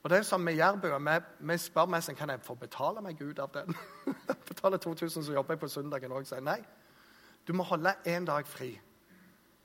Og 0.00 0.08
det 0.08 0.18
er 0.18 0.24
sånn 0.24 0.40
med 0.40 0.56
jærbua. 0.56 0.96
Vi, 1.04 1.18
vi 1.50 1.58
spør 1.60 1.90
meg 1.92 2.08
kan 2.16 2.32
jeg 2.32 2.40
få 2.46 2.56
betale 2.56 3.02
meg 3.04 3.20
ut 3.20 3.42
av 3.44 3.52
den. 3.52 3.76
Betaler 4.48 4.80
2000, 4.80 5.26
så 5.28 5.36
jobber 5.36 5.58
jeg 5.58 5.62
på 5.66 5.68
søndagen 5.68 6.16
òg. 6.16 6.24
Sier 6.24 6.40
nei. 6.40 6.62
Du 7.44 7.52
må 7.52 7.68
holde 7.68 7.92
én 8.08 8.24
dag 8.24 8.48
fri. 8.48 8.70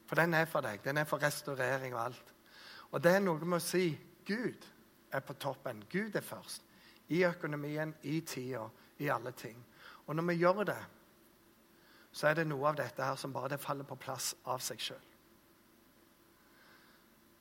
For 0.03 0.19
den 0.19 0.35
er 0.35 0.51
for 0.51 0.67
deg. 0.67 0.83
Den 0.83 0.99
er 0.99 1.07
for 1.07 1.23
restaurering 1.23 1.95
og 1.95 2.03
alt. 2.09 2.35
Og 2.91 2.99
det 3.03 3.15
er 3.15 3.23
noe 3.23 3.39
med 3.39 3.61
å 3.61 3.63
si 3.63 3.93
Gud 4.27 4.67
er 5.11 5.23
på 5.23 5.39
toppen. 5.39 5.79
Gud 5.87 6.19
er 6.19 6.27
først 6.27 6.62
i 7.07 7.23
økonomien, 7.25 7.95
i 8.03 8.21
tida, 8.21 8.67
i 8.97 9.09
alle 9.11 9.31
ting. 9.31 9.57
Og 10.07 10.15
når 10.15 10.23
vi 10.29 10.39
gjør 10.39 10.63
det, 10.63 10.81
så 12.11 12.27
er 12.29 12.37
det 12.37 12.47
noe 12.47 12.69
av 12.69 12.77
dette 12.77 13.03
her 13.03 13.15
som 13.17 13.33
bare 13.33 13.55
det 13.55 13.61
faller 13.61 13.87
på 13.89 13.97
plass 13.99 14.33
av 14.45 14.61
seg 14.61 14.81
sjøl. 14.81 15.07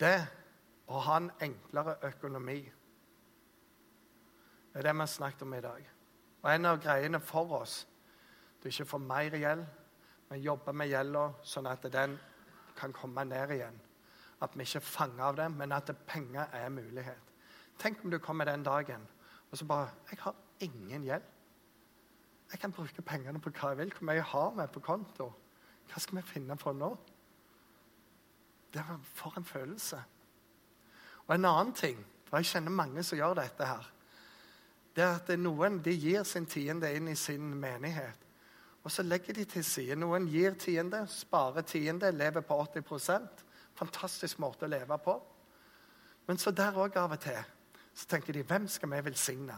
Det 0.01 0.17
å 0.89 1.03
ha 1.07 1.19
en 1.21 1.31
enklere 1.45 1.99
økonomi 2.09 2.61
det 4.73 4.81
er 4.81 4.87
det 4.87 4.93
vi 4.95 5.05
har 5.05 5.07
snakket 5.13 5.43
om 5.45 5.55
i 5.55 5.61
dag. 5.61 5.89
Og 6.43 6.51
En 6.51 6.67
av 6.67 6.79
greiene 6.81 7.21
for 7.21 7.51
oss 7.61 7.87
det 8.63 8.71
er 8.71 8.73
ikke 8.73 8.87
å 8.87 8.93
få 8.93 8.99
mer 9.03 9.35
gjeld, 9.37 9.65
men 10.31 10.41
jobbe 10.41 10.73
med 10.73 10.89
gjelda 10.89 11.25
sånn 11.45 11.67
at 11.69 11.85
den 11.93 12.15
kan 12.79 12.93
komme 12.95 13.25
ned 13.27 13.51
igjen. 13.51 13.75
At 14.41 14.55
vi 14.57 14.65
ikke 14.65 14.79
er 14.79 14.87
fanget 14.87 15.25
av 15.27 15.37
det, 15.37 15.49
men 15.51 15.73
at 15.77 15.91
penger 16.07 16.55
er 16.57 16.71
mulighet. 16.71 17.33
Tenk 17.79 18.05
om 18.05 18.11
du 18.11 18.19
kommer 18.19 18.49
den 18.49 18.63
dagen 18.65 19.05
og 19.53 19.59
så 19.59 19.65
bare 19.65 19.91
'Jeg 20.11 20.19
har 20.21 20.35
ingen 20.61 21.03
gjeld. 21.03 21.23
Jeg 22.53 22.61
kan 22.61 22.73
bruke 22.73 23.03
pengene 23.03 23.41
på 23.41 23.51
hva 23.51 23.69
jeg 23.69 23.79
vil. 23.79 23.93
Hvor 23.93 24.05
mye 24.05 24.15
jeg 24.15 24.25
har 24.25 24.51
vi 24.51 24.73
på 24.73 24.81
konto? 24.81 25.33
Hva 25.89 26.01
skal 26.01 26.17
vi 26.17 26.23
finne 26.23 26.57
på 26.57 26.73
nå? 26.73 26.99
Det 28.75 28.85
var 28.89 29.01
For 29.03 29.35
en 29.37 29.45
følelse. 29.45 30.03
Og 31.27 31.35
en 31.35 31.45
annen 31.45 31.75
ting, 31.75 32.07
for 32.25 32.37
jeg 32.37 32.47
kjenner 32.47 32.71
mange 32.71 33.03
som 33.03 33.19
gjør 33.19 33.35
dette 33.35 33.67
her, 33.67 33.93
det 34.97 35.05
er 35.05 35.15
at 35.15 35.39
noen 35.39 35.79
de 35.85 35.91
gir 35.97 36.23
sin 36.23 36.47
tiende 36.47 36.95
inn 36.95 37.09
i 37.09 37.15
sin 37.15 37.55
menighet. 37.55 38.19
Og 38.85 38.91
så 38.91 39.03
legger 39.03 39.35
de 39.35 39.45
til 39.45 39.65
side. 39.65 39.97
Noen 39.97 40.27
gir 40.27 40.55
tiende, 40.55 41.07
sparer 41.09 41.63
tiende, 41.63 42.13
lever 42.13 42.41
på 42.41 42.63
80% 42.63 43.45
Fantastisk 43.75 44.39
måte 44.39 44.67
å 44.67 44.69
leve 44.69 44.99
på. 44.99 45.23
Men 46.27 46.39
så 46.39 46.51
der 46.51 46.77
òg 46.77 46.97
av 46.97 47.13
og 47.13 47.21
til 47.21 47.39
så 47.95 48.09
tenker 48.09 48.33
de 48.33 48.45
hvem 48.47 48.69
skal 48.69 48.91
vi 48.91 49.05
velsigne? 49.05 49.57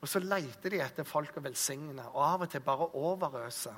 Og 0.00 0.08
så 0.08 0.20
leter 0.24 0.72
de 0.72 0.80
etter 0.80 1.04
folk 1.04 1.36
å 1.36 1.44
velsigne, 1.44 2.06
og 2.08 2.20
av 2.24 2.44
og 2.46 2.50
til 2.50 2.64
bare 2.64 2.88
overøse. 2.96 3.72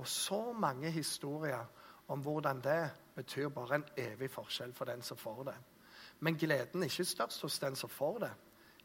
Og 0.00 0.08
så 0.08 0.40
mange 0.52 0.90
historier 0.90 1.62
om 2.10 2.22
hvordan 2.24 2.62
det 2.64 2.90
betyr 3.14 3.52
bare 3.54 3.78
en 3.78 3.86
evig 3.96 4.30
forskjell 4.32 4.72
for 4.74 4.90
den 4.90 5.02
som 5.06 5.18
får 5.20 5.44
det. 5.52 5.56
Men 6.20 6.38
gleden 6.38 6.82
er 6.82 6.90
ikke 6.90 7.06
størst 7.06 7.42
hos 7.46 7.58
den 7.62 7.76
som 7.78 7.92
får 7.92 8.18
det. 8.24 8.32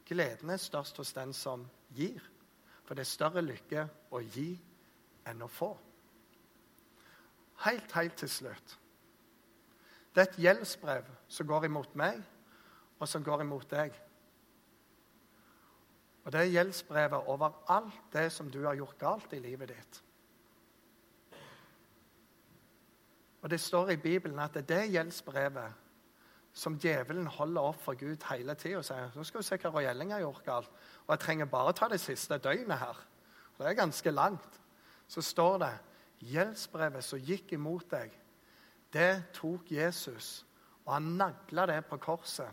Gleden 0.05 0.49
er 0.53 0.61
størst 0.61 0.97
hos 1.01 1.13
den 1.13 1.33
som 1.33 1.65
gir. 1.95 2.21
For 2.85 2.93
det 2.93 3.07
er 3.07 3.09
større 3.09 3.41
lykke 3.41 3.87
å 4.13 4.21
gi 4.21 4.51
enn 5.25 5.41
å 5.41 5.49
få. 5.49 5.71
Helt, 7.65 7.91
helt 7.91 8.17
til 8.19 8.29
slutt. 8.29 8.77
Det 10.13 10.21
er 10.21 10.29
et 10.29 10.39
gjeldsbrev 10.45 11.09
som 11.27 11.47
går 11.49 11.65
imot 11.65 11.95
meg 11.97 12.21
og 12.99 13.07
som 13.07 13.23
går 13.23 13.43
imot 13.43 13.69
deg. 13.71 13.95
Og 16.25 16.33
det 16.33 16.41
er 16.41 16.53
gjeldsbrevet 16.55 17.29
over 17.29 17.53
alt 17.69 18.13
det 18.13 18.31
som 18.33 18.49
du 18.51 18.63
har 18.65 18.77
gjort 18.77 18.97
galt 18.99 19.33
i 19.37 19.39
livet 19.39 19.69
ditt. 19.69 20.01
Og 23.45 23.49
Det 23.49 23.59
står 23.61 23.89
i 23.93 24.01
Bibelen 24.01 24.39
at 24.39 24.53
det 24.53 24.63
er 24.63 24.71
det 24.71 24.93
gjeldsbrevet 24.95 25.81
som 26.55 26.79
djevelen 26.79 27.27
holder 27.27 27.61
opp 27.61 27.81
for 27.83 27.99
Gud 27.99 28.23
hele 28.31 28.55
tida 28.55 28.79
og 28.79 28.85
sier 28.87 29.11
nå 29.13 29.25
skal 29.27 29.43
du 29.43 29.45
se 29.45 29.57
hva 29.59 29.69
Roy 29.75 29.85
Elling 29.85 30.13
har 30.15 30.23
gjort 30.23 30.45
galt. 30.45 30.71
Og 31.05 31.13
jeg 31.13 31.21
trenger 31.21 31.51
bare 31.51 31.73
ta 31.75 31.89
det 31.91 31.99
siste 32.01 32.39
døgnet 32.41 32.79
her. 32.79 33.01
Det 33.59 33.67
er 33.67 33.77
ganske 33.77 34.11
langt. 34.11 34.59
Så 35.07 35.21
står 35.21 35.59
det 35.61 35.73
gjeldsbrevet 36.31 37.05
som 37.05 37.21
gikk 37.21 37.53
imot 37.53 37.85
deg, 37.91 38.13
det 38.93 39.27
tok 39.35 39.71
Jesus, 39.71 40.45
og 40.85 40.93
han 40.93 41.15
nagla 41.19 41.65
det 41.69 41.81
på 41.89 41.99
korset. 42.01 42.49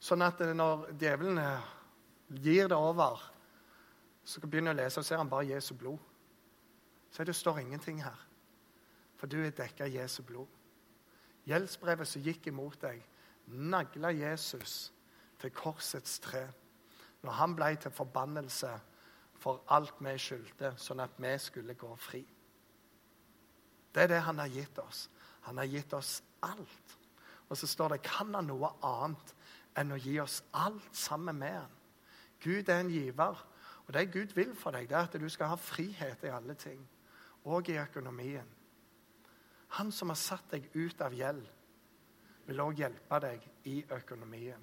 Sånn 0.00 0.24
at 0.24 0.40
når 0.56 0.88
djevelen 0.96 1.40
gir 2.40 2.70
det 2.70 2.76
over, 2.76 3.20
så 4.24 4.40
begynner 4.44 4.72
å 4.72 4.78
lese, 4.78 5.00
og 5.00 5.06
ser 5.06 5.20
han 5.20 5.30
bare 5.30 5.50
Jesu 5.50 5.74
blod. 5.76 5.98
Så 7.10 7.24
det 7.26 7.34
står 7.36 7.60
ingenting 7.60 8.00
her. 8.04 8.16
For 9.18 9.28
du 9.28 9.40
er 9.42 9.52
dekka 9.52 9.84
av 9.84 9.92
Jesu 9.92 10.22
blod. 10.24 10.48
Gjeldsbrevet 11.48 12.08
som 12.08 12.24
gikk 12.24 12.48
imot 12.48 12.78
deg, 12.80 13.00
nagla 13.50 14.12
Jesus 14.14 14.92
til 15.40 15.52
korsets 15.56 16.18
tre. 16.22 16.46
Når 17.24 17.36
han 17.36 17.56
ble 17.56 17.74
til 17.80 17.92
forbannelse 17.92 18.70
for 19.40 19.64
alt 19.74 19.98
vi 20.04 20.14
skyldte, 20.20 20.74
sånn 20.80 21.02
at 21.04 21.16
vi 21.20 21.32
skulle 21.40 21.76
gå 21.76 21.90
fri. 22.00 22.22
Det 23.90 24.04
er 24.04 24.12
det 24.14 24.22
han 24.24 24.38
har 24.38 24.52
gitt 24.52 24.78
oss. 24.80 25.08
Han 25.48 25.58
har 25.58 25.68
gitt 25.68 25.92
oss 25.96 26.20
alt. 26.46 26.96
Og 27.50 27.58
så 27.58 27.66
står 27.66 27.96
det 27.96 28.04
kan 28.06 28.30
han 28.36 28.48
noe 28.48 28.70
annet 28.86 29.34
enn 29.78 29.92
å 29.94 29.98
gi 30.00 30.16
oss 30.22 30.40
alt 30.56 30.88
sammen 30.96 31.38
med 31.38 31.54
han. 31.58 31.76
Gud 32.40 32.68
er 32.68 32.80
en 32.80 32.90
giver. 32.90 33.46
Og 33.86 33.94
det 33.94 34.12
Gud 34.12 34.34
vil 34.34 34.54
for 34.54 34.74
deg, 34.74 34.88
det 34.88 34.96
er 34.96 35.08
at 35.08 35.20
du 35.20 35.28
skal 35.28 35.50
ha 35.52 35.56
frihet 35.58 36.24
i 36.24 36.32
alle 36.32 36.54
ting. 36.54 36.82
Og 37.44 37.68
i 37.68 37.78
økonomien. 37.80 38.46
Han 39.78 39.92
som 39.92 40.10
har 40.10 40.18
satt 40.18 40.50
deg 40.50 40.68
ut 40.74 41.00
av 41.02 41.14
gjeld, 41.14 41.46
vil 42.46 42.62
òg 42.62 42.82
hjelpe 42.82 43.18
deg 43.22 43.44
i 43.70 43.80
økonomien. 43.94 44.62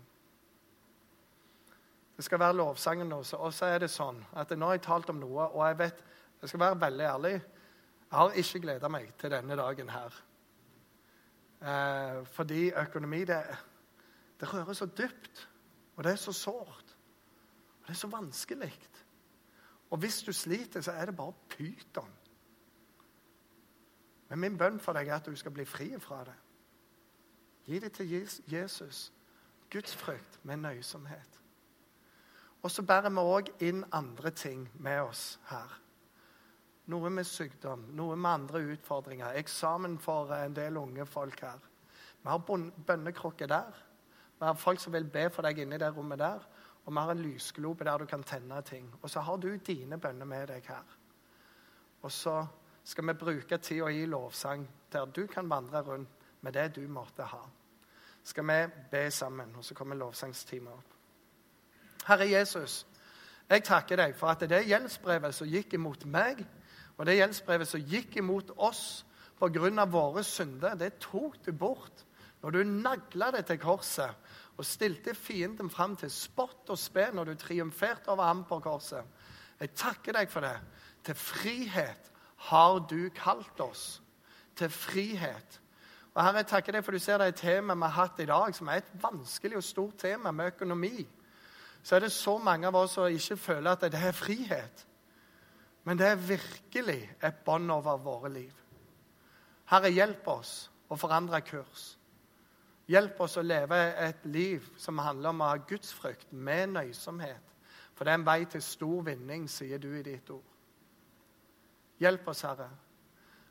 Det 2.17 2.25
skal 2.25 2.41
være 2.41 2.57
lovsangen 2.57 3.09
nå, 3.11 3.19
og 3.21 3.53
så 3.53 3.69
er 3.69 3.83
det 3.83 3.91
sånn 3.93 4.17
at 4.35 4.51
nå 4.57 4.67
har 4.67 4.79
jeg 4.79 4.87
talt 4.87 5.11
om 5.13 5.19
noe, 5.21 5.51
og 5.53 5.61
jeg 5.67 5.79
vet 5.83 6.03
Jeg 6.37 6.49
skal 6.49 6.59
være 6.59 6.81
veldig 6.81 7.05
ærlig. 7.05 7.31
Jeg 7.31 8.13
har 8.13 8.35
ikke 8.37 8.59
gleda 8.61 8.89
meg 8.93 9.07
til 9.17 9.31
denne 9.33 9.55
dagen 9.57 9.87
her. 9.89 10.17
Eh, 11.61 12.25
fordi 12.29 12.67
økonomi, 12.77 13.23
det, 13.25 13.39
det 14.39 14.53
rører 14.53 14.73
så 14.73 14.85
dypt. 14.85 15.49
Og 15.95 16.03
det 16.03 16.11
er 16.11 16.21
så 16.21 16.31
sårt. 16.31 16.97
Og 17.81 17.87
det 17.87 17.89
er 17.95 17.99
så 17.99 18.07
vanskelig. 18.07 18.73
Og 19.89 19.97
hvis 19.97 20.23
du 20.23 20.33
sliter, 20.33 20.81
så 20.81 20.91
er 20.91 21.05
det 21.05 21.15
bare 21.15 21.33
pyton. 21.49 22.13
Men 24.29 24.39
min 24.39 24.57
bønn 24.57 24.79
for 24.79 24.93
deg 24.93 25.07
er 25.07 25.15
at 25.15 25.25
du 25.25 25.35
skal 25.35 25.51
bli 25.55 25.65
fri 25.65 25.93
fra 25.99 26.23
det. 26.27 26.35
Gi 27.65 27.79
det 27.79 27.91
til 27.91 28.29
Jesus. 28.47 29.13
Guds 29.71 29.95
frykt 29.95 30.39
med 30.43 30.57
nøysomhet. 30.57 31.41
Og 32.61 32.71
så 32.71 32.83
bærer 32.83 33.09
vi 33.09 33.23
òg 33.23 33.49
inn 33.63 33.83
andre 33.91 34.31
ting 34.31 34.67
med 34.79 35.01
oss 35.01 35.39
her. 35.49 35.73
Noe 36.87 37.09
med 37.11 37.27
sykdom, 37.27 37.83
noe 37.95 38.15
med 38.15 38.29
andre 38.31 38.61
utfordringer. 38.73 39.35
Eksamen 39.39 39.97
for 39.99 40.31
en 40.35 40.55
del 40.55 40.77
unge 40.77 41.05
folk 41.05 41.41
her. 41.41 41.59
Vi 42.23 42.29
har 42.29 42.63
bønnekrukke 42.87 43.47
der. 43.47 43.86
Vi 44.39 44.45
har 44.45 44.53
folk 44.53 44.79
som 44.79 44.93
vil 44.93 45.09
be 45.09 45.29
for 45.33 45.45
deg 45.45 45.59
inni 45.59 45.79
det 45.81 45.89
rommet 45.95 46.19
der. 46.19 46.45
Og 46.85 46.93
vi 46.93 46.99
har 46.99 47.11
en 47.11 47.21
lysglobe 47.21 47.83
der 47.83 47.97
du 47.97 48.05
kan 48.05 48.23
tenne 48.23 48.61
ting. 48.61 48.93
Og 49.01 49.09
så 49.09 49.19
har 49.19 49.37
du 49.37 49.55
dine 49.55 49.99
bønner 49.99 50.25
med 50.25 50.47
deg 50.47 50.67
her. 50.67 50.97
Og 52.01 52.11
så 52.11 52.45
skal 52.83 53.07
vi 53.07 53.13
bruke 53.13 53.57
tida 53.57 53.87
i 53.87 54.05
lovsang 54.05 54.67
der 54.91 55.05
du 55.05 55.25
kan 55.27 55.49
vandre 55.49 55.81
rundt 55.81 56.09
med 56.41 56.53
det 56.53 56.75
du 56.75 56.87
måtte 56.87 57.23
ha. 57.23 57.41
Skal 58.23 58.47
vi 58.47 58.67
be 58.91 59.11
sammen, 59.11 59.55
og 59.55 59.65
så 59.65 59.73
kommer 59.73 59.95
lovsangstimen 59.95 60.71
opp. 60.73 60.93
Herre 62.07 62.29
Jesus, 62.29 62.85
jeg 63.49 63.63
takker 63.63 63.95
deg 63.95 64.15
for 64.15 64.31
at 64.31 64.43
det 64.49 64.65
gjeldsbrevet 64.67 65.35
som 65.35 65.47
gikk 65.47 65.73
imot 65.73 66.05
meg, 66.05 66.45
og 66.97 67.05
det 67.05 67.17
gjeldsbrevet 67.17 67.67
som 67.67 67.83
gikk 67.83 68.17
imot 68.17 68.51
oss 68.57 69.05
pga. 69.39 69.85
våre 69.85 70.23
synder, 70.23 70.75
det 70.75 70.99
tok 70.99 71.45
du 71.45 71.51
bort 71.51 72.05
når 72.47 72.63
du 72.63 72.63
nagla 72.63 73.27
det 73.35 73.41
til 73.49 73.57
korset 73.59 74.35
og 74.55 74.65
stilte 74.65 75.11
fienden 75.15 75.67
fram 75.69 75.97
til 75.99 76.11
spott 76.11 76.69
og 76.71 76.77
spe 76.79 77.09
når 77.11 77.27
du 77.27 77.33
triumferte 77.41 78.07
over 78.13 78.23
ham 78.23 78.45
på 78.47 78.61
korset. 78.63 79.03
Jeg 79.59 79.73
takker 79.75 80.15
deg 80.15 80.31
for 80.31 80.47
det. 80.47 80.53
Til 81.03 81.15
frihet 81.19 82.07
har 82.47 82.79
du 82.87 83.09
kalt 83.11 83.59
oss. 83.59 84.01
Til 84.55 84.71
frihet. 84.71 85.59
Og 86.13 86.23
Herre, 86.23 86.45
jeg 86.45 86.49
takker 86.53 86.77
deg 86.77 86.85
for 86.87 86.95
du 86.95 87.03
ser 87.03 87.19
det 87.19 87.27
er 87.27 87.35
et 87.35 87.41
tema 87.41 87.75
vi 87.75 87.83
har 87.83 87.97
hatt 87.97 88.23
i 88.23 88.29
dag, 88.31 88.55
som 88.55 88.71
er 88.71 88.79
et 88.79 88.95
vanskelig 89.03 89.59
og 89.59 89.67
stort 89.67 89.99
tema 89.99 90.31
med 90.31 90.53
økonomi. 90.55 91.03
Så 91.83 91.95
er 91.99 92.07
det 92.07 92.13
så 92.15 92.37
mange 92.39 92.71
av 92.71 92.79
oss 92.79 92.95
som 92.95 93.11
ikke 93.11 93.37
føler 93.43 93.75
at 93.75 93.83
det 93.91 93.99
er 93.99 94.15
frihet. 94.15 94.87
Men 95.83 95.99
det 95.99 96.07
er 96.07 96.25
virkelig 96.31 97.01
et 97.19 97.43
bånd 97.43 97.71
over 97.75 97.99
våre 97.99 98.31
liv. 98.39 98.55
Herre, 99.67 99.91
hjelp 99.91 100.31
oss 100.31 100.69
å 100.87 100.95
forandre 100.95 101.43
kurs. 101.43 101.96
Hjelp 102.87 103.19
oss 103.19 103.35
å 103.37 103.43
leve 103.43 103.77
et 103.99 104.25
liv 104.31 104.67
som 104.79 104.99
handler 105.03 105.33
om 105.33 105.41
å 105.43 105.49
ha 105.51 105.57
gudsfrykt 105.67 106.31
med 106.31 106.75
nøysomhet. 106.77 107.55
For 107.97 108.05
det 108.05 108.13
er 108.13 108.19
en 108.21 108.27
vei 108.27 108.43
til 108.47 108.61
stor 108.63 109.01
vinning, 109.09 109.47
sier 109.51 109.81
du 109.81 109.89
i 109.97 110.03
ditt 110.05 110.29
ord. 110.31 110.45
Hjelp 111.99 112.27
oss, 112.29 112.43
Herre. 112.45 112.69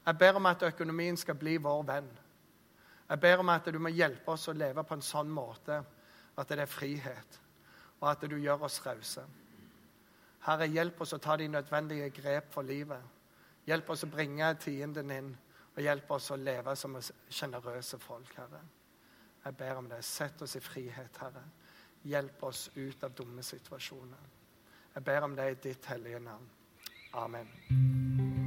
Jeg 0.06 0.18
ber 0.18 0.38
om 0.38 0.46
at 0.46 0.62
økonomien 0.68 1.16
skal 1.18 1.34
bli 1.34 1.56
vår 1.58 1.82
venn. 1.88 2.08
Jeg 3.08 3.20
ber 3.20 3.42
om 3.42 3.50
at 3.50 3.66
du 3.74 3.78
må 3.82 3.90
hjelpe 3.90 4.32
oss 4.32 4.46
å 4.48 4.54
leve 4.54 4.84
på 4.86 4.94
en 4.96 5.02
sånn 5.04 5.28
måte 5.30 5.80
at 6.36 6.48
det 6.48 6.62
er 6.62 6.70
frihet, 6.70 7.40
og 8.00 8.08
at 8.12 8.24
du 8.28 8.36
gjør 8.38 8.66
oss 8.68 8.78
rause. 8.86 9.24
Herre, 10.46 10.68
hjelp 10.70 11.00
oss 11.02 11.16
å 11.16 11.20
ta 11.22 11.36
de 11.36 11.48
nødvendige 11.50 12.08
grep 12.14 12.52
for 12.54 12.66
livet. 12.66 13.02
Hjelp 13.66 13.90
oss 13.90 14.06
å 14.06 14.10
bringe 14.10 14.52
tienden 14.62 15.10
inn, 15.10 15.30
og 15.74 15.82
hjelp 15.82 16.10
oss 16.14 16.30
å 16.30 16.38
leve 16.38 16.76
som 16.78 16.94
sjenerøse 17.02 17.98
folk, 17.98 18.30
Herre. 18.38 18.62
Jeg 19.46 19.56
ber 19.56 19.78
om 19.78 19.88
det. 19.88 20.02
Sett 20.04 20.42
oss 20.42 20.56
i 20.56 20.60
frihet, 20.60 21.18
Herre. 21.22 21.44
Hjelp 22.02 22.42
oss 22.48 22.70
ut 22.74 23.04
av 23.06 23.14
dumme 23.14 23.42
situasjoner. 23.46 24.26
Jeg 24.94 25.04
ber 25.06 25.28
om 25.28 25.36
det 25.38 25.50
i 25.50 25.60
ditt 25.68 25.86
hellige 25.86 26.18
navn. 26.20 26.50
Amen. 27.14 28.45